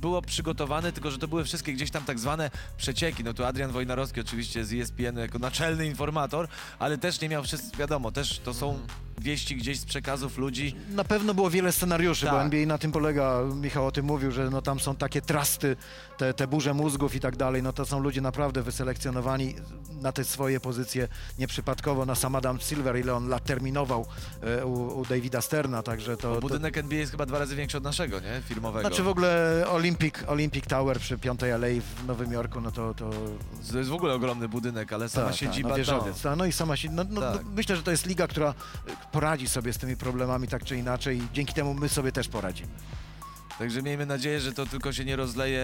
było 0.00 0.22
przygotowane, 0.22 0.92
tylko 0.92 1.10
że 1.10 1.18
to 1.18 1.28
były 1.28 1.44
wszystkie 1.44 1.72
gdzieś 1.72 1.90
tam 1.90 2.04
tak 2.04 2.18
zwane 2.18 2.50
przecieki. 2.76 3.24
No 3.24 3.34
tu 3.34 3.44
Adrian 3.44 3.70
Wojnarowski 3.72 4.20
oczywiście 4.20 4.64
z 4.64 4.72
ESPN 4.72 5.18
jako 5.18 5.38
naczelny 5.38 5.86
informator, 5.86 6.48
ale 6.78 6.98
też 6.98 7.20
nie 7.20 7.28
miał 7.28 7.42
wszystko, 7.42 7.76
wiadomo, 7.78 8.12
też 8.12 8.38
to 8.38 8.54
są 8.54 8.78
wieści 9.22 9.56
gdzieś 9.56 9.80
z 9.80 9.84
przekazów 9.84 10.38
ludzi. 10.38 10.74
Na 10.90 11.04
pewno 11.04 11.34
było 11.34 11.50
wiele 11.50 11.72
scenariuszy, 11.72 12.26
bo 12.26 12.32
Tak. 12.32 12.44
NBA 12.44 12.66
na 12.66 12.78
tym 12.78 12.92
polega, 12.92 13.40
Michał 13.54 13.86
o 13.86 13.92
tym 13.92 14.06
mówił, 14.06 14.30
że 14.30 14.50
no 14.50 14.62
tam 14.62 14.80
są 14.80 14.96
takie 14.96 15.22
trasty, 15.22 15.76
te, 16.16 16.34
te 16.34 16.46
burze 16.46 16.74
mózgów 16.74 17.14
i 17.14 17.20
tak 17.20 17.36
dalej, 17.36 17.62
no 17.62 17.72
to 17.72 17.86
są 17.86 18.00
ludzie 18.00 18.20
naprawdę 18.20 18.62
wyselekcjonowani 18.62 19.54
na 20.02 20.12
te 20.12 20.24
swoje 20.24 20.60
pozycje 20.60 21.08
nieprzypadkowo, 21.38 22.06
na 22.06 22.14
sam 22.14 22.34
Adam 22.34 22.60
Silver, 22.60 22.98
ile 22.98 23.14
on 23.14 23.28
lat 23.28 23.44
terminował 23.44 24.06
e, 24.42 24.66
u, 24.66 25.00
u 25.00 25.04
Davida 25.04 25.40
Sterna, 25.40 25.82
także 25.82 26.16
to... 26.16 26.28
Bo 26.28 26.34
to 26.34 26.40
budynek 26.40 26.78
NBA 26.78 26.98
jest 26.98 27.12
chyba 27.12 27.26
dwa 27.26 27.38
razy 27.38 27.56
większy 27.56 27.76
od 27.78 27.84
naszego, 27.84 28.20
nie? 28.20 28.42
Firmowego. 28.48 28.88
znaczy 28.88 29.02
w 29.02 29.08
ogóle 29.08 29.64
Olympic, 29.68 30.14
Olympic 30.26 30.66
Tower 30.66 31.00
przy 31.00 31.18
5 31.18 31.42
LA 31.42 31.68
w 32.02 32.06
Nowym 32.06 32.32
Jorku, 32.32 32.60
no 32.60 32.70
to... 32.70 32.94
to 32.94 33.10
To 33.72 33.78
jest 33.78 33.90
w 33.90 33.94
ogóle 33.94 34.14
ogromny 34.14 34.48
budynek, 34.48 34.92
ale 34.92 35.08
sama 35.08 35.26
tak, 35.26 35.36
siedziba 35.36 35.68
no, 35.68 35.74
wieżowiec, 35.76 36.22
tak, 36.22 36.38
no 36.38 36.44
i 36.44 36.52
sama 36.52 36.76
się, 36.76 36.90
no, 36.90 37.04
no, 37.10 37.20
Tak. 37.20 37.34
no, 37.44 37.50
myślę, 37.56 37.76
że 37.76 37.82
to 37.82 37.90
jest 37.90 38.06
liga, 38.06 38.26
która 38.28 38.54
poradzi 39.12 39.48
sobie 39.48 39.72
z 39.72 39.78
tymi 39.78 39.96
problemami 39.96 40.48
tak 40.48 40.64
czy 40.64 40.76
inaczej 40.76 41.18
i 41.18 41.28
dzięki 41.32 41.54
temu 41.54 41.74
my 41.74 41.88
sobie 41.88 42.12
też 42.12 42.28
poradzimy. 42.28 42.68
Także 43.58 43.82
miejmy 43.82 44.06
nadzieję, 44.06 44.40
że 44.40 44.52
to 44.52 44.66
tylko 44.66 44.92
się 44.92 45.04
nie 45.04 45.16
rozleje 45.16 45.62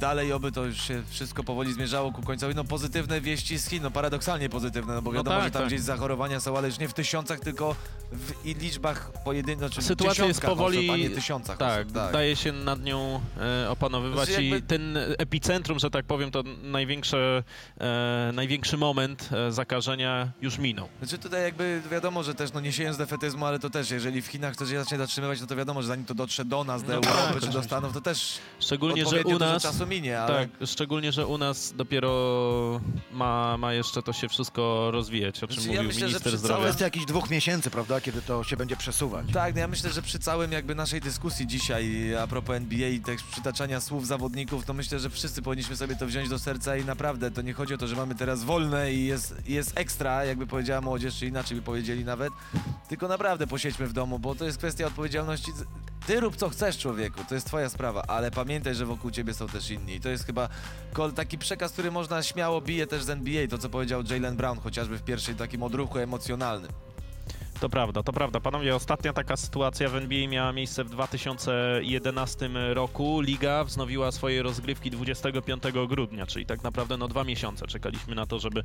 dalej, 0.00 0.32
oby 0.32 0.52
to 0.52 0.64
już 0.64 0.80
się 0.82 1.02
wszystko 1.10 1.44
powoli 1.44 1.72
zmierzało 1.72 2.12
ku 2.12 2.22
końcowi. 2.22 2.54
No 2.54 2.64
pozytywne 2.64 3.20
wieści 3.20 3.58
z 3.58 3.68
Chin, 3.68 3.82
no 3.82 3.90
paradoksalnie 3.90 4.48
pozytywne, 4.48 4.94
no 4.94 5.02
bo 5.02 5.10
No 5.12 5.16
wiadomo, 5.18 5.36
tak, 5.36 5.44
że 5.44 5.50
tam 5.50 5.62
tak. 5.62 5.68
gdzieś 5.68 5.80
zachorowania 5.80 6.40
są, 6.40 6.58
ale 6.58 6.68
już 6.68 6.78
nie 6.78 6.88
w 6.88 6.94
tysiącach, 6.94 7.40
tylko 7.40 7.76
w 8.12 8.46
i 8.46 8.54
liczbach 8.54 9.12
pojedynczych, 9.24 9.58
znaczy 9.68 9.82
Sytuacja 9.82 10.24
jest 10.26 10.40
powoli- 10.42 10.78
osób, 10.78 10.90
a 10.90 10.96
nie 10.96 11.10
tysiącach 11.10 11.58
Tak, 11.58 11.80
osób. 11.86 11.92
Tak, 11.92 12.12
daje 12.12 12.36
się 12.36 12.52
nad 12.52 12.82
nią 12.82 13.20
e, 13.64 13.70
opanowywać 13.70 14.28
Znaczy 14.28 14.42
jakby- 14.44 14.58
i 14.58 14.62
ten 14.62 14.96
epicentrum, 15.18 15.78
że 15.78 15.90
tak 15.90 16.04
powiem, 16.04 16.30
to 16.30 16.42
największe, 16.62 17.42
e, 17.80 18.30
największy 18.34 18.76
moment 18.76 19.28
e, 19.32 19.52
zakażenia 19.52 20.30
już 20.40 20.58
minął. 20.58 20.88
Znaczy 20.98 21.18
tutaj 21.18 21.42
jakby 21.42 21.82
wiadomo, 21.90 22.22
że 22.22 22.34
też, 22.34 22.52
no 22.52 22.60
nie 22.60 22.72
siejąc 22.72 22.96
defetyzmu, 22.96 23.46
ale 23.46 23.58
to 23.58 23.70
też, 23.70 23.90
jeżeli 23.90 24.22
w 24.22 24.26
Chinach 24.26 24.56
to 24.56 24.66
się 24.66 24.78
zacznie 24.78 24.98
zatrzymywać, 24.98 25.40
no 25.40 25.46
to 25.46 25.56
wiadomo, 25.56 25.82
że 25.82 25.88
zanim 25.88 26.04
to 26.04 26.14
dotrze 26.14 26.44
do 26.44 26.64
nas, 26.64 26.82
do 26.82 26.88
No 26.88 26.94
Europy 26.94 27.29
tak, 27.34 27.42
czy 27.42 27.48
do. 27.48 27.62
Stanów, 27.62 27.92
to 27.92 28.00
też 28.00 28.38
Szczególnie, 28.60 29.06
że 29.06 29.20
u 29.24 29.30
dużo 29.30 29.38
nas... 29.38 29.62
czasu 29.62 29.86
minie, 29.86 30.20
ale... 30.20 30.48
Tak, 30.48 30.68
szczególnie, 30.68 31.12
że 31.12 31.26
u 31.26 31.38
nas 31.38 31.72
dopiero 31.76 32.80
ma, 33.12 33.56
ma 33.56 33.72
jeszcze 33.72 34.02
to 34.02 34.12
się 34.12 34.28
wszystko 34.28 34.90
rozwijać, 34.90 35.36
o 35.44 35.46
czym 35.48 35.54
Znaczy, 35.56 35.68
ja 35.68 35.74
mówił 35.74 35.86
myślę, 35.88 36.00
że 36.00 36.06
minister 36.06 36.30
przy 36.32 36.38
zdrowia. 36.38 36.54
całej- 36.54 36.68
Kwestia 36.68 36.84
jakichś 36.84 37.06
dwóch 37.06 37.30
miesięcy, 37.30 37.70
prawda, 37.70 38.00
kiedy 38.00 38.22
to 38.22 38.44
się 38.44 38.56
będzie 38.56 38.76
przesuwać. 38.76 39.26
Tak, 39.32 39.54
no 39.54 39.60
ja 39.60 39.68
myślę, 39.68 39.90
że 39.92 40.02
przy 40.02 40.18
całym 40.18 40.52
jakby 40.52 40.74
naszej 40.74 41.00
dyskusji 41.00 41.46
dzisiaj 41.46 42.14
a 42.16 42.26
propos 42.26 42.56
NBA 42.56 42.88
i 42.88 43.00
też 43.00 43.22
przytaczania 43.22 43.80
słów 43.80 44.06
zawodników, 44.06 44.64
to 44.64 44.72
myślę, 44.74 44.98
że 45.00 45.10
wszyscy 45.10 45.42
powinniśmy 45.42 45.76
sobie 45.76 45.96
to 45.96 46.06
wziąć 46.06 46.28
do 46.28 46.38
serca 46.38 46.76
i 46.76 46.84
naprawdę 46.84 47.30
to 47.30 47.42
nie 47.42 47.52
chodzi 47.52 47.74
o 47.74 47.78
to, 47.78 47.86
że 47.86 47.96
mamy 47.96 48.14
teraz 48.14 48.44
wolne 48.44 48.92
i 48.92 49.06
jest, 49.06 49.34
i 49.46 49.52
jest 49.52 49.72
ekstra, 49.74 50.24
jakby 50.24 50.46
powiedziała 50.46 50.80
młodzież, 50.80 51.16
czy 51.18 51.26
inaczej 51.26 51.56
by 51.56 51.62
powiedzieli 51.62 52.04
nawet, 52.04 52.32
tylko 52.88 53.08
naprawdę 53.08 53.46
posiedźmy 53.46 53.86
w 53.86 53.92
domu, 53.92 54.18
bo 54.18 54.34
to 54.34 54.44
jest 54.44 54.58
kwestia 54.58 54.86
odpowiedzialności. 54.86 55.52
Ty 56.06 56.20
rób 56.20 56.36
co 56.36 56.48
chcesz 56.48 56.78
człowieku, 56.78 57.19
to 57.28 57.34
jest 57.34 57.46
twoja 57.46 57.68
sprawa, 57.68 58.02
ale 58.02 58.30
pamiętaj, 58.30 58.74
że 58.74 58.86
wokół 58.86 59.10
ciebie 59.10 59.34
są 59.34 59.48
też 59.48 59.70
inni. 59.70 59.94
I 59.94 60.00
to 60.00 60.08
jest 60.08 60.26
chyba 60.26 60.48
taki 61.14 61.38
przekaz, 61.38 61.72
który 61.72 61.90
można 61.90 62.22
śmiało 62.22 62.60
bije 62.60 62.86
też 62.86 63.02
z 63.02 63.10
NBA, 63.10 63.46
to 63.48 63.58
co 63.58 63.68
powiedział 63.68 64.02
Jalen 64.10 64.36
Brown, 64.36 64.58
chociażby 64.58 64.98
w 64.98 65.02
pierwszej 65.02 65.34
takim 65.34 65.62
odruchu 65.62 65.98
emocjonalnym. 65.98 66.72
To 67.60 67.68
prawda, 67.68 68.02
to 68.02 68.12
prawda. 68.12 68.40
Panowie, 68.40 68.76
ostatnia 68.76 69.12
taka 69.12 69.36
sytuacja 69.36 69.88
w 69.88 69.96
NBA 69.96 70.28
miała 70.28 70.52
miejsce 70.52 70.84
w 70.84 70.90
2011 70.90 72.50
roku. 72.74 73.20
Liga 73.20 73.64
wznowiła 73.64 74.12
swoje 74.12 74.42
rozgrywki 74.42 74.90
25 74.90 75.62
grudnia, 75.88 76.26
czyli 76.26 76.46
tak 76.46 76.62
naprawdę 76.62 76.96
no 76.96 77.08
dwa 77.08 77.24
miesiące 77.24 77.66
czekaliśmy 77.66 78.14
na 78.14 78.26
to, 78.26 78.38
żeby, 78.38 78.62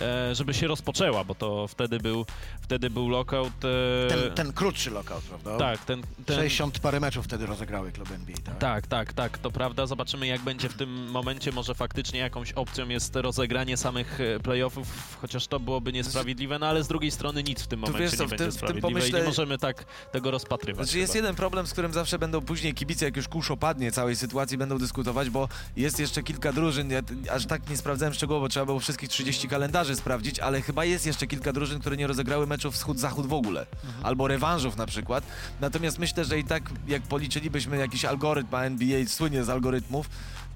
e, 0.00 0.34
żeby 0.34 0.54
się 0.54 0.66
rozpoczęła, 0.66 1.24
bo 1.24 1.34
to 1.34 1.68
wtedy 1.68 1.98
był, 1.98 2.26
wtedy 2.60 2.90
był 2.90 3.08
lockout. 3.08 3.52
e, 3.64 4.08
Ten, 4.08 4.34
ten 4.34 4.52
krótszy 4.52 4.90
lokal, 4.90 5.18
prawda? 5.28 5.58
Tak, 5.58 5.84
ten, 5.84 6.02
ten, 6.26 6.36
60 6.36 6.78
parę 6.78 7.00
meczów 7.00 7.24
wtedy 7.24 7.46
rozegrały 7.46 7.92
kluby 7.92 8.14
NBA, 8.14 8.36
tak? 8.44 8.58
Tak, 8.58 8.86
tak, 8.86 9.12
tak, 9.12 9.38
to 9.38 9.50
prawda. 9.50 9.86
Zobaczymy, 9.86 10.26
jak 10.26 10.40
będzie 10.40 10.68
w 10.68 10.74
tym 10.74 11.10
momencie. 11.10 11.52
Może 11.52 11.74
faktycznie 11.74 12.20
jakąś 12.20 12.52
opcją 12.52 12.88
jest 12.88 13.16
rozegranie 13.16 13.76
samych 13.76 14.20
e, 14.20 14.40
playoffów, 14.40 15.18
chociaż 15.20 15.46
to 15.46 15.60
byłoby 15.60 15.92
niesprawiedliwe, 15.92 16.58
no 16.58 16.66
ale 16.66 16.84
z 16.84 16.88
drugiej 16.88 17.10
strony 17.10 17.42
nic 17.42 17.62
w 17.62 17.66
tym 17.66 17.80
momencie 17.80 17.98
nie 18.24 18.28
w 18.36 18.37
będzie 18.44 18.58
sprawiedliwe 18.58 18.88
i 18.88 18.92
pomyśle- 18.92 19.20
nie 19.20 19.26
możemy 19.26 19.58
tak 19.58 19.84
tego 20.12 20.30
rozpatrywać. 20.30 20.86
Znaczy 20.86 20.98
jest 20.98 21.12
chyba. 21.12 21.22
jeden 21.24 21.36
problem, 21.36 21.66
z 21.66 21.72
którym 21.72 21.92
zawsze 21.92 22.18
będą 22.18 22.40
później 22.40 22.74
kibice, 22.74 23.04
jak 23.04 23.16
już 23.16 23.28
kurz 23.28 23.50
opadnie 23.50 23.92
całej 23.92 24.16
sytuacji, 24.16 24.58
będą 24.58 24.78
dyskutować, 24.78 25.30
bo 25.30 25.48
jest 25.76 26.00
jeszcze 26.00 26.22
kilka 26.22 26.52
drużyn, 26.52 26.90
ja 26.90 27.00
aż 27.30 27.46
tak 27.46 27.70
nie 27.70 27.76
sprawdzałem 27.76 28.14
szczegółowo, 28.14 28.48
trzeba 28.48 28.66
było 28.66 28.80
wszystkich 28.80 29.08
30 29.08 29.48
kalendarzy 29.48 29.96
sprawdzić, 29.96 30.38
ale 30.40 30.62
chyba 30.62 30.84
jest 30.84 31.06
jeszcze 31.06 31.26
kilka 31.26 31.52
drużyn, 31.52 31.80
które 31.80 31.96
nie 31.96 32.06
rozegrały 32.06 32.46
meczów 32.46 32.74
wschód-zachód 32.74 33.26
w 33.26 33.32
ogóle, 33.32 33.66
albo 34.02 34.28
rewanżów 34.28 34.76
na 34.76 34.86
przykład. 34.86 35.24
Natomiast 35.60 35.98
myślę, 35.98 36.24
że 36.24 36.38
i 36.38 36.44
tak, 36.44 36.62
jak 36.88 37.02
policzylibyśmy 37.02 37.76
jakiś 37.78 38.04
algorytm, 38.04 38.54
a 38.54 38.64
NBA 38.64 39.06
słynie 39.06 39.44
z 39.44 39.48
algorytmów, 39.48 40.08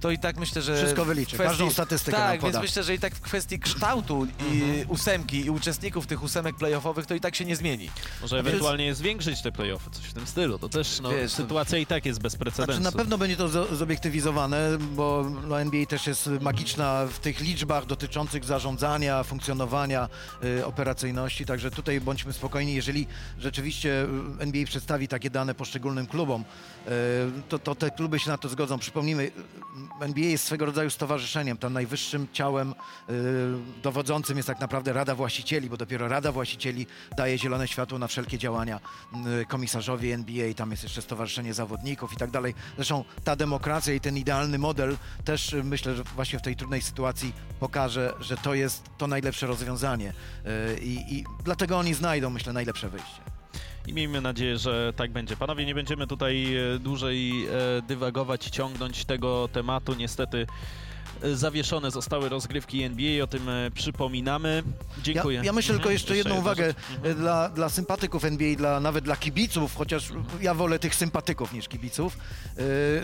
to 0.03 0.11
i 0.11 0.19
tak 0.19 0.37
myślę, 0.37 0.63
że... 0.63 0.77
Wszystko 0.77 1.05
wyliczy, 1.05 1.39
każdą 1.39 1.71
statystykę 1.71 2.17
Tak, 2.17 2.43
więc 2.43 2.57
myślę, 2.59 2.83
że 2.83 2.95
i 2.95 2.99
tak 2.99 3.15
w 3.15 3.21
kwestii 3.21 3.59
kształtu 3.59 4.27
i 4.53 4.63
Mhm. 4.63 4.91
ósemki 4.91 5.45
i 5.47 5.51
uczestników 5.51 6.07
tych 6.07 6.23
ósemek 6.23 6.57
playoffowych, 6.57 7.07
to 7.07 7.15
i 7.15 7.21
tak 7.21 7.35
się 7.37 7.45
nie 7.45 7.57
zmieni. 7.57 7.91
Może 8.23 8.39
ewentualnie 8.39 8.95
zwiększyć 8.95 9.43
te 9.43 9.53
playoffy, 9.53 9.91
coś 9.91 10.05
w 10.05 10.13
tym 10.13 10.27
stylu. 10.27 10.59
To 10.59 10.69
też 10.69 11.01
no, 11.01 11.11
Wiesz, 11.11 11.31
to- 11.31 11.37
sytuacja 11.37 11.79
i 11.79 11.87
tak 11.87 12.07
jest 12.07 12.21
bez 12.21 12.33
Znaczy, 12.33 12.45
precedensu. 12.45 12.83
na 12.83 12.93
pewno 12.93 13.19
będzie 13.19 13.37
to 13.37 13.49
zo- 13.49 13.75
zobiektywizowane, 13.75 14.79
bo 14.79 15.31
no, 15.49 15.61
NBA 15.61 15.87
też 15.87 16.07
jest 16.07 16.31
magiczna 16.41 17.07
w 17.07 17.19
tych 17.19 17.41
liczbach 17.41 17.87
dotyczących 17.87 18.45
zarządzania, 18.45 19.23
funkcjonowania, 19.25 20.09
y, 20.45 20.67
operacyjności, 20.67 21.47
także 21.47 21.71
tutaj 21.71 22.01
bądźmy 22.01 22.33
spokojni, 22.33 22.75
jeżeli 22.75 23.07
rzeczywiście 23.39 24.07
NBA 24.39 24.65
przedstawi 24.67 25.09
takie 25.09 25.31
dane 25.31 25.55
poszczególnym 25.55 26.07
klubom, 26.07 26.45
to, 27.49 27.59
to 27.59 27.75
te 27.75 27.91
kluby 27.91 28.19
się 28.19 28.31
na 28.31 28.39
to 28.39 28.49
zgodzą. 28.49 28.79
Przypomnijmy, 28.79 29.31
NBA 30.01 30.25
jest 30.25 30.45
swego 30.45 30.67
rodzaju 30.67 30.91
stowarzyszeniem, 30.91 31.57
tam 31.57 31.73
najwyższym 31.73 32.27
ciałem 32.33 32.71
y, 32.71 33.15
dowodzącym 33.83 34.37
jest 34.37 34.47
tak 34.47 34.61
naprawdę 34.61 34.93
Rada 34.93 35.15
Właścicieli, 35.15 35.71
bo 35.71 35.77
dopiero 35.77 36.09
Rada 36.09 36.33
Właścicieli 36.33 36.87
daje 37.17 37.39
zielone 37.39 37.69
światło 37.69 37.99
na 37.99 38.07
wszelkie 38.07 38.39
działania 38.39 38.81
y, 39.43 39.47
komisarzowi 39.47 40.13
NBA, 40.13 40.55
tam 40.55 40.71
jest 40.71 40.83
jeszcze 40.83 41.03
Stowarzyszenie 41.03 41.55
Zawodników 41.55 42.13
i 42.13 42.17
tak 42.17 42.31
dalej. 42.31 42.55
Zresztą 42.77 43.05
ta 43.25 43.37
demokracja 43.37 43.95
i 43.95 44.01
ten 44.01 44.17
idealny 44.17 44.59
model 44.59 44.97
też 45.25 45.57
myślę, 45.65 45.95
że 45.95 46.05
właśnie 46.05 46.39
w 46.39 46.43
tej 46.43 46.57
trudnej 46.57 46.83
sytuacji 46.83 47.33
pokaże, 47.61 48.15
że 48.21 48.37
to 48.37 48.55
jest 48.55 48.83
to 48.99 49.07
najlepsze 49.07 49.47
rozwiązanie 49.47 50.13
i, 50.81 51.17
i 51.17 51.25
dlatego 51.45 51.79
oni 51.79 51.95
znajdą, 51.95 52.31
myślę, 52.31 52.53
najlepsze 52.53 52.89
wyjście. 52.89 53.42
I 53.87 53.93
miejmy 53.93 54.21
nadzieję, 54.21 54.59
że 54.59 54.93
tak 54.97 55.11
będzie. 55.11 55.37
Panowie, 55.37 55.65
nie 55.67 55.75
będziemy 55.75 56.07
tutaj 56.07 56.57
e, 56.57 56.79
dłużej 56.79 57.47
e, 57.47 57.49
dywagować, 57.89 58.45
ciągnąć 58.45 59.05
tego 59.05 59.49
tematu. 59.53 59.95
Niestety 59.95 60.47
zawieszone 61.35 61.91
zostały 61.91 62.29
rozgrywki 62.29 62.83
NBA, 62.83 63.25
o 63.25 63.27
tym 63.27 63.49
e, 63.49 63.71
przypominamy. 63.71 64.63
Dziękuję. 65.03 65.39
Ja, 65.39 65.45
ja 65.45 65.53
myślę 65.53 65.75
tylko 65.75 65.83
Mhm. 65.83 65.93
jeszcze 65.93 66.17
jedną 66.17 66.35
uwagę. 66.37 66.75
Mhm. 66.97 67.15
dla, 67.17 67.49
dla 67.49 67.69
sympatyków 67.69 68.25
NBA, 68.25 68.57
dla, 68.57 68.81
nawet 68.81 69.05
dla 69.05 69.17
kibiców, 69.17 69.75
chociaż 69.77 70.09
ja 70.41 70.55
wolę 70.55 70.79
tych 70.79 70.95
sympatyków 70.95 71.53
niż 71.53 71.69
kibiców, 71.69 72.19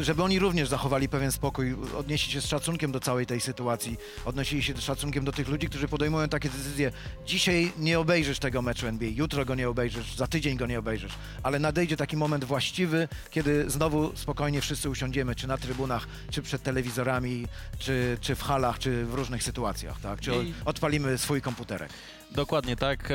żeby 0.01 0.23
oni 0.23 0.39
również 0.39 0.69
zachowali 0.69 1.09
pewien 1.09 1.33
spokój, 1.33 1.77
odnieśli 1.99 2.33
się 2.33 2.41
z 2.41 2.47
szacunkiem 2.47 2.93
do 2.93 3.01
całej 3.01 3.27
tej 3.27 3.41
sytuacji, 3.41 3.97
odnosili 4.25 4.63
się 4.63 4.75
z 4.75 4.81
szacunkiem 4.81 5.25
do 5.25 5.33
tych 5.33 5.49
ludzi, 5.49 5.69
którzy 5.69 5.89
podejmują 5.89 6.29
takie 6.29 6.49
decyzje. 6.49 6.93
Dzisiaj 7.27 7.73
nie 7.79 7.99
obejrzysz 8.01 8.39
tego 8.39 8.63
meczu 8.63 8.87
NBA, 8.87 9.09
jutro 9.09 9.45
go 9.45 9.55
nie 9.55 9.69
obejrzysz, 9.69 10.15
za 10.17 10.27
tydzień 10.27 10.57
go 10.57 10.67
nie 10.67 10.79
obejrzysz, 10.79 11.13
ale 11.43 11.59
nadejdzie 11.59 11.97
taki 11.97 12.17
moment 12.17 12.45
właściwy, 12.45 13.09
kiedy 13.31 13.71
znowu 13.71 14.13
spokojnie 14.17 14.61
wszyscy 14.61 14.91
usiądziemy, 14.91 15.35
czy 15.35 15.47
na 15.49 15.59
trybunach, 15.59 16.07
czy 16.31 16.43
przed 16.43 16.63
telewizorami, 16.63 17.47
czy, 17.79 17.98
czy 18.21 18.35
w 18.35 18.43
halach, 18.43 18.79
czy 18.79 19.05
w 19.05 19.15
różnych 19.15 19.43
sytuacjach, 19.43 20.01
tak? 20.01 20.21
Czy 20.21 20.31
odpalimy 20.65 21.19
swój 21.19 21.43
komputerek. 21.43 21.91
Dokładnie 22.31 22.77
tak. 22.77 23.11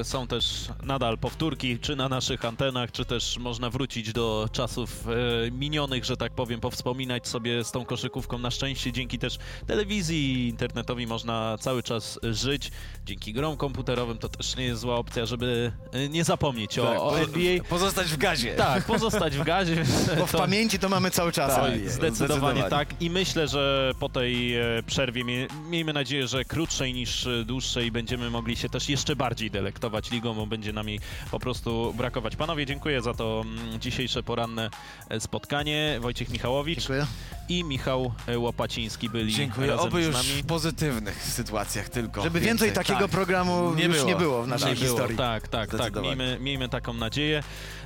E, 0.00 0.04
Są 0.04 0.26
też 0.26 0.44
nadal 0.82 1.18
powtórki, 1.18 1.78
czy 1.78 1.96
na 1.96 2.08
naszych 2.08 2.44
antenach, 2.44 2.92
czy 2.92 3.04
też 3.04 3.38
można 3.38 3.70
wrócić 3.70 4.12
do 4.12 4.48
czasów 4.52 5.04
e, 5.46 5.50
minionych, 5.50 6.04
że 6.04 6.16
tak 6.16 6.32
powiem, 6.32 6.60
powspominać 6.60 7.28
sobie 7.28 7.64
z 7.64 7.72
tą 7.72 7.84
koszykówką. 7.84 8.38
Na 8.38 8.50
szczęście 8.50 8.92
dzięki 8.92 9.18
też 9.18 9.38
telewizji 9.66 10.32
i 10.34 10.48
internetowi 10.48 11.06
można 11.06 11.56
cały 11.60 11.82
czas 11.82 12.18
żyć. 12.22 12.70
Dzięki 13.06 13.32
grom 13.32 13.56
komputerowym 13.56 14.18
to 14.18 14.28
też 14.28 14.56
nie 14.56 14.64
jest 14.64 14.80
zła 14.80 14.96
opcja, 14.96 15.26
żeby 15.26 15.72
e, 15.92 16.08
nie 16.08 16.24
zapomnieć 16.24 16.78
o, 16.78 17.04
o 17.04 17.10
po- 17.10 17.18
NBA. 17.20 17.64
Pozostać 17.68 18.06
w 18.06 18.16
gazie. 18.16 18.54
Tak, 18.54 18.84
pozostać 18.84 19.36
w 19.36 19.44
gazie. 19.44 19.84
Bo 20.18 20.26
w 20.26 20.32
To- 20.32 20.38
pamięci 20.38 20.78
to 20.78 20.88
mamy 20.88 21.10
cały 21.10 21.32
czas. 21.32 21.54
Tak. 21.54 21.64
Zdecydowanie, 21.74 21.90
Zdecydowanie. 22.14 22.62
tak 22.62 23.02
i 23.02 23.10
myślę, 23.10 23.48
że 23.48 23.92
po 24.00 24.08
tej 24.08 24.54
przerwie, 24.86 25.24
mie, 25.24 25.46
miejmy 25.70 25.92
nadzieję, 25.92 26.28
że 26.28 26.44
krótszej 26.44 26.94
niż 26.94 27.28
dłuższej, 27.44 27.90
będziemy 27.92 28.30
mogli 28.30 28.49
się 28.56 28.68
też 28.68 28.88
jeszcze 28.88 29.16
bardziej 29.16 29.50
delektować 29.50 30.10
ligą, 30.10 30.34
bo 30.34 30.46
będzie 30.46 30.72
nam 30.72 30.88
jej 30.88 31.00
po 31.30 31.38
prostu 31.40 31.94
brakować. 31.96 32.36
Panowie, 32.36 32.66
dziękuję 32.66 33.02
za 33.02 33.14
to 33.14 33.44
mm, 33.46 33.80
dzisiejsze 33.80 34.22
poranne 34.22 34.70
e, 35.08 35.20
spotkanie. 35.20 35.98
Wojciech 36.00 36.28
Michałowicz 36.30 36.78
Dziękuję. 36.78 37.06
i 37.48 37.64
Michał 37.64 38.12
e, 38.26 38.38
Łopaciński 38.38 39.08
byli 39.10 39.34
Dziękuję. 39.34 39.66
razem 39.70 39.86
Oby 39.86 40.02
z 40.02 40.06
już 40.06 40.14
nami. 40.14 40.42
w 40.42 40.46
pozytywnych 40.46 41.22
sytuacjach 41.22 41.88
tylko. 41.88 42.22
Żeby 42.22 42.40
więcej 42.40 42.72
takiego 42.72 42.98
Tak. 43.00 43.10
programu 43.10 43.74
Nie 43.74 43.84
już 43.84 43.96
było. 43.96 44.08
nie 44.08 44.16
było 44.16 44.42
w 44.42 44.48
naszej 44.48 44.68
Nie 44.68 44.74
było, 44.74 44.88
historii. 44.88 45.16
Tak, 45.16 45.48
tak, 45.48 45.70
tak. 45.70 45.74
Zdecydowanie. 45.80 46.16
Miejmy, 46.16 46.38
miejmy 46.40 46.68
taką 46.68 46.92
nadzieję. 46.94 47.42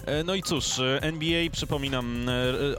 E, 0.06 0.24
No 0.24 0.34
i 0.34 0.42
cóż, 0.42 0.64
NBA, 1.00 1.50
przypominam, 1.52 2.26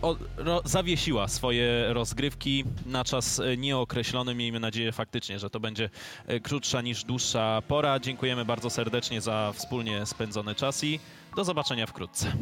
o, 0.02 0.16
ro, 0.38 0.62
zawiesiła 0.66 1.28
swoje 1.28 1.94
rozgrywki 1.94 2.64
na 2.86 3.04
czas 3.04 3.42
nieokreślony. 3.58 4.36
Miejmy 4.36 4.60
nadzieję 4.60 4.92
faktycznie, 4.92 5.40
że 5.40 5.50
to 5.50 5.60
będzie 5.60 5.90
krótsza 6.44 6.82
niż 6.82 7.04
dłuższa 7.04 7.62
pora. 7.76 8.00
Dziękujemy 8.00 8.46
bardzo 8.46 8.70
serdecznie 8.70 9.22
za 9.22 9.52
wspólnie 9.56 10.06
spędzony 10.06 10.56
czas 10.56 10.84
i 10.84 11.00
do 11.36 11.44
zobaczenia 11.44 11.86
wkrótce. 11.88 12.34